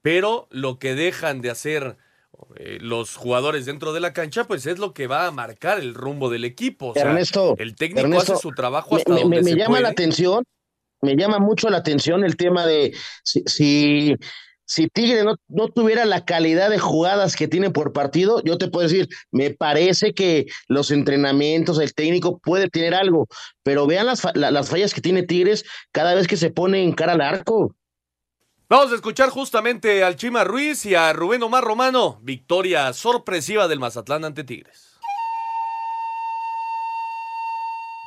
pero 0.00 0.48
lo 0.50 0.78
que 0.78 0.94
dejan 0.94 1.40
de 1.42 1.50
hacer 1.50 1.96
eh, 2.56 2.78
los 2.80 3.16
jugadores 3.16 3.66
dentro 3.66 3.92
de 3.92 4.00
la 4.00 4.12
cancha, 4.12 4.44
pues 4.44 4.66
es 4.66 4.78
lo 4.78 4.94
que 4.94 5.06
va 5.06 5.26
a 5.26 5.30
marcar 5.30 5.78
el 5.78 5.94
rumbo 5.94 6.30
del 6.30 6.44
equipo. 6.44 6.88
O 6.88 6.94
sea, 6.94 7.02
Ernesto, 7.04 7.54
el 7.58 7.76
técnico 7.76 8.06
Ernesto, 8.08 8.32
hace 8.34 8.42
su 8.42 8.50
trabajo 8.52 8.94
me- 8.94 9.00
hasta 9.00 9.14
me, 9.14 9.20
donde 9.22 9.36
me 9.42 9.50
se 9.50 9.56
llama 9.56 9.68
puede. 9.68 9.82
la 9.82 9.88
atención, 9.90 10.44
me 11.02 11.16
llama 11.16 11.38
mucho 11.38 11.68
la 11.68 11.78
atención 11.78 12.24
el 12.24 12.36
tema 12.36 12.66
de 12.66 12.94
si, 13.22 13.42
si, 13.46 14.16
si 14.72 14.88
Tigre 14.88 15.22
no, 15.22 15.36
no 15.48 15.68
tuviera 15.68 16.06
la 16.06 16.24
calidad 16.24 16.70
de 16.70 16.78
jugadas 16.78 17.36
que 17.36 17.46
tiene 17.46 17.68
por 17.68 17.92
partido, 17.92 18.42
yo 18.42 18.56
te 18.56 18.68
puedo 18.68 18.88
decir, 18.88 19.06
me 19.30 19.50
parece 19.50 20.14
que 20.14 20.46
los 20.66 20.90
entrenamientos, 20.90 21.78
el 21.78 21.92
técnico 21.92 22.38
puede 22.38 22.70
tener 22.70 22.94
algo, 22.94 23.28
pero 23.62 23.86
vean 23.86 24.06
las, 24.06 24.22
las 24.34 24.70
fallas 24.70 24.94
que 24.94 25.02
tiene 25.02 25.24
Tigres 25.24 25.66
cada 25.92 26.14
vez 26.14 26.26
que 26.26 26.38
se 26.38 26.48
pone 26.48 26.82
en 26.82 26.92
cara 26.92 27.12
al 27.12 27.20
arco. 27.20 27.76
Vamos 28.70 28.92
a 28.92 28.94
escuchar 28.94 29.28
justamente 29.28 30.02
al 30.02 30.16
Chima 30.16 30.42
Ruiz 30.42 30.86
y 30.86 30.94
a 30.94 31.12
Rubén 31.12 31.42
Omar 31.42 31.62
Romano. 31.62 32.18
Victoria 32.22 32.94
sorpresiva 32.94 33.68
del 33.68 33.78
Mazatlán 33.78 34.24
ante 34.24 34.42
Tigres. 34.42 34.91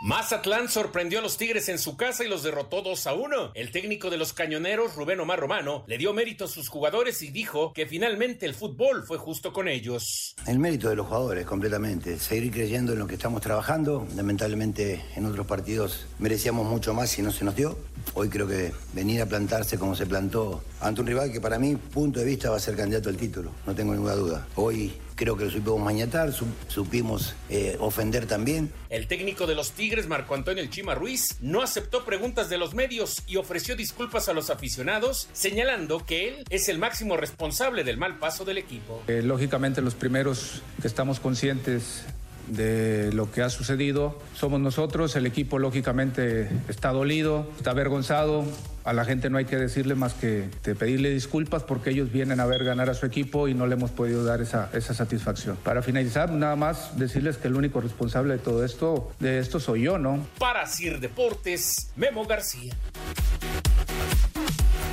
Mazatlán 0.05 0.69
sorprendió 0.69 1.17
a 1.17 1.21
los 1.23 1.35
Tigres 1.35 1.67
en 1.67 1.79
su 1.79 1.97
casa 1.97 2.23
y 2.23 2.27
los 2.27 2.43
derrotó 2.43 2.83
2 2.83 3.07
a 3.07 3.15
1. 3.15 3.53
El 3.55 3.71
técnico 3.71 4.11
de 4.11 4.17
los 4.17 4.33
cañoneros, 4.33 4.95
Rubén 4.95 5.19
Omar 5.19 5.39
Romano, 5.39 5.83
le 5.87 5.97
dio 5.97 6.13
mérito 6.13 6.45
a 6.45 6.47
sus 6.47 6.69
jugadores 6.69 7.23
y 7.23 7.31
dijo 7.31 7.73
que 7.73 7.87
finalmente 7.87 8.45
el 8.45 8.53
fútbol 8.53 9.03
fue 9.07 9.17
justo 9.17 9.51
con 9.51 9.67
ellos. 9.67 10.35
El 10.45 10.59
mérito 10.59 10.89
de 10.89 10.95
los 10.95 11.07
jugadores, 11.07 11.47
completamente. 11.47 12.19
Seguir 12.19 12.51
creyendo 12.51 12.93
en 12.93 12.99
lo 12.99 13.07
que 13.07 13.15
estamos 13.15 13.41
trabajando. 13.41 14.07
Lamentablemente, 14.15 15.03
en 15.15 15.25
otros 15.25 15.47
partidos 15.47 16.05
merecíamos 16.19 16.67
mucho 16.67 16.93
más 16.93 17.17
y 17.17 17.23
no 17.23 17.31
se 17.31 17.43
nos 17.43 17.55
dio. 17.55 17.75
Hoy 18.13 18.29
creo 18.29 18.47
que 18.47 18.73
venir 18.93 19.23
a 19.23 19.25
plantarse 19.25 19.79
como 19.79 19.95
se 19.95 20.05
plantó 20.05 20.63
ante 20.81 21.01
un 21.01 21.07
rival 21.07 21.31
que 21.31 21.41
para 21.41 21.57
mí, 21.57 21.77
punto 21.77 22.19
de 22.19 22.27
vista, 22.27 22.51
va 22.51 22.57
a 22.57 22.59
ser 22.59 22.75
candidato 22.75 23.09
al 23.09 23.17
título. 23.17 23.49
No 23.65 23.73
tengo 23.73 23.93
ninguna 23.93 24.13
duda. 24.13 24.47
Hoy 24.53 24.93
creo 25.15 25.37
que 25.37 25.45
lo 25.45 25.51
supimos 25.51 25.79
mañatar, 25.79 26.31
su- 26.33 26.45
supimos 26.67 27.33
eh, 27.49 27.77
ofender 27.79 28.25
también. 28.27 28.71
El 28.89 29.07
técnico 29.07 29.47
de 29.47 29.55
los 29.55 29.71
Tigres, 29.71 30.07
Marco 30.07 30.35
Antonio 30.35 30.61
El 30.61 30.69
Chima 30.69 30.95
Ruiz, 30.95 31.37
no 31.41 31.61
aceptó 31.61 32.05
preguntas 32.05 32.49
de 32.49 32.57
los 32.57 32.73
medios 32.73 33.23
y 33.27 33.37
ofreció 33.37 33.75
disculpas 33.75 34.29
a 34.29 34.33
los 34.33 34.49
aficionados, 34.49 35.27
señalando 35.33 36.05
que 36.05 36.27
él 36.27 36.43
es 36.49 36.69
el 36.69 36.77
máximo 36.79 37.17
responsable 37.17 37.83
del 37.83 37.97
mal 37.97 38.19
paso 38.19 38.45
del 38.45 38.57
equipo. 38.57 39.01
Eh, 39.07 39.21
lógicamente 39.23 39.81
los 39.81 39.95
primeros 39.95 40.61
que 40.81 40.87
estamos 40.87 41.19
conscientes 41.19 42.03
de 42.47 43.11
lo 43.13 43.31
que 43.31 43.41
ha 43.41 43.49
sucedido 43.49 44.19
somos 44.33 44.59
nosotros, 44.59 45.15
el 45.15 45.25
equipo 45.25 45.59
lógicamente 45.59 46.49
está 46.67 46.91
dolido, 46.91 47.47
está 47.57 47.71
avergonzado, 47.71 48.45
a 48.85 48.93
la 48.93 49.03
gente 49.03 49.29
no 49.29 49.37
hay 49.37 49.45
que 49.45 49.57
decirle 49.57 49.95
más 49.95 50.13
que 50.13 50.47
de 50.63 50.75
pedirle 50.75 51.09
disculpas 51.09 51.63
porque 51.63 51.89
ellos 51.89 52.11
vienen 52.11 52.39
a 52.39 52.45
ver 52.45 52.63
ganar 52.63 52.89
a 52.89 52.93
su 52.93 53.05
equipo 53.05 53.47
y 53.47 53.55
no 53.55 53.65
le 53.65 53.73
hemos 53.73 53.89
podido 53.91 54.23
dar 54.23 54.41
esa, 54.41 54.69
esa 54.73 54.93
satisfacción. 54.93 55.57
Para 55.57 55.81
finalizar, 55.81 56.31
nada 56.31 56.55
más 56.55 56.97
decirles 56.97 57.37
que 57.37 57.47
el 57.47 57.55
único 57.55 57.81
responsable 57.81 58.33
de 58.33 58.39
todo 58.39 58.63
esto, 58.63 59.11
de 59.19 59.39
esto 59.39 59.59
soy 59.59 59.81
yo, 59.81 59.97
¿no? 59.97 60.25
Para 60.37 60.67
Sir 60.67 60.99
Deportes, 60.99 61.91
Memo 61.95 62.25
García. 62.25 62.75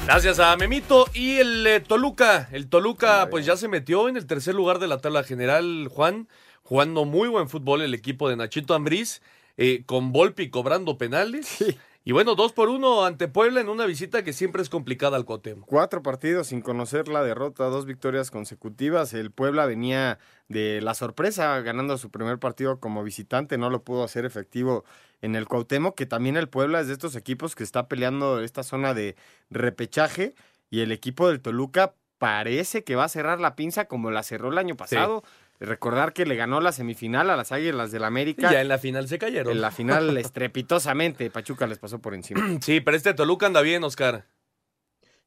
Gracias 0.06 0.40
a 0.40 0.56
Memito 0.56 1.06
y 1.14 1.36
el 1.36 1.66
eh, 1.66 1.80
Toluca. 1.80 2.48
El 2.50 2.68
Toluca 2.68 3.28
pues 3.30 3.46
ya 3.46 3.56
se 3.56 3.68
metió 3.68 4.08
en 4.08 4.16
el 4.16 4.26
tercer 4.26 4.54
lugar 4.54 4.78
de 4.78 4.88
la 4.88 4.98
tabla 4.98 5.22
general, 5.22 5.88
Juan, 5.88 6.28
jugando 6.62 7.04
muy 7.04 7.28
buen 7.28 7.48
fútbol 7.48 7.82
el 7.82 7.94
equipo 7.94 8.28
de 8.28 8.36
Nachito 8.36 8.74
Ambriz, 8.74 9.22
eh, 9.56 9.84
con 9.86 10.12
Volpi 10.12 10.50
cobrando 10.50 10.98
penales. 10.98 11.64
Y 12.04 12.10
bueno, 12.10 12.34
dos 12.34 12.52
por 12.52 12.68
uno 12.68 13.04
ante 13.04 13.28
Puebla 13.28 13.60
en 13.60 13.68
una 13.68 13.86
visita 13.86 14.24
que 14.24 14.32
siempre 14.32 14.60
es 14.60 14.68
complicada 14.68 15.16
al 15.16 15.24
Cuauhtémoc. 15.24 15.68
Cuatro 15.68 16.02
partidos 16.02 16.48
sin 16.48 16.60
conocer 16.60 17.06
la 17.06 17.22
derrota, 17.22 17.66
dos 17.66 17.86
victorias 17.86 18.32
consecutivas. 18.32 19.14
El 19.14 19.30
Puebla 19.30 19.66
venía 19.66 20.18
de 20.48 20.80
la 20.80 20.94
sorpresa 20.94 21.60
ganando 21.60 21.96
su 21.98 22.10
primer 22.10 22.40
partido 22.40 22.80
como 22.80 23.04
visitante, 23.04 23.56
no 23.56 23.70
lo 23.70 23.84
pudo 23.84 24.02
hacer 24.02 24.24
efectivo 24.24 24.84
en 25.20 25.36
el 25.36 25.46
Cuauhtémoc, 25.46 25.94
que 25.94 26.06
también 26.06 26.36
el 26.36 26.48
Puebla 26.48 26.80
es 26.80 26.88
de 26.88 26.94
estos 26.94 27.14
equipos 27.14 27.54
que 27.54 27.62
está 27.62 27.86
peleando 27.86 28.40
esta 28.40 28.64
zona 28.64 28.94
de 28.94 29.14
repechaje 29.50 30.34
y 30.70 30.80
el 30.80 30.90
equipo 30.90 31.28
del 31.28 31.40
Toluca 31.40 31.94
parece 32.18 32.82
que 32.82 32.96
va 32.96 33.04
a 33.04 33.08
cerrar 33.08 33.40
la 33.40 33.54
pinza 33.54 33.86
como 33.86 34.10
la 34.10 34.22
cerró 34.22 34.50
el 34.50 34.58
año 34.58 34.76
pasado. 34.76 35.22
Recordar 35.62 36.12
que 36.12 36.26
le 36.26 36.34
ganó 36.34 36.60
la 36.60 36.72
semifinal 36.72 37.30
a 37.30 37.36
las 37.36 37.52
Águilas 37.52 37.92
del 37.92 38.02
Y 38.02 38.04
América. 38.04 38.50
ya 38.52 38.60
en 38.60 38.68
la 38.68 38.78
final 38.78 39.08
se 39.08 39.18
cayeron. 39.18 39.52
En 39.52 39.60
la 39.60 39.70
final 39.70 40.16
estrepitosamente 40.18 41.30
Pachuca 41.30 41.66
les 41.66 41.78
pasó 41.78 42.00
por 42.00 42.14
encima. 42.14 42.40
Sí, 42.60 42.80
pero 42.80 42.96
este 42.96 43.14
Toluca 43.14 43.46
anda 43.46 43.60
bien, 43.60 43.84
Oscar. 43.84 44.26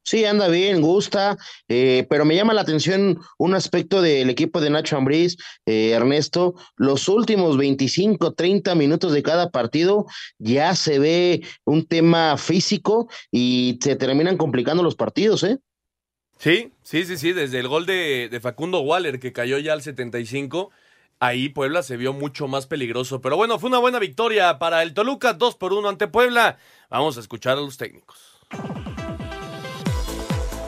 Sí, 0.02 0.24
anda 0.24 0.46
bien, 0.46 0.80
gusta, 0.82 1.36
eh, 1.66 2.06
pero 2.08 2.24
me 2.24 2.36
llama 2.36 2.54
la 2.54 2.60
atención 2.60 3.18
un 3.38 3.54
aspecto 3.54 4.00
del 4.00 4.30
equipo 4.30 4.60
de 4.60 4.70
Nacho 4.70 4.96
Ambriz, 4.96 5.36
eh, 5.66 5.90
Ernesto, 5.90 6.54
los 6.76 7.08
últimos 7.08 7.56
25, 7.58 8.32
30 8.34 8.76
minutos 8.76 9.12
de 9.12 9.24
cada 9.24 9.50
partido 9.50 10.06
ya 10.38 10.76
se 10.76 11.00
ve 11.00 11.42
un 11.64 11.86
tema 11.86 12.36
físico 12.36 13.08
y 13.32 13.80
se 13.82 13.96
terminan 13.96 14.36
complicando 14.36 14.84
los 14.84 14.94
partidos, 14.94 15.42
¿eh? 15.42 15.58
Sí, 16.38 16.72
sí, 16.82 17.04
sí, 17.04 17.16
sí, 17.16 17.32
desde 17.32 17.58
el 17.58 17.68
gol 17.68 17.86
de, 17.86 18.38
Facundo 18.42 18.80
Waller 18.80 19.18
que 19.18 19.32
cayó 19.32 19.58
ya 19.58 19.72
al 19.72 19.82
75, 19.82 20.70
ahí 21.18 21.48
Puebla 21.48 21.82
se 21.82 21.96
vio 21.96 22.12
mucho 22.12 22.46
más 22.46 22.66
peligroso, 22.66 23.20
pero 23.20 23.36
bueno, 23.36 23.58
fue 23.58 23.70
una 23.70 23.78
buena 23.78 23.98
victoria 23.98 24.58
para 24.58 24.82
el 24.82 24.92
Toluca, 24.92 25.32
2 25.32 25.56
por 25.56 25.72
1 25.72 25.88
ante 25.88 26.08
Puebla. 26.08 26.58
Vamos 26.90 27.16
a 27.16 27.20
escuchar 27.20 27.56
a 27.56 27.60
los 27.62 27.78
técnicos. 27.78 28.18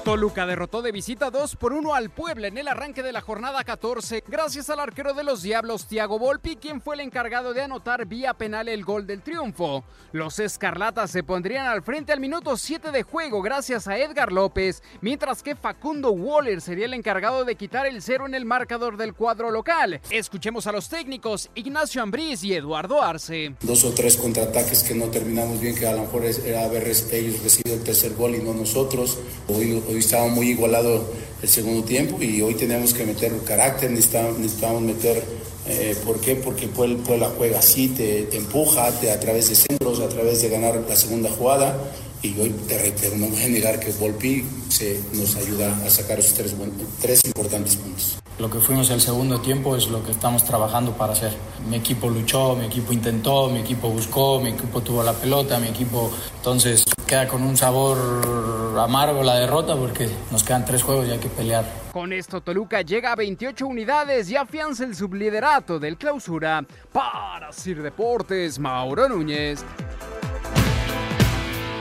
Toluca 0.09 0.47
derrotó 0.47 0.81
de 0.81 0.91
visita 0.91 1.31
2 1.31 1.57
por 1.57 1.75
1 1.75 1.95
al 1.95 2.09
Puebla 2.09 2.49
en 2.49 2.57
el 2.57 2.69
arranque 2.69 3.03
de 3.03 3.13
la 3.13 3.21
jornada 3.21 3.63
14, 3.63 4.25
gracias 4.27 4.71
al 4.71 4.81
arquero 4.81 5.13
de 5.13 5.23
los 5.23 5.43
Diablos, 5.43 5.87
Thiago 5.87 6.19
Volpi, 6.19 6.57
quien 6.57 6.81
fue 6.81 6.95
el 6.95 7.03
encargado 7.03 7.53
de 7.53 7.61
anotar 7.61 8.07
vía 8.07 8.33
penal 8.33 8.71
el 8.71 8.87
gol 8.87 9.07
del 9.07 9.21
triunfo. 9.21 9.85
Los 10.13 10.39
Escarlatas 10.39 11.11
se 11.11 11.23
pondrían 11.23 11.67
al 11.67 11.83
frente 11.83 12.15
al 12.15 12.21
minuto 12.21 12.57
7 12.57 12.91
de 12.91 13.03
juego 13.03 13.43
gracias 13.43 13.87
a 13.87 13.99
Edgar 13.99 14.33
López, 14.33 14.83
mientras 15.03 15.43
que 15.43 15.55
Facundo 15.55 16.13
Waller 16.13 16.63
sería 16.63 16.87
el 16.87 16.95
encargado 16.95 17.45
de 17.45 17.57
quitar 17.57 17.87
el 17.87 18.01
cero 18.01 18.25
en 18.25 18.35
el 18.35 18.47
marcador 18.47 18.97
del 18.97 19.13
cuadro 19.13 19.51
local. 19.51 20.01
Escuchemos 20.09 20.67
a 20.67 20.73
los 20.73 20.89
técnicos 20.89 21.51
Ignacio 21.55 22.03
Ambriz 22.03 22.43
y 22.45 22.55
Eduardo 22.55 23.03
Arce. 23.03 23.55
Dos 23.61 23.85
o 23.85 23.93
tres 23.93 24.17
contraataques 24.17 24.85
que 24.85 24.95
no 24.95 25.09
terminamos 25.09 25.61
bien, 25.61 25.75
que 25.75 25.87
a 25.87 25.93
lo 25.93 26.05
mejor 26.05 26.25
era 26.25 26.65
haber 26.65 26.85
ellos 26.87 27.43
recibido 27.43 27.77
el 27.77 27.85
tercer 27.85 28.15
gol 28.15 28.35
y 28.37 28.39
no 28.39 28.55
nosotros. 28.55 29.19
Hoy, 29.49 29.83
estaba 30.01 30.29
muy 30.29 30.51
igualado 30.51 31.05
el 31.43 31.49
segundo 31.49 31.85
tiempo 31.85 32.23
y 32.23 32.43
hoy 32.43 32.55
tenemos 32.55 32.93
que 32.93 33.05
meter 33.05 33.33
carácter, 33.45 33.91
necesitamos, 33.91 34.39
necesitamos 34.39 34.83
meter, 34.83 35.23
eh, 35.67 35.97
¿por 36.05 36.21
qué? 36.21 36.37
Porque 36.37 36.67
Puebla 36.69 37.31
juega 37.37 37.59
así, 37.61 37.89
te, 37.89 38.23
te 38.25 38.37
empuja 38.37 38.91
te, 39.01 39.11
a 39.11 39.21
través 39.21 39.49
de 39.49 39.55
centros, 39.55 40.01
a 40.01 40.09
través 40.09 40.43
de 40.43 40.49
ganar 40.49 40.83
la 40.89 40.97
segunda 40.97 41.31
jugada 41.31 41.77
y 42.23 42.39
hoy 42.41 42.51
te 42.67 42.77
reitero, 42.79 43.17
no 43.17 43.29
voy 43.29 43.43
a 43.43 43.49
negar 43.49 43.79
que 43.79 43.93
Volpi 43.93 44.45
se, 44.69 45.01
nos 45.13 45.37
ayuda 45.37 45.77
a 45.87 45.91
sacar 45.91 46.19
esos 46.19 46.35
tres, 46.35 46.55
tres 47.01 47.25
importantes 47.25 47.77
puntos. 47.77 48.19
Lo 48.39 48.51
que 48.51 48.59
fuimos 48.59 48.91
el 48.91 49.01
segundo 49.01 49.41
tiempo 49.41 49.77
es 49.77 49.89
lo 49.89 50.05
que 50.05 50.13
estamos 50.13 50.45
trabajando 50.45 50.93
para 50.93 51.13
hacer. 51.13 51.33
Mi 51.69 51.77
equipo 51.77 52.09
luchó, 52.09 52.55
mi 52.55 52.67
equipo 52.67 52.93
intentó, 52.93 53.49
mi 53.49 53.61
equipo 53.61 53.89
buscó, 53.89 54.41
mi 54.41 54.51
equipo 54.51 54.81
tuvo 54.81 55.03
la 55.03 55.13
pelota, 55.13 55.59
mi 55.59 55.69
equipo... 55.69 56.11
Entonces 56.37 56.85
queda 57.09 57.27
con 57.27 57.43
un 57.43 57.57
sabor 57.57 58.79
amargo 58.79 59.25
la 59.25 59.37
derrota 59.37 59.75
porque 59.75 60.09
nos 60.31 60.45
quedan 60.45 60.65
tres 60.65 60.83
juegos 60.83 61.09
y 61.09 61.11
hay 61.11 61.19
que 61.19 61.29
pelear. 61.29 61.65
Con 61.93 62.13
esto 62.13 62.41
Toluca 62.41 62.83
llega 62.83 63.13
a 63.13 63.17
28 63.17 63.67
unidades 63.67 64.31
y 64.31 64.37
afianza 64.37 64.85
el 64.85 64.95
subliderato 64.95 65.81
del 65.81 65.97
clausura. 65.97 66.65
Para 66.93 67.51
Sir 67.51 67.83
Deportes, 67.83 68.59
Mauro 68.59 69.09
Núñez. 69.09 69.65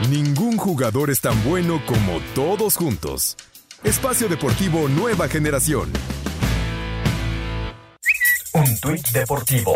Ningún 0.10 0.58
jugador 0.58 1.10
es 1.12 1.20
tan 1.20 1.44
bueno 1.44 1.82
como 1.86 2.20
todos 2.34 2.78
juntos. 2.78 3.36
Espacio 3.84 4.30
Deportivo 4.30 4.88
Nueva 4.88 5.28
Generación. 5.28 5.92
Un 8.54 8.80
tuit 8.80 9.06
deportivo. 9.10 9.76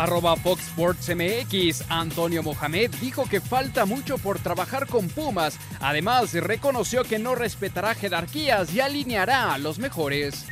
Arroba 0.00 0.34
Fox 0.34 0.68
Sports 0.68 1.10
MX, 1.14 1.84
Antonio 1.90 2.42
Mohamed 2.42 2.90
dijo 3.02 3.26
que 3.28 3.42
falta 3.42 3.84
mucho 3.84 4.16
por 4.16 4.38
trabajar 4.38 4.86
con 4.86 5.08
Pumas. 5.08 5.58
Además, 5.78 6.32
reconoció 6.32 7.04
que 7.04 7.18
no 7.18 7.34
respetará 7.34 7.94
jerarquías 7.94 8.72
y 8.72 8.80
alineará 8.80 9.52
a 9.52 9.58
los 9.58 9.78
mejores. 9.78 10.46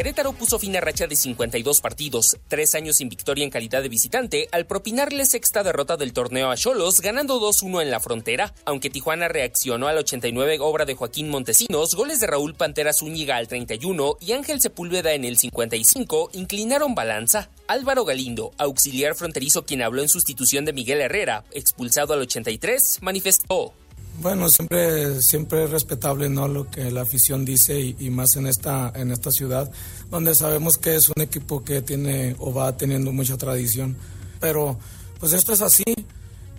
Querétaro 0.00 0.32
puso 0.32 0.58
fin 0.58 0.74
a 0.78 0.80
racha 0.80 1.06
de 1.06 1.14
52 1.14 1.82
partidos, 1.82 2.38
tres 2.48 2.74
años 2.74 2.96
sin 2.96 3.10
victoria 3.10 3.44
en 3.44 3.50
calidad 3.50 3.82
de 3.82 3.90
visitante, 3.90 4.48
al 4.50 4.66
propinarle 4.66 5.26
sexta 5.26 5.62
derrota 5.62 5.98
del 5.98 6.14
torneo 6.14 6.50
a 6.50 6.56
Cholos, 6.56 7.02
ganando 7.02 7.38
2-1 7.38 7.82
en 7.82 7.90
la 7.90 8.00
frontera, 8.00 8.54
aunque 8.64 8.88
Tijuana 8.88 9.28
reaccionó 9.28 9.88
al 9.88 9.98
89 9.98 10.56
obra 10.60 10.86
de 10.86 10.94
Joaquín 10.94 11.28
Montesinos, 11.28 11.94
goles 11.94 12.18
de 12.18 12.28
Raúl 12.28 12.54
Pantera 12.54 12.94
Zúñiga 12.94 13.36
al 13.36 13.46
31 13.46 14.16
y 14.22 14.32
Ángel 14.32 14.62
Sepúlveda 14.62 15.12
en 15.12 15.26
el 15.26 15.36
55 15.36 16.30
inclinaron 16.32 16.94
balanza. 16.94 17.50
Álvaro 17.66 18.06
Galindo, 18.06 18.52
auxiliar 18.56 19.14
fronterizo 19.14 19.66
quien 19.66 19.82
habló 19.82 20.00
en 20.00 20.08
sustitución 20.08 20.64
de 20.64 20.72
Miguel 20.72 21.02
Herrera, 21.02 21.44
expulsado 21.52 22.14
al 22.14 22.20
83, 22.20 23.00
manifestó. 23.02 23.74
Bueno, 24.18 24.50
siempre, 24.50 25.22
siempre 25.22 25.64
es 25.64 25.70
respetable 25.70 26.28
¿no? 26.28 26.46
lo 26.46 26.70
que 26.70 26.90
la 26.90 27.02
afición 27.02 27.44
dice 27.44 27.80
y, 27.80 28.10
más 28.10 28.36
en 28.36 28.46
esta, 28.46 28.92
en 28.94 29.10
esta 29.10 29.30
ciudad, 29.30 29.70
donde 30.10 30.34
sabemos 30.34 30.76
que 30.76 30.96
es 30.96 31.08
un 31.08 31.22
equipo 31.22 31.64
que 31.64 31.80
tiene 31.80 32.36
o 32.38 32.52
va 32.52 32.76
teniendo 32.76 33.12
mucha 33.12 33.38
tradición. 33.38 33.96
Pero 34.40 34.78
pues 35.18 35.32
esto 35.32 35.52
es 35.52 35.62
así. 35.62 35.84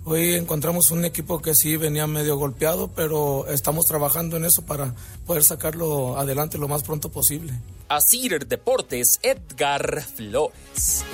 Hoy 0.04 0.34
encontramos 0.34 0.90
un 0.90 1.04
equipo 1.04 1.40
que 1.40 1.54
sí 1.54 1.76
venía 1.76 2.08
medio 2.08 2.36
golpeado, 2.36 2.88
pero 2.88 3.46
estamos 3.46 3.84
trabajando 3.84 4.36
en 4.36 4.44
eso 4.44 4.62
para 4.62 4.92
poder 5.26 5.44
sacarlo 5.44 6.18
adelante 6.18 6.58
lo 6.58 6.66
más 6.66 6.82
pronto 6.82 7.10
posible. 7.10 7.52
Asir 7.88 8.46
Deportes, 8.48 9.20
Edgar 9.22 10.02
Flores. 10.02 11.04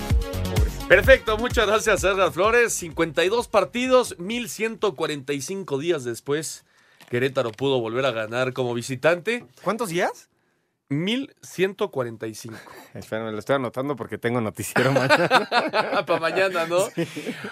Perfecto, 0.88 1.36
muchas 1.36 1.66
gracias 1.66 2.02
Edgar 2.02 2.32
Flores. 2.32 2.72
52 2.72 3.46
partidos, 3.48 4.18
1145 4.18 5.76
días 5.76 6.02
después, 6.02 6.64
Querétaro 7.10 7.52
pudo 7.52 7.78
volver 7.78 8.06
a 8.06 8.10
ganar 8.10 8.54
como 8.54 8.72
visitante. 8.72 9.44
¿Cuántos 9.62 9.90
días? 9.90 10.30
1145. 10.88 12.56
Espera, 12.94 13.24
me 13.24 13.32
lo 13.32 13.38
estoy 13.38 13.56
anotando 13.56 13.96
porque 13.96 14.16
tengo 14.16 14.40
noticiero 14.40 14.90
mañana. 14.94 16.06
Para 16.06 16.20
mañana, 16.20 16.66
¿no? 16.66 16.78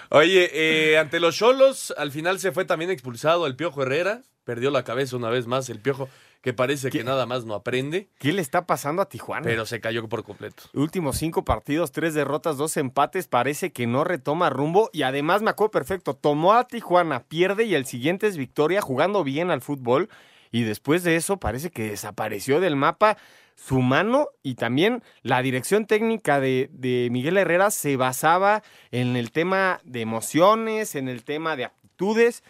Oye, 0.09 0.49
eh, 0.53 0.97
ante 0.97 1.19
los 1.19 1.35
Cholos, 1.35 1.93
al 1.95 2.11
final 2.11 2.39
se 2.39 2.51
fue 2.51 2.65
también 2.65 2.89
expulsado 2.89 3.45
el 3.45 3.55
Piojo 3.55 3.83
Herrera. 3.83 4.23
Perdió 4.45 4.71
la 4.71 4.83
cabeza 4.83 5.15
una 5.15 5.29
vez 5.29 5.45
más 5.45 5.69
el 5.69 5.79
Piojo 5.79 6.09
que 6.41 6.53
parece 6.53 6.89
que 6.89 7.03
nada 7.03 7.25
más 7.25 7.45
no 7.45 7.53
aprende. 7.53 8.09
¿Qué 8.19 8.33
le 8.33 8.41
está 8.41 8.65
pasando 8.65 9.01
a 9.01 9.09
Tijuana? 9.09 9.43
Pero 9.43 9.65
se 9.65 9.79
cayó 9.79 10.07
por 10.07 10.23
completo. 10.23 10.63
Últimos 10.73 11.17
cinco 11.17 11.43
partidos, 11.43 11.91
tres 11.91 12.13
derrotas, 12.13 12.57
dos 12.57 12.77
empates, 12.77 13.27
parece 13.27 13.71
que 13.71 13.87
no 13.87 14.03
retoma 14.03 14.49
rumbo 14.49 14.89
y 14.93 15.03
además 15.03 15.41
me 15.41 15.49
acuerdo 15.49 15.71
perfecto, 15.71 16.13
tomó 16.13 16.53
a 16.53 16.67
Tijuana, 16.67 17.23
pierde 17.23 17.65
y 17.65 17.75
el 17.75 17.85
siguiente 17.85 18.27
es 18.27 18.37
victoria 18.37 18.81
jugando 18.81 19.23
bien 19.23 19.51
al 19.51 19.61
fútbol 19.61 20.09
y 20.51 20.63
después 20.63 21.03
de 21.03 21.15
eso 21.15 21.37
parece 21.37 21.71
que 21.71 21.89
desapareció 21.89 22.59
del 22.59 22.75
mapa 22.75 23.17
su 23.55 23.81
mano 23.81 24.27
y 24.43 24.55
también 24.55 25.03
la 25.23 25.41
dirección 25.41 25.87
técnica 25.87 26.39
de, 26.39 26.69
de 26.71 27.09
Miguel 27.11 27.37
Herrera 27.37 27.71
se 27.71 27.97
basaba 27.97 28.61
en 28.91 29.15
el 29.15 29.31
tema 29.31 29.79
de 29.83 30.01
emociones, 30.01 30.93
en 30.93 31.09
el 31.09 31.23
tema 31.23 31.55
de 31.55 31.65
aptitudes 31.65 32.43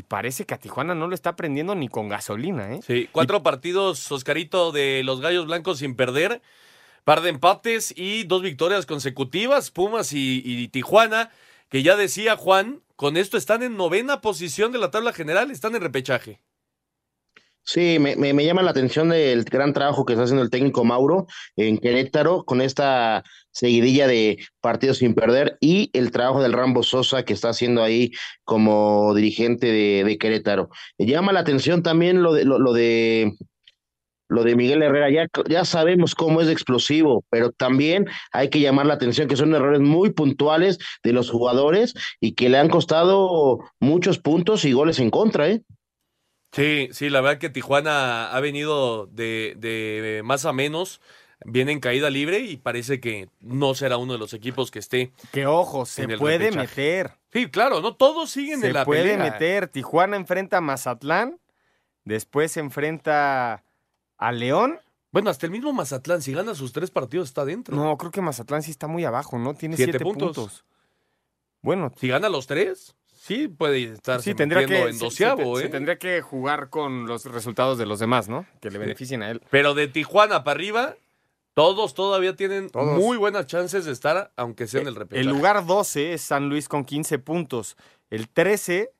y 0.00 0.02
parece 0.02 0.46
que 0.46 0.54
a 0.54 0.58
Tijuana 0.58 0.94
no 0.94 1.08
lo 1.08 1.14
está 1.14 1.30
aprendiendo 1.30 1.74
ni 1.74 1.88
con 1.88 2.08
gasolina, 2.08 2.72
¿eh? 2.72 2.80
Sí, 2.86 3.06
cuatro 3.12 3.42
partidos, 3.42 4.10
Oscarito, 4.10 4.72
de 4.72 5.02
los 5.04 5.20
Gallos 5.20 5.44
Blancos 5.44 5.80
sin 5.80 5.94
perder, 5.94 6.40
par 7.04 7.20
de 7.20 7.28
empates 7.28 7.92
y 7.94 8.24
dos 8.24 8.40
victorias 8.40 8.86
consecutivas, 8.86 9.70
Pumas 9.70 10.14
y, 10.14 10.68
Tijuana, 10.68 11.30
que 11.68 11.82
ya 11.82 11.96
decía 11.96 12.38
Juan, 12.38 12.80
con 12.96 13.18
esto 13.18 13.36
están 13.36 13.62
en 13.62 13.76
novena 13.76 14.22
posición 14.22 14.72
de 14.72 14.78
la 14.78 14.90
tabla 14.90 15.12
general, 15.12 15.50
están 15.50 15.74
en 15.74 15.82
repechaje. 15.82 16.40
Sí, 17.72 18.00
me, 18.00 18.16
me, 18.16 18.44
llama 18.44 18.62
la 18.62 18.72
atención 18.72 19.12
el 19.12 19.44
gran 19.44 19.72
trabajo 19.72 20.04
que 20.04 20.14
está 20.14 20.24
haciendo 20.24 20.42
el 20.42 20.50
técnico 20.50 20.84
Mauro 20.84 21.28
en 21.54 21.78
Querétaro 21.78 22.42
con 22.44 22.60
esta 22.62 23.22
seguidilla 23.52 24.08
de 24.08 24.38
partidos 24.60 24.98
sin 24.98 25.14
perder 25.14 25.56
y 25.60 25.88
el 25.92 26.10
trabajo 26.10 26.42
del 26.42 26.52
Rambo 26.52 26.82
Sosa 26.82 27.24
que 27.24 27.32
está 27.32 27.50
haciendo 27.50 27.84
ahí 27.84 28.10
como 28.42 29.14
dirigente 29.14 29.68
de, 29.68 30.18
Querétaro. 30.18 30.70
Me 30.98 31.06
llama 31.06 31.32
la 31.32 31.38
atención 31.38 31.84
también 31.84 32.24
lo 32.24 32.32
de 32.32 32.44
lo, 32.44 32.72
de 32.72 33.36
lo 34.26 34.42
de 34.42 34.56
Miguel 34.56 34.82
Herrera, 34.82 35.08
ya, 35.08 35.28
ya 35.48 35.64
sabemos 35.64 36.16
cómo 36.16 36.40
es 36.40 36.48
explosivo, 36.48 37.24
pero 37.30 37.52
también 37.52 38.08
hay 38.32 38.50
que 38.50 38.58
llamar 38.58 38.86
la 38.86 38.94
atención 38.94 39.28
que 39.28 39.36
son 39.36 39.54
errores 39.54 39.80
muy 39.80 40.10
puntuales 40.10 40.80
de 41.04 41.12
los 41.12 41.30
jugadores 41.30 41.94
y 42.18 42.32
que 42.32 42.48
le 42.48 42.58
han 42.58 42.68
costado 42.68 43.60
muchos 43.78 44.18
puntos 44.18 44.64
y 44.64 44.72
goles 44.72 44.98
en 44.98 45.10
contra, 45.10 45.48
¿eh? 45.48 45.62
Sí, 46.52 46.88
sí, 46.92 47.10
la 47.10 47.20
verdad 47.20 47.38
que 47.38 47.50
Tijuana 47.50 48.32
ha 48.32 48.40
venido 48.40 49.06
de, 49.06 49.54
de 49.58 50.22
más 50.24 50.44
a 50.44 50.52
menos 50.52 51.00
viene 51.44 51.72
en 51.72 51.80
caída 51.80 52.10
libre 52.10 52.40
y 52.40 52.56
parece 52.56 53.00
que 53.00 53.28
no 53.40 53.74
será 53.74 53.96
uno 53.96 54.12
de 54.12 54.18
los 54.18 54.34
equipos 54.34 54.70
que 54.70 54.78
esté. 54.78 55.12
Que 55.32 55.46
ojo, 55.46 55.86
se 55.86 56.06
puede 56.18 56.50
meter. 56.50 57.12
Sí, 57.32 57.50
claro, 57.50 57.80
no 57.80 57.94
todos 57.94 58.30
siguen 58.30 58.64
en 58.64 58.72
la 58.72 58.84
pelea. 58.84 59.02
Se 59.02 59.16
puede 59.16 59.30
meter. 59.30 59.68
Tijuana 59.68 60.16
enfrenta 60.16 60.58
a 60.58 60.60
Mazatlán, 60.60 61.38
después 62.04 62.56
enfrenta 62.56 63.64
a 64.18 64.32
León. 64.32 64.80
Bueno, 65.12 65.30
hasta 65.30 65.46
el 65.46 65.52
mismo 65.52 65.72
Mazatlán, 65.72 66.22
si 66.22 66.32
gana 66.32 66.54
sus 66.54 66.72
tres 66.72 66.90
partidos, 66.90 67.28
está 67.28 67.44
dentro. 67.44 67.76
No, 67.76 67.96
creo 67.96 68.10
que 68.10 68.20
Mazatlán 68.20 68.62
sí 68.62 68.70
está 68.70 68.86
muy 68.86 69.04
abajo, 69.04 69.38
¿no? 69.38 69.54
Tiene 69.54 69.76
siete, 69.76 69.98
puntos. 69.98 70.64
Bueno, 71.62 71.92
si 71.96 72.08
gana 72.08 72.28
los 72.28 72.46
tres, 72.46 72.94
sí 73.20 73.48
puede 73.48 73.84
estar 73.84 74.22
sí, 74.22 74.34
tendría 74.34 74.66
que, 74.66 74.88
en 74.88 74.98
doceavo, 74.98 75.58
se, 75.58 75.66
¿eh? 75.66 75.68
tendría 75.68 75.98
que 75.98 76.22
jugar 76.22 76.70
con 76.70 77.06
los 77.06 77.26
resultados 77.26 77.76
de 77.76 77.86
los 77.86 77.98
demás, 77.98 78.28
¿no? 78.28 78.46
Que 78.60 78.70
le 78.70 78.78
beneficien 78.78 79.22
a 79.22 79.30
él. 79.30 79.42
Pero 79.50 79.74
de 79.74 79.88
Tijuana 79.88 80.42
para 80.42 80.54
arriba, 80.56 80.96
todos 81.54 81.94
todavía 81.94 82.34
tienen 82.34 82.70
muy 82.74 83.18
buenas 83.18 83.46
chances 83.46 83.84
de 83.84 83.92
estar, 83.92 84.32
aunque 84.36 84.66
sea 84.66 84.80
en 84.80 84.88
el 84.88 84.94
repechaje. 84.94 85.20
El 85.20 85.28
lugar 85.28 85.66
12 85.66 86.14
es 86.14 86.22
San 86.22 86.48
Luis 86.48 86.68
con 86.68 86.84
15 86.84 87.18
puntos. 87.18 87.76
El 88.08 88.28
13, 88.28 88.90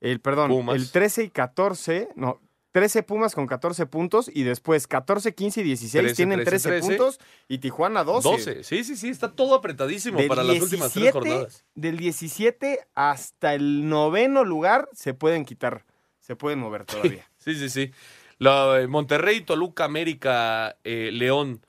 el 0.00 0.20
perdón, 0.20 0.70
el 0.70 0.90
13 0.90 1.24
y 1.24 1.30
14, 1.30 2.08
no, 2.16 2.40
13 2.72 3.02
Pumas 3.02 3.34
con 3.34 3.46
14 3.46 3.86
puntos 3.86 4.30
y 4.32 4.44
después 4.44 4.86
14, 4.86 5.34
15 5.34 5.60
y 5.60 5.64
16 5.64 6.14
tienen 6.14 6.44
13, 6.44 6.80
puntos 6.80 7.18
y 7.48 7.58
Tijuana 7.58 8.04
12. 8.04 8.28
12, 8.28 8.64
sí, 8.64 8.84
sí, 8.84 8.96
sí, 8.96 9.08
está 9.08 9.32
todo 9.32 9.54
apretadísimo 9.54 10.20
para 10.28 10.44
las 10.44 10.60
últimas 10.60 10.92
tres 10.92 11.12
jornadas. 11.12 11.64
Del 11.74 11.96
17 11.96 12.80
hasta 12.94 13.54
el 13.54 13.88
noveno 13.88 14.44
lugar 14.44 14.88
se 14.92 15.14
pueden 15.14 15.44
quitar, 15.44 15.84
se 16.20 16.36
pueden 16.36 16.60
mover 16.60 16.84
todavía. 16.84 17.28
sí, 17.38 17.54
sí, 17.54 17.68
sí. 17.68 17.90
La, 18.38 18.86
Monterrey, 18.88 19.42
Toluca, 19.42 19.84
América, 19.84 20.76
eh, 20.84 21.10
León, 21.12 21.66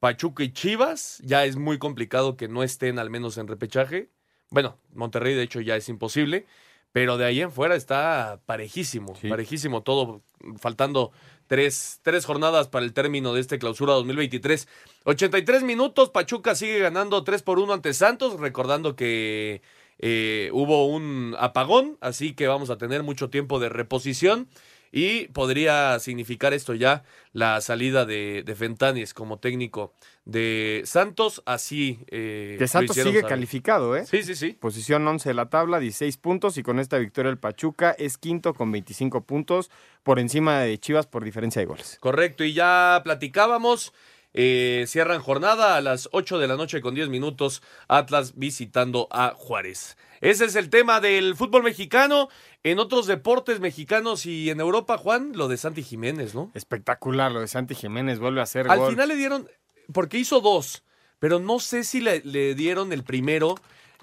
Pachuca 0.00 0.42
y 0.42 0.52
Chivas, 0.52 1.20
ya 1.24 1.44
es 1.44 1.56
muy 1.56 1.78
complicado 1.78 2.36
que 2.36 2.48
no 2.48 2.62
estén 2.62 2.98
al 2.98 3.10
menos 3.10 3.36
en 3.36 3.48
repechaje. 3.48 4.08
Bueno, 4.50 4.78
Monterrey 4.94 5.34
de 5.34 5.42
hecho 5.42 5.60
ya 5.60 5.76
es 5.76 5.88
imposible. 5.88 6.46
Pero 6.92 7.18
de 7.18 7.26
ahí 7.26 7.40
en 7.40 7.52
fuera 7.52 7.76
está 7.76 8.40
parejísimo, 8.46 9.14
parejísimo 9.28 9.82
todo, 9.82 10.22
faltando 10.58 11.12
tres, 11.46 12.00
tres, 12.02 12.24
jornadas 12.24 12.68
para 12.68 12.84
el 12.84 12.92
término 12.92 13.34
de 13.34 13.40
este 13.40 13.58
clausura 13.58 13.92
2023. 13.94 14.66
83 15.04 15.62
minutos, 15.62 16.10
Pachuca 16.10 16.54
sigue 16.54 16.78
ganando 16.78 17.24
3 17.24 17.42
por 17.42 17.58
1 17.58 17.72
ante 17.72 17.92
Santos, 17.92 18.40
recordando 18.40 18.96
que 18.96 19.62
eh, 19.98 20.50
hubo 20.52 20.86
un 20.86 21.34
apagón, 21.38 21.98
así 22.00 22.34
que 22.34 22.46
vamos 22.46 22.70
a 22.70 22.78
tener 22.78 23.02
mucho 23.02 23.30
tiempo 23.30 23.58
de 23.58 23.68
reposición. 23.68 24.48
Y 24.92 25.28
podría 25.28 25.98
significar 25.98 26.54
esto 26.54 26.74
ya 26.74 27.04
la 27.32 27.60
salida 27.60 28.06
de, 28.06 28.42
de 28.44 28.54
Fentanes 28.54 29.14
como 29.14 29.38
técnico 29.38 29.94
de 30.24 30.82
Santos. 30.84 31.42
Así. 31.46 32.00
Eh, 32.08 32.56
que 32.58 32.68
Santos 32.68 32.96
sigue 32.96 33.22
calificado, 33.22 33.96
¿eh? 33.96 34.06
Sí, 34.06 34.22
sí, 34.22 34.34
sí. 34.34 34.52
Posición 34.52 35.06
11 35.06 35.30
de 35.30 35.34
la 35.34 35.50
tabla, 35.50 35.80
16 35.80 36.16
puntos. 36.18 36.58
Y 36.58 36.62
con 36.62 36.78
esta 36.78 36.98
victoria 36.98 37.30
el 37.30 37.38
Pachuca 37.38 37.92
es 37.98 38.18
quinto 38.18 38.54
con 38.54 38.70
25 38.70 39.24
puntos 39.24 39.70
por 40.02 40.18
encima 40.18 40.60
de 40.60 40.78
Chivas 40.78 41.06
por 41.06 41.24
diferencia 41.24 41.60
de 41.60 41.66
goles. 41.66 41.98
Correcto. 42.00 42.44
Y 42.44 42.52
ya 42.52 43.00
platicábamos. 43.04 43.92
Eh, 44.40 44.84
cierran 44.86 45.20
jornada 45.20 45.74
a 45.74 45.80
las 45.80 46.08
8 46.12 46.38
de 46.38 46.46
la 46.46 46.54
noche 46.54 46.80
con 46.80 46.94
10 46.94 47.08
minutos. 47.08 47.60
Atlas 47.88 48.34
visitando 48.36 49.08
a 49.10 49.34
Juárez. 49.36 49.96
Ese 50.20 50.44
es 50.44 50.54
el 50.54 50.70
tema 50.70 51.00
del 51.00 51.34
fútbol 51.34 51.64
mexicano. 51.64 52.28
En 52.62 52.78
otros 52.78 53.08
deportes 53.08 53.58
mexicanos 53.58 54.26
y 54.26 54.48
en 54.50 54.60
Europa, 54.60 54.96
Juan, 54.96 55.32
lo 55.34 55.48
de 55.48 55.56
Santi 55.56 55.82
Jiménez, 55.82 56.36
¿no? 56.36 56.52
Espectacular, 56.54 57.32
lo 57.32 57.40
de 57.40 57.48
Santi 57.48 57.74
Jiménez 57.74 58.20
vuelve 58.20 58.40
a 58.40 58.46
ser 58.46 58.70
Al 58.70 58.88
final 58.88 59.08
le 59.08 59.16
dieron, 59.16 59.48
porque 59.92 60.18
hizo 60.18 60.40
dos, 60.40 60.84
pero 61.18 61.40
no 61.40 61.58
sé 61.58 61.82
si 61.82 62.00
le, 62.00 62.20
dieron 62.54 62.92
el 62.92 63.02
primero, 63.02 63.56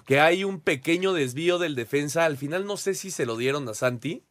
que 0.04 0.20
hay 0.20 0.44
un 0.44 0.60
pequeño 0.60 1.14
desvío 1.14 1.58
del 1.58 1.74
defensa. 1.74 2.26
Al 2.26 2.36
final 2.36 2.66
no 2.66 2.76
sé 2.76 2.92
si 2.92 3.10
se 3.10 3.24
lo 3.24 3.38
dieron 3.38 3.66
a 3.70 3.72
Santi. 3.72 4.22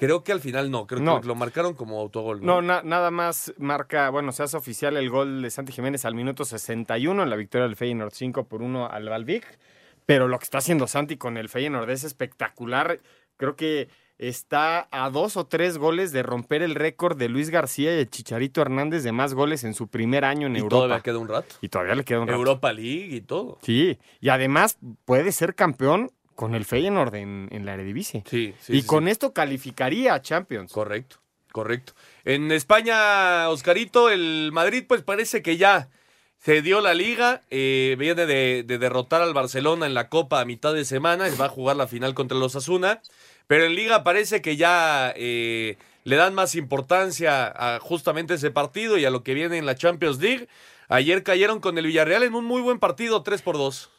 Creo 0.00 0.24
que 0.24 0.32
al 0.32 0.40
final 0.40 0.70
no, 0.70 0.86
creo 0.86 1.20
que 1.20 1.26
lo 1.28 1.34
marcaron 1.34 1.74
como 1.74 2.00
autogol. 2.00 2.42
No, 2.42 2.62
nada 2.62 3.10
más 3.10 3.52
marca, 3.58 4.08
bueno, 4.08 4.32
se 4.32 4.42
hace 4.42 4.56
oficial 4.56 4.96
el 4.96 5.10
gol 5.10 5.42
de 5.42 5.50
Santi 5.50 5.72
Jiménez 5.72 6.06
al 6.06 6.14
minuto 6.14 6.46
61 6.46 7.22
en 7.22 7.28
la 7.28 7.36
victoria 7.36 7.66
del 7.66 7.76
Feyenoord 7.76 8.14
5 8.14 8.44
por 8.44 8.62
1 8.62 8.90
al 8.90 9.10
Valvic. 9.10 9.58
Pero 10.06 10.26
lo 10.26 10.38
que 10.38 10.44
está 10.44 10.56
haciendo 10.56 10.86
Santi 10.86 11.18
con 11.18 11.36
el 11.36 11.50
Feyenoord 11.50 11.90
es 11.90 12.04
espectacular. 12.04 13.00
Creo 13.36 13.56
que 13.56 13.90
está 14.16 14.88
a 14.90 15.10
dos 15.10 15.36
o 15.36 15.46
tres 15.46 15.76
goles 15.76 16.12
de 16.12 16.22
romper 16.22 16.62
el 16.62 16.76
récord 16.76 17.18
de 17.18 17.28
Luis 17.28 17.50
García 17.50 17.94
y 17.94 17.98
el 18.00 18.08
Chicharito 18.08 18.62
Hernández 18.62 19.02
de 19.02 19.12
más 19.12 19.34
goles 19.34 19.64
en 19.64 19.74
su 19.74 19.88
primer 19.88 20.24
año 20.24 20.46
en 20.46 20.56
y 20.56 20.60
Europa. 20.60 20.76
todavía 20.76 21.02
queda 21.02 21.18
un 21.18 21.28
rato. 21.28 21.56
Y 21.60 21.68
todavía 21.68 21.94
le 21.94 22.04
queda 22.04 22.20
un 22.20 22.26
rato. 22.26 22.38
Europa 22.38 22.72
League 22.72 23.16
y 23.16 23.20
todo. 23.20 23.58
Sí, 23.60 23.98
y 24.18 24.30
además 24.30 24.78
puede 25.04 25.30
ser 25.32 25.54
campeón 25.54 26.10
con 26.40 26.54
el 26.54 26.64
Feyenoord 26.64 27.16
en, 27.16 27.48
en 27.52 27.66
la 27.66 27.74
Eredivisie. 27.74 28.24
Sí, 28.24 28.54
sí. 28.62 28.78
Y 28.78 28.84
con 28.84 29.08
esto 29.08 29.34
calificaría 29.34 30.14
a 30.14 30.22
Champions. 30.22 30.72
Correcto, 30.72 31.16
correcto. 31.52 31.92
En 32.24 32.50
España, 32.50 33.50
Oscarito, 33.50 34.08
el 34.08 34.48
Madrid 34.50 34.84
pues 34.88 35.02
parece 35.02 35.42
que 35.42 35.58
ya 35.58 35.90
se 36.38 36.62
dio 36.62 36.80
la 36.80 36.94
liga, 36.94 37.42
eh, 37.50 37.94
viene 37.98 38.24
de, 38.24 38.64
derrotar 38.66 39.20
al 39.20 39.34
Barcelona 39.34 39.84
en 39.84 39.92
la 39.92 40.08
Copa 40.08 40.40
a 40.40 40.46
mitad 40.46 40.72
de 40.72 40.86
semana, 40.86 41.28
va 41.38 41.44
a 41.44 41.50
jugar 41.50 41.76
la 41.76 41.86
final 41.86 42.14
contra 42.14 42.38
los 42.38 42.56
Asuna. 42.56 43.02
Pero 43.46 43.64
en 43.64 43.74
Liga 43.74 44.02
parece 44.02 44.40
que 44.40 44.56
ya 44.56 45.12
eh, 45.16 45.76
le 46.04 46.16
dan 46.16 46.32
más 46.32 46.54
importancia 46.54 47.52
a 47.54 47.80
justamente 47.80 48.32
ese 48.32 48.50
partido 48.50 48.96
y 48.96 49.04
a 49.04 49.10
lo 49.10 49.22
que 49.22 49.34
viene 49.34 49.58
en 49.58 49.66
la 49.66 49.74
Champions 49.74 50.18
League. 50.20 50.48
Ayer 50.88 51.22
cayeron 51.22 51.60
con 51.60 51.76
el 51.76 51.84
Villarreal 51.84 52.22
en 52.22 52.34
un 52.34 52.46
muy 52.46 52.62
buen 52.62 52.78
partido, 52.78 53.22
3 53.22 53.42
por 53.42 53.58
2. 53.58 53.90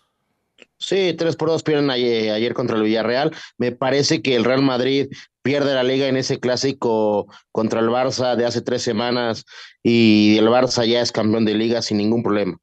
Sí, 0.78 1.14
3 1.18 1.36
por 1.36 1.49
2 1.49 1.64
pierden 1.64 1.89
ayer, 1.89 2.32
ayer, 2.32 2.53
contra 2.53 2.76
el 2.78 2.84
Villarreal. 2.84 3.32
Me 3.57 3.72
parece 3.72 4.22
que 4.22 4.36
el 4.36 4.43
Real 4.43 4.62
Madrid 4.62 5.07
pierde 5.41 5.74
la 5.74 5.84
liga 5.84 6.07
en 6.07 6.18
ese 6.18 6.39
clásico 6.39 7.28
contra 7.51 7.80
el 7.80 7.88
Barça 7.88 8.36
de 8.36 8.45
hace 8.45 8.62
tres 8.62 8.82
semanas 8.82 9.45
y 9.84 10.38
el 10.38 10.47
Barça 10.47 10.86
ya 10.86 11.01
es 11.01 11.12
campeón 11.12 11.45
de 11.45 11.55
liga 11.55 11.82
sin 11.82 11.97
ningún 11.97 12.24
problema. 12.24 12.57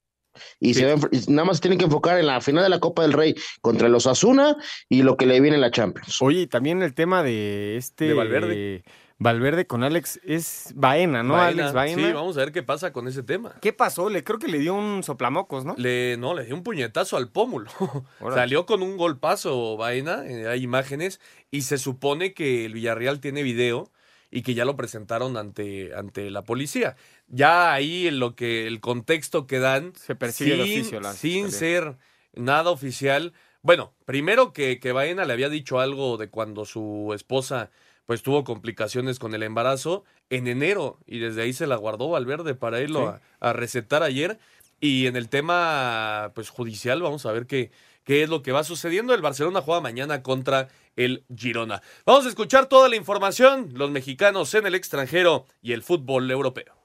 Y 0.61 0.75
se 0.75 0.95
nada 1.29 1.45
más 1.45 1.61
tienen 1.61 1.79
que 1.79 1.87
enfocar 1.87 2.19
en 2.19 2.27
la 2.27 2.41
final 2.41 2.63
de 2.63 2.71
la 2.71 2.81
Copa 2.81 3.03
del 3.03 3.13
Rey 3.13 3.35
contra 3.61 3.89
los 3.89 4.07
Asuna 4.07 4.57
y 4.89 5.03
lo 5.03 5.17
que 5.17 5.27
le 5.27 5.41
viene 5.41 5.57
en 5.57 5.61
la 5.61 5.71
Champions. 5.71 6.21
Oye, 6.21 6.47
también 6.47 6.83
el 6.83 6.95
tema 6.95 7.23
de 7.23 7.77
este 7.77 8.07
de 8.07 8.15
Valverde. 8.15 8.85
Valverde 9.21 9.67
con 9.67 9.83
Alex 9.83 10.21
es 10.23 10.73
Baena, 10.77 11.25
¿no? 11.25 11.37
Alex 11.37 11.73
Baena. 11.73 12.07
Sí, 12.07 12.13
vamos 12.13 12.37
a 12.37 12.41
ver 12.41 12.53
qué 12.53 12.63
pasa 12.63 12.93
con 12.93 13.09
ese 13.09 13.25
tema. 13.25 13.57
¿Qué 13.61 13.73
pasó? 13.73 14.09
Le 14.11 14.23
creo 14.23 14.39
que 14.39 14.47
le 14.47 14.61
dio 14.61 14.75
un 14.75 15.03
soplamocos, 15.03 15.65
¿no? 15.65 15.75
Le 15.77 16.17
no, 16.19 16.35
le 16.35 16.45
dio 16.45 16.55
un 16.55 16.63
puñetazo 16.63 17.17
al 17.17 17.29
pómulo. 17.29 17.69
Salió 18.33 18.65
con 18.65 18.81
un 18.81 18.97
golpazo 18.97 19.77
Baena, 19.77 20.25
eh, 20.25 20.47
hay 20.47 20.63
imágenes 20.63 21.21
y 21.51 21.63
se 21.63 21.79
supone 21.79 22.33
que 22.33 22.65
el 22.65 22.75
Villarreal 22.75 23.19
tiene 23.19 23.43
video 23.43 23.91
y 24.31 24.43
que 24.43 24.55
ya 24.55 24.65
lo 24.65 24.77
presentaron 24.77 25.37
ante, 25.37 25.93
ante 25.97 26.31
la 26.31 26.43
policía. 26.43 26.95
Ya 27.27 27.73
ahí 27.73 28.07
en 28.07 28.21
lo 28.21 28.37
que 28.37 28.69
el 28.69 28.79
contexto 28.79 29.49
que 29.49 29.59
dan 29.59 29.95
se 29.97 30.15
persigue 30.15 30.63
sin, 30.63 30.63
oficio, 30.63 31.13
sin 31.15 31.51
ser 31.51 31.97
nada 32.35 32.71
oficial. 32.71 33.33
Bueno, 33.63 33.95
primero 34.05 34.53
que, 34.53 34.79
que 34.79 34.93
Baena 34.93 35.25
le 35.25 35.33
había 35.33 35.49
dicho 35.49 35.81
algo 35.81 36.19
de 36.19 36.31
cuando 36.31 36.65
su 36.65 37.11
esposa 37.17 37.73
pues 38.09 38.23
tuvo 38.23 38.43
complicaciones 38.43 39.19
con 39.19 39.35
el 39.35 39.43
embarazo 39.43 40.03
en 40.31 40.49
enero 40.49 40.99
y 41.05 41.19
desde 41.19 41.43
ahí 41.43 41.53
se 41.53 41.67
la 41.67 41.77
guardó 41.77 42.09
Valverde 42.09 42.55
para 42.55 42.81
irlo 42.81 43.07
a, 43.07 43.21
a, 43.39 43.53
recetar 43.53 44.03
ayer. 44.03 44.39
Y 44.81 45.09
en 45.09 45.15
el 45.15 45.29
tema 45.29 46.33
pues 46.35 46.49
judicial 46.49 47.03
vamos 47.03 47.27
a 47.27 47.33
ver 47.33 47.47
qué, 47.47 47.71
qué 48.05 48.23
es 48.23 48.31
lo 48.31 48.41
que 48.41 48.53
va 48.53 48.65
sucediendo. 48.65 49.13
El 49.13 49.21
Barcelona 49.21 49.61
juega 49.61 49.83
mañana 49.83 50.23
contra 50.23 50.69
el 50.97 51.23
Girona. 51.37 51.83
Vamos 52.07 52.25
a 52.25 52.31
escuchar 52.31 52.65
toda 52.65 52.89
la 52.89 52.97
información, 52.97 53.73
los 53.75 53.91
mexicanos 53.91 54.55
en 54.55 54.67
el 54.67 54.75
extranjero 54.75 55.45
y 55.61 55.73
el 55.73 55.83
fútbol 55.83 56.31
europeo. 56.31 56.79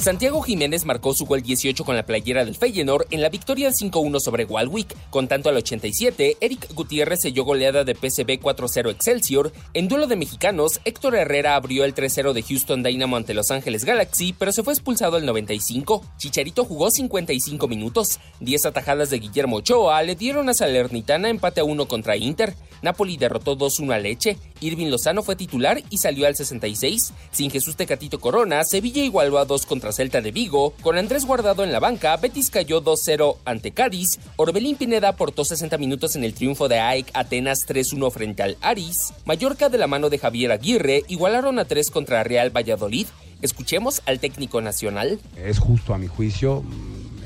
Santiago 0.00 0.40
Jiménez 0.40 0.86
marcó 0.86 1.12
su 1.12 1.26
gol 1.26 1.42
18 1.42 1.84
con 1.84 1.94
la 1.94 2.06
playera 2.06 2.46
del 2.46 2.56
Feyenoord 2.56 3.08
en 3.10 3.20
la 3.20 3.28
victoria 3.28 3.68
5-1 3.68 4.18
sobre 4.20 4.46
Walwick. 4.46 4.96
Con 5.10 5.28
tanto 5.28 5.50
al 5.50 5.58
87, 5.58 6.38
Eric 6.40 6.72
Gutiérrez 6.72 7.20
selló 7.20 7.44
goleada 7.44 7.84
de 7.84 7.94
PSV 7.94 8.40
4-0 8.40 8.90
Excelsior. 8.92 9.52
En 9.74 9.88
duelo 9.88 10.06
de 10.06 10.16
mexicanos, 10.16 10.80
Héctor 10.86 11.16
Herrera 11.16 11.54
abrió 11.54 11.84
el 11.84 11.94
3-0 11.94 12.32
de 12.32 12.42
Houston 12.42 12.82
Dynamo 12.82 13.16
ante 13.16 13.34
Los 13.34 13.50
Ángeles 13.50 13.84
Galaxy, 13.84 14.32
pero 14.32 14.52
se 14.52 14.62
fue 14.62 14.72
expulsado 14.72 15.18
al 15.18 15.26
95. 15.26 16.02
Chicharito 16.16 16.64
jugó 16.64 16.90
55 16.90 17.68
minutos. 17.68 18.20
10 18.40 18.64
atajadas 18.64 19.10
de 19.10 19.18
Guillermo 19.18 19.56
Ochoa 19.56 20.02
le 20.02 20.14
dieron 20.14 20.48
a 20.48 20.54
Salernitana 20.54 21.28
empate 21.28 21.60
a 21.60 21.64
1 21.64 21.88
contra 21.88 22.16
Inter. 22.16 22.54
Napoli 22.80 23.18
derrotó 23.18 23.58
2-1 23.58 23.92
a 23.92 23.98
Leche. 23.98 24.38
Irving 24.60 24.86
Lozano 24.86 25.22
fue 25.22 25.36
titular 25.36 25.82
y 25.90 25.98
salió 25.98 26.26
al 26.26 26.36
66. 26.36 27.12
Sin 27.30 27.50
Jesús 27.50 27.76
Tecatito 27.76 28.18
Corona, 28.18 28.64
Sevilla 28.64 29.04
igualó 29.04 29.38
a 29.38 29.44
2 29.44 29.66
contra 29.66 29.89
Celta 29.92 30.20
de 30.20 30.30
Vigo. 30.30 30.74
Con 30.82 30.98
Andrés 30.98 31.24
Guardado 31.24 31.64
en 31.64 31.72
la 31.72 31.80
banca, 31.80 32.16
Betis 32.16 32.50
cayó 32.50 32.82
2-0 32.82 33.36
ante 33.44 33.72
Cádiz. 33.72 34.18
Orbelín 34.36 34.76
Pineda 34.76 35.08
aportó 35.08 35.44
60 35.44 35.78
minutos 35.78 36.16
en 36.16 36.24
el 36.24 36.34
triunfo 36.34 36.68
de 36.68 36.78
AEK 36.78 37.10
Atenas 37.14 37.66
3-1 37.66 38.10
frente 38.10 38.42
al 38.42 38.56
Aris. 38.60 39.12
Mallorca 39.24 39.68
de 39.68 39.78
la 39.78 39.86
mano 39.86 40.10
de 40.10 40.18
Javier 40.18 40.52
Aguirre 40.52 41.04
igualaron 41.08 41.58
a 41.58 41.64
3 41.64 41.90
contra 41.90 42.24
Real 42.24 42.54
Valladolid. 42.54 43.06
Escuchemos 43.42 44.02
al 44.06 44.20
técnico 44.20 44.60
nacional. 44.60 45.18
Es 45.36 45.58
justo 45.58 45.94
a 45.94 45.98
mi 45.98 46.06
juicio. 46.06 46.62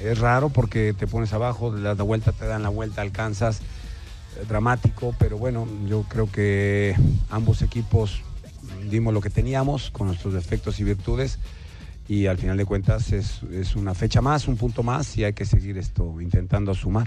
Es 0.02 0.18
raro 0.18 0.48
porque 0.48 0.92
te 0.92 1.06
pones 1.06 1.32
abajo, 1.32 1.72
la 1.72 1.94
vuelta, 1.94 2.32
te 2.32 2.46
dan 2.46 2.62
la 2.62 2.68
vuelta, 2.68 3.02
alcanzas. 3.02 3.60
Dramático, 4.48 5.14
pero 5.18 5.38
bueno, 5.38 5.66
yo 5.86 6.04
creo 6.08 6.30
que 6.30 6.96
ambos 7.30 7.62
equipos 7.62 8.20
dimos 8.90 9.14
lo 9.14 9.20
que 9.20 9.30
teníamos 9.30 9.90
con 9.90 10.08
nuestros 10.08 10.34
defectos 10.34 10.80
y 10.80 10.84
virtudes 10.84 11.38
y 12.08 12.26
al 12.26 12.38
final 12.38 12.56
de 12.56 12.64
cuentas 12.64 13.12
es, 13.12 13.42
es, 13.52 13.76
una 13.76 13.94
fecha 13.94 14.20
más, 14.20 14.46
un 14.48 14.56
punto 14.56 14.82
más 14.82 15.16
y 15.16 15.24
hay 15.24 15.32
que 15.32 15.44
seguir 15.44 15.78
esto 15.78 16.20
intentando 16.20 16.74
sumar. 16.74 17.06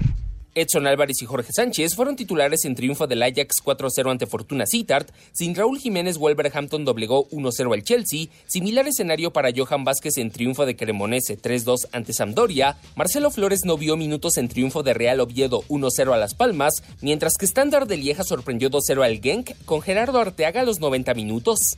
Edson 0.58 0.88
Álvarez 0.88 1.22
y 1.22 1.28
Jorge 1.28 1.54
Sánchez 1.54 1.94
fueron 1.94 2.16
titulares 2.16 2.66
en 2.66 2.74
triunfo 2.74 3.06
del 3.06 3.22
Ajax 3.22 3.58
4-0 3.64 4.10
ante 4.10 4.26
Fortuna 4.26 4.66
Sittard, 4.66 5.06
sin 5.32 5.54
Raúl 5.54 5.78
Jiménez 5.78 6.18
Wolverhampton 6.18 6.84
doblegó 6.84 7.30
1-0 7.30 7.76
al 7.76 7.84
Chelsea, 7.84 8.26
similar 8.48 8.88
escenario 8.88 9.32
para 9.32 9.52
Johan 9.56 9.84
Vázquez 9.84 10.18
en 10.18 10.32
triunfo 10.32 10.66
de 10.66 10.76
Cremonese 10.76 11.40
3-2 11.40 11.90
ante 11.92 12.12
Sampdoria, 12.12 12.76
Marcelo 12.96 13.30
Flores 13.30 13.66
no 13.66 13.78
vio 13.78 13.98
minutos 13.98 14.38
en 14.38 14.48
triunfo 14.48 14.82
de 14.82 14.96
Real 14.96 15.20
Oviedo 15.20 15.62
1-0 15.70 16.12
a 16.12 16.18
Las 16.18 16.34
Palmas, 16.34 16.82
mientras 17.02 17.34
que 17.38 17.46
Standard 17.46 17.88
de 17.88 17.98
Lieja 17.98 18.24
sorprendió 18.24 18.72
2-0 18.72 19.06
al 19.06 19.22
Genk 19.22 19.52
con 19.66 19.82
Gerardo 19.82 20.20
Arteaga 20.20 20.62
a 20.62 20.66
los 20.66 20.80
90 20.80 21.14
minutos. 21.14 21.78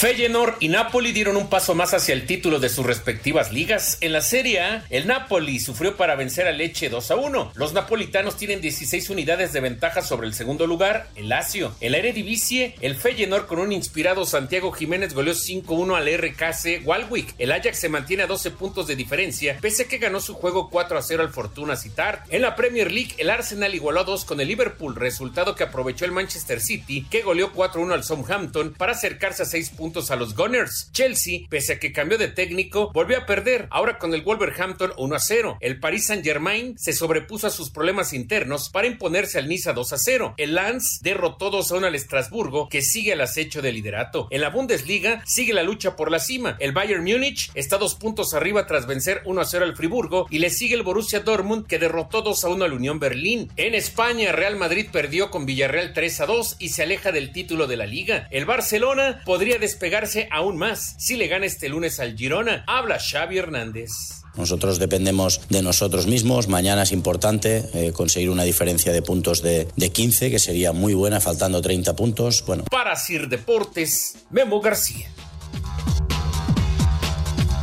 Feyenoord 0.00 0.54
y 0.60 0.68
Napoli 0.68 1.12
dieron 1.12 1.36
un 1.36 1.50
paso 1.50 1.74
más 1.74 1.92
hacia 1.92 2.14
el 2.14 2.24
título 2.24 2.58
de 2.58 2.70
sus 2.70 2.86
respectivas 2.86 3.52
ligas. 3.52 3.98
En 4.00 4.14
la 4.14 4.22
Serie 4.22 4.60
A, 4.62 4.86
el 4.88 5.06
Napoli 5.06 5.60
sufrió 5.60 5.98
para 5.98 6.14
vencer 6.14 6.46
a 6.46 6.52
Leche 6.52 6.88
2 6.88 7.10
a 7.10 7.16
1. 7.16 7.52
Los 7.54 7.74
napolitanos 7.74 8.38
tienen 8.38 8.62
16 8.62 9.10
unidades 9.10 9.52
de 9.52 9.60
ventaja 9.60 10.00
sobre 10.00 10.26
el 10.26 10.32
segundo 10.32 10.66
lugar, 10.66 11.10
el 11.16 11.28
Lazio. 11.28 11.74
En 11.82 11.92
la 11.92 11.98
Eredivisie, 11.98 12.76
el 12.80 12.96
Feyenoord 12.96 13.46
con 13.46 13.58
un 13.58 13.72
inspirado 13.72 14.24
Santiago 14.24 14.72
Jiménez 14.72 15.12
goleó 15.12 15.34
5-1 15.34 15.94
al 15.94 16.08
RKC 16.08 16.86
Walwick. 16.86 17.34
El 17.36 17.52
Ajax 17.52 17.78
se 17.78 17.90
mantiene 17.90 18.22
a 18.22 18.26
12 18.26 18.52
puntos 18.52 18.86
de 18.86 18.96
diferencia, 18.96 19.58
pese 19.60 19.82
a 19.82 19.88
que 19.88 19.98
ganó 19.98 20.20
su 20.20 20.32
juego 20.32 20.70
4 20.70 20.96
a 20.96 21.02
0 21.02 21.24
al 21.24 21.28
Fortuna 21.28 21.76
Citar. 21.76 22.24
En 22.30 22.40
la 22.40 22.56
Premier 22.56 22.90
League, 22.90 23.16
el 23.18 23.28
Arsenal 23.28 23.74
igualó 23.74 24.00
a 24.00 24.04
2 24.04 24.24
con 24.24 24.40
el 24.40 24.48
Liverpool, 24.48 24.96
resultado 24.96 25.54
que 25.54 25.64
aprovechó 25.64 26.06
el 26.06 26.12
Manchester 26.12 26.62
City, 26.62 27.06
que 27.10 27.20
goleó 27.20 27.52
4-1 27.52 27.92
al 27.92 28.02
Southampton 28.04 28.72
para 28.72 28.92
acercarse 28.92 29.42
a 29.42 29.44
6 29.44 29.68
puntos 29.76 29.89
a 29.90 30.16
los 30.16 30.36
Gunners. 30.36 30.90
Chelsea, 30.92 31.40
pese 31.48 31.72
a 31.74 31.78
que 31.80 31.92
cambió 31.92 32.16
de 32.16 32.28
técnico, 32.28 32.92
volvió 32.94 33.18
a 33.18 33.26
perder, 33.26 33.66
ahora 33.70 33.98
con 33.98 34.14
el 34.14 34.22
Wolverhampton 34.22 34.92
1 34.96 35.14
a 35.16 35.18
0. 35.18 35.58
El 35.60 35.80
Paris 35.80 36.06
Saint-Germain 36.06 36.78
se 36.78 36.92
sobrepuso 36.92 37.48
a 37.48 37.50
sus 37.50 37.70
problemas 37.70 38.12
internos 38.12 38.70
para 38.70 38.86
imponerse 38.86 39.38
al 39.38 39.48
Niza 39.48 39.72
2 39.72 39.92
a 39.92 39.98
0. 39.98 40.34
El 40.36 40.54
Lens 40.54 41.00
derrotó 41.02 41.50
2 41.50 41.72
a 41.72 41.76
1 41.76 41.86
al 41.88 41.94
Estrasburgo, 41.96 42.68
que 42.68 42.82
sigue 42.82 43.14
al 43.14 43.20
acecho 43.20 43.62
de 43.62 43.72
liderato. 43.72 44.28
En 44.30 44.42
la 44.42 44.50
Bundesliga 44.50 45.22
sigue 45.26 45.52
la 45.52 45.64
lucha 45.64 45.96
por 45.96 46.10
la 46.10 46.20
cima. 46.20 46.56
El 46.60 46.72
Bayern 46.72 47.02
Múnich 47.02 47.50
está 47.54 47.78
dos 47.78 47.96
puntos 47.96 48.32
arriba 48.32 48.66
tras 48.66 48.86
vencer 48.86 49.22
1 49.24 49.40
a 49.40 49.44
0 49.44 49.64
al 49.64 49.76
Friburgo 49.76 50.28
y 50.30 50.38
le 50.38 50.50
sigue 50.50 50.76
el 50.76 50.84
Borussia 50.84 51.20
Dortmund 51.20 51.66
que 51.66 51.80
derrotó 51.80 52.22
2 52.22 52.44
a 52.44 52.48
1 52.48 52.64
al 52.64 52.72
Unión 52.72 53.00
Berlín. 53.00 53.50
En 53.56 53.74
España, 53.74 54.30
Real 54.30 54.54
Madrid 54.54 54.86
perdió 54.92 55.30
con 55.30 55.46
Villarreal 55.46 55.92
3 55.92 56.20
a 56.20 56.26
2 56.26 56.56
y 56.60 56.68
se 56.68 56.84
aleja 56.84 57.10
del 57.10 57.32
título 57.32 57.66
de 57.66 57.76
la 57.76 57.86
liga. 57.86 58.28
El 58.30 58.44
Barcelona 58.44 59.22
podría 59.24 59.58
despegarse 59.80 60.28
aún 60.30 60.58
más 60.58 60.94
si 60.98 61.16
le 61.16 61.26
gana 61.26 61.46
este 61.46 61.70
lunes 61.70 62.00
al 62.00 62.14
Girona. 62.14 62.64
Habla 62.66 62.98
Xavi 62.98 63.38
Hernández. 63.38 63.88
Nosotros 64.36 64.78
dependemos 64.78 65.40
de 65.48 65.62
nosotros 65.62 66.06
mismos. 66.06 66.48
Mañana 66.48 66.82
es 66.82 66.92
importante 66.92 67.64
eh, 67.72 67.90
conseguir 67.92 68.28
una 68.28 68.42
diferencia 68.42 68.92
de 68.92 69.00
puntos 69.00 69.40
de, 69.40 69.68
de, 69.76 69.90
15, 69.90 70.30
que 70.30 70.38
sería 70.38 70.72
muy 70.72 70.92
buena, 70.92 71.18
faltando 71.18 71.62
30 71.62 71.96
puntos. 71.96 72.44
Bueno. 72.46 72.64
Para 72.70 72.94
Sir 72.94 73.26
Deportes, 73.30 74.18
Memo 74.28 74.60
García. 74.60 75.10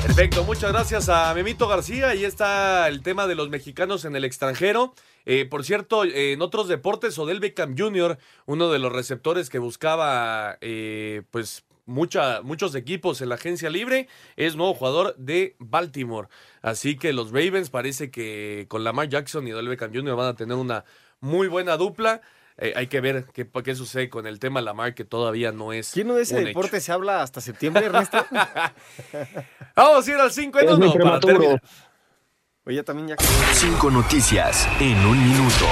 Perfecto, 0.02 0.44
muchas 0.46 0.72
gracias 0.72 1.10
a 1.10 1.32
Memito 1.36 1.68
García. 1.68 2.10
Ahí 2.10 2.26
está 2.26 2.88
el 2.88 3.04
tema 3.04 3.28
de 3.28 3.36
los 3.36 3.50
mexicanos 3.50 4.06
en 4.06 4.16
el 4.16 4.26
extranjero. 4.26 4.96
Eh, 5.26 5.46
por 5.46 5.66
cierto, 5.66 6.06
eh, 6.06 6.32
en 6.32 6.42
otros 6.42 6.70
deportes, 6.70 7.20
Odell 7.20 7.42
Beckham 7.42 7.76
Jr., 7.78 8.18
uno 8.46 8.72
de 8.72 8.80
los 8.80 8.94
receptores 8.94 9.50
que 9.50 9.60
buscaba, 9.60 10.58
eh, 10.62 11.24
pues, 11.32 11.66
mucha, 11.88 12.42
muchos 12.44 12.76
equipos 12.76 13.22
en 13.22 13.30
la 13.30 13.36
agencia 13.36 13.72
libre, 13.72 14.08
es 14.36 14.56
nuevo 14.56 14.76
jugador 14.76 15.16
de 15.18 15.56
Baltimore. 15.58 16.28
Así 16.62 16.98
que 16.98 17.14
los 17.14 17.32
Ravens 17.32 17.72
parece 17.72 18.12
que 18.12 18.68
con 18.68 18.84
Lamar 18.84 19.10
Jackson 19.10 19.48
y 19.48 19.54
Odell 19.54 19.70
Beckham 19.70 19.92
Jr. 19.94 20.16
van 20.16 20.28
a 20.28 20.36
tener 20.36 20.56
una 20.58 20.86
muy 21.20 21.48
buena 21.48 21.78
dupla. 21.78 22.22
Eh, 22.60 22.74
hay 22.76 22.88
que 22.88 23.02
ver 23.02 23.26
qué, 23.34 23.48
qué, 23.64 23.76
sucede 23.76 24.10
con 24.10 24.26
el 24.28 24.40
tema 24.40 24.62
Lamar, 24.62 24.96
que 24.96 25.06
todavía 25.06 25.52
no 25.52 25.74
es. 25.74 25.92
¿Quién 25.92 26.08
no 26.08 26.16
de 26.16 26.24
ese 26.24 26.44
deporte 26.44 26.78
hecho. 26.78 26.86
se 26.88 26.92
habla 26.92 27.22
hasta 27.22 27.40
septiembre, 27.40 27.86
Ernesto? 27.86 28.26
Vamos 29.76 30.08
a 30.08 30.12
ir 30.12 30.18
al 30.18 30.32
5 30.32 30.60
en 30.60 30.70
1 30.70 30.94
para 30.94 31.20
terminar. 31.20 31.62
Oye, 32.66 32.84
también 32.84 33.10
ya. 33.10 33.16
Cinco 33.54 33.90
noticias 33.90 34.68
en 34.80 34.98
un 35.06 35.24
minuto. 35.24 35.68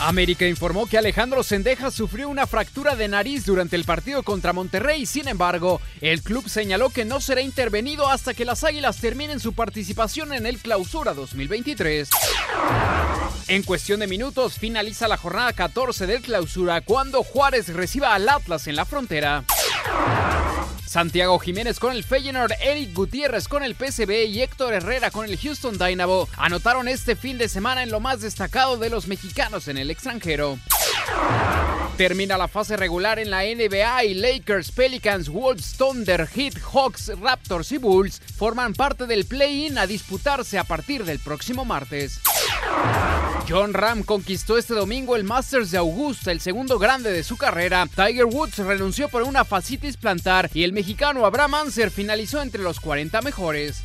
América 0.00 0.46
informó 0.46 0.86
que 0.86 0.96
Alejandro 0.96 1.42
Sendejas 1.42 1.92
sufrió 1.92 2.28
una 2.28 2.46
fractura 2.46 2.94
de 2.94 3.08
nariz 3.08 3.44
durante 3.44 3.74
el 3.74 3.84
partido 3.84 4.22
contra 4.22 4.52
Monterrey. 4.52 5.06
Sin 5.06 5.26
embargo, 5.26 5.80
el 6.00 6.22
club 6.22 6.48
señaló 6.48 6.90
que 6.90 7.04
no 7.04 7.20
será 7.20 7.40
intervenido 7.40 8.08
hasta 8.08 8.32
que 8.32 8.44
las 8.44 8.62
Águilas 8.62 8.98
terminen 8.98 9.40
su 9.40 9.54
participación 9.54 10.32
en 10.32 10.46
el 10.46 10.58
Clausura 10.58 11.14
2023. 11.14 12.10
En 13.48 13.62
cuestión 13.64 14.00
de 14.00 14.06
minutos 14.06 14.54
finaliza 14.58 15.08
la 15.08 15.16
jornada 15.16 15.52
14 15.52 16.06
del 16.06 16.22
Clausura 16.22 16.80
cuando 16.80 17.24
Juárez 17.24 17.68
reciba 17.68 18.14
al 18.14 18.28
Atlas 18.28 18.68
en 18.68 18.76
la 18.76 18.84
frontera. 18.84 19.44
Santiago 20.88 21.38
Jiménez 21.38 21.78
con 21.78 21.92
el 21.92 22.02
Feyenoord, 22.02 22.52
Eric 22.62 22.94
Gutiérrez 22.94 23.46
con 23.46 23.62
el 23.62 23.74
PSV 23.74 24.24
y 24.26 24.40
Héctor 24.40 24.72
Herrera 24.72 25.10
con 25.10 25.26
el 25.26 25.36
Houston 25.36 25.76
Dynamo 25.76 26.26
anotaron 26.38 26.88
este 26.88 27.14
fin 27.14 27.36
de 27.36 27.50
semana 27.50 27.82
en 27.82 27.90
lo 27.90 28.00
más 28.00 28.22
destacado 28.22 28.78
de 28.78 28.88
los 28.88 29.06
mexicanos 29.06 29.68
en 29.68 29.76
el 29.76 29.90
extranjero. 29.90 30.58
Termina 31.98 32.38
la 32.38 32.48
fase 32.48 32.76
regular 32.78 33.18
en 33.18 33.28
la 33.28 33.42
NBA 33.42 34.04
y 34.04 34.14
Lakers, 34.14 34.72
Pelicans, 34.72 35.28
Wolves, 35.28 35.74
Thunder, 35.76 36.26
Heat, 36.26 36.54
Hawks, 36.72 37.12
Raptors 37.20 37.70
y 37.72 37.76
Bulls 37.76 38.22
forman 38.36 38.72
parte 38.72 39.06
del 39.06 39.26
play-in 39.26 39.76
a 39.76 39.86
disputarse 39.86 40.58
a 40.58 40.64
partir 40.64 41.04
del 41.04 41.18
próximo 41.18 41.66
martes. 41.66 42.20
John 43.48 43.72
Ram 43.72 44.02
conquistó 44.02 44.58
este 44.58 44.74
domingo 44.74 45.16
el 45.16 45.24
Masters 45.24 45.70
de 45.70 45.78
Augusta, 45.78 46.30
el 46.30 46.40
segundo 46.40 46.78
grande 46.78 47.10
de 47.10 47.24
su 47.24 47.38
carrera. 47.38 47.86
Tiger 47.86 48.26
Woods 48.26 48.58
renunció 48.58 49.08
por 49.08 49.22
una 49.22 49.46
fascitis 49.46 49.96
plantar 49.96 50.50
y 50.52 50.64
el 50.64 50.74
mexicano 50.74 51.24
Abraham 51.24 51.54
Anser 51.54 51.90
finalizó 51.90 52.42
entre 52.42 52.62
los 52.62 52.78
40 52.78 53.22
mejores. 53.22 53.82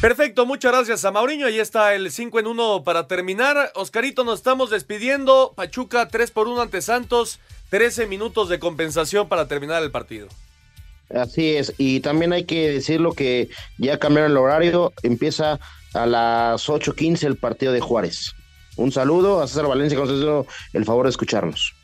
Perfecto, 0.00 0.46
muchas 0.46 0.72
gracias 0.72 1.04
a 1.04 1.10
Mauriño. 1.10 1.44
Ahí 1.44 1.58
está 1.58 1.94
el 1.94 2.10
5 2.10 2.40
en 2.40 2.46
1 2.46 2.82
para 2.82 3.06
terminar. 3.06 3.70
Oscarito, 3.74 4.24
nos 4.24 4.38
estamos 4.38 4.70
despidiendo. 4.70 5.52
Pachuca 5.54 6.08
3 6.08 6.30
por 6.30 6.48
1 6.48 6.62
ante 6.62 6.80
Santos. 6.80 7.40
13 7.68 8.06
minutos 8.06 8.48
de 8.48 8.58
compensación 8.58 9.28
para 9.28 9.48
terminar 9.48 9.82
el 9.82 9.90
partido. 9.90 10.28
Así 11.14 11.56
es, 11.56 11.74
y 11.76 12.00
también 12.00 12.32
hay 12.32 12.44
que 12.44 12.70
decirlo 12.70 13.12
que 13.12 13.50
ya 13.78 13.98
cambiaron 13.98 14.30
el 14.30 14.36
horario, 14.36 14.92
empieza 15.02 15.58
a 15.94 16.06
las 16.06 16.68
8.15 16.68 17.24
el 17.24 17.36
partido 17.36 17.72
de 17.72 17.80
Juárez. 17.80 18.34
Un 18.76 18.92
saludo 18.92 19.42
a 19.42 19.48
César 19.48 19.66
Valencia, 19.66 19.98
que 19.98 20.04
nos 20.04 20.18
hizo 20.18 20.46
el 20.72 20.84
favor 20.84 21.06
de 21.06 21.10
escucharnos. 21.10 21.74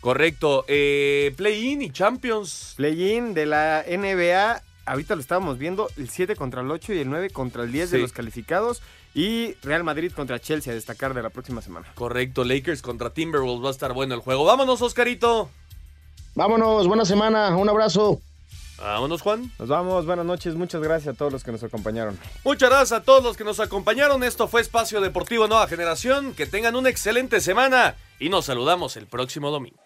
Correcto. 0.00 0.64
Eh, 0.68 1.34
Play-in 1.36 1.82
y 1.82 1.90
Champions. 1.90 2.74
Play-in 2.76 3.34
de 3.34 3.46
la 3.46 3.84
NBA. 3.86 4.62
Ahorita 4.86 5.14
lo 5.14 5.20
estábamos 5.20 5.58
viendo, 5.58 5.90
el 5.98 6.08
7 6.08 6.34
contra 6.34 6.62
el 6.62 6.70
8 6.70 6.94
y 6.94 6.98
el 7.00 7.10
9 7.10 7.30
contra 7.30 7.64
el 7.64 7.72
10 7.72 7.90
sí. 7.90 7.96
de 7.96 8.02
los 8.02 8.12
calificados. 8.12 8.80
Y 9.14 9.54
Real 9.62 9.84
Madrid 9.84 10.12
contra 10.12 10.38
Chelsea 10.38 10.72
a 10.72 10.74
destacar 10.74 11.12
de 11.12 11.22
la 11.22 11.30
próxima 11.30 11.60
semana. 11.60 11.88
Correcto, 11.94 12.44
Lakers 12.44 12.80
contra 12.80 13.10
Timberwolves 13.10 13.64
va 13.64 13.68
a 13.68 13.72
estar 13.72 13.92
bueno 13.92 14.14
el 14.14 14.20
juego. 14.20 14.44
Vámonos, 14.44 14.80
Oscarito. 14.80 15.50
Vámonos, 16.34 16.86
buena 16.86 17.04
semana, 17.04 17.54
un 17.56 17.68
abrazo. 17.68 18.20
Vámonos, 18.80 19.22
Juan. 19.22 19.50
Nos 19.58 19.68
vamos, 19.68 20.06
buenas 20.06 20.24
noches, 20.24 20.54
muchas 20.54 20.80
gracias 20.80 21.14
a 21.14 21.18
todos 21.18 21.32
los 21.32 21.42
que 21.42 21.52
nos 21.52 21.62
acompañaron. 21.62 22.18
Muchas 22.44 22.70
gracias 22.70 22.92
a 23.00 23.02
todos 23.02 23.22
los 23.22 23.36
que 23.36 23.44
nos 23.44 23.60
acompañaron. 23.60 24.22
Esto 24.22 24.46
fue 24.48 24.60
Espacio 24.60 25.00
Deportivo 25.00 25.48
Nueva 25.48 25.66
Generación. 25.66 26.34
Que 26.34 26.46
tengan 26.46 26.76
una 26.76 26.88
excelente 26.88 27.40
semana 27.40 27.96
y 28.20 28.28
nos 28.28 28.46
saludamos 28.46 28.96
el 28.96 29.06
próximo 29.06 29.50
domingo. 29.50 29.78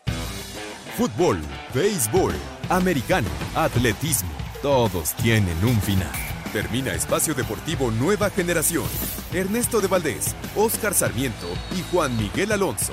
Fútbol, 0.97 1.38
béisbol, 1.72 2.34
americano, 2.68 3.28
atletismo, 3.55 4.30
todos 4.61 5.14
tienen 5.14 5.57
un 5.64 5.80
final. 5.80 6.12
Termina 6.53 6.93
Espacio 6.93 7.34
Deportivo 7.34 7.90
Nueva 7.90 8.28
Generación. 8.28 8.84
Ernesto 9.32 9.80
de 9.80 9.88
Valdés, 9.88 10.36
Oscar 10.55 10.93
Sarmiento 10.93 11.47
y 11.74 11.82
Juan 11.90 12.14
Miguel 12.18 12.53
Alonso. 12.53 12.93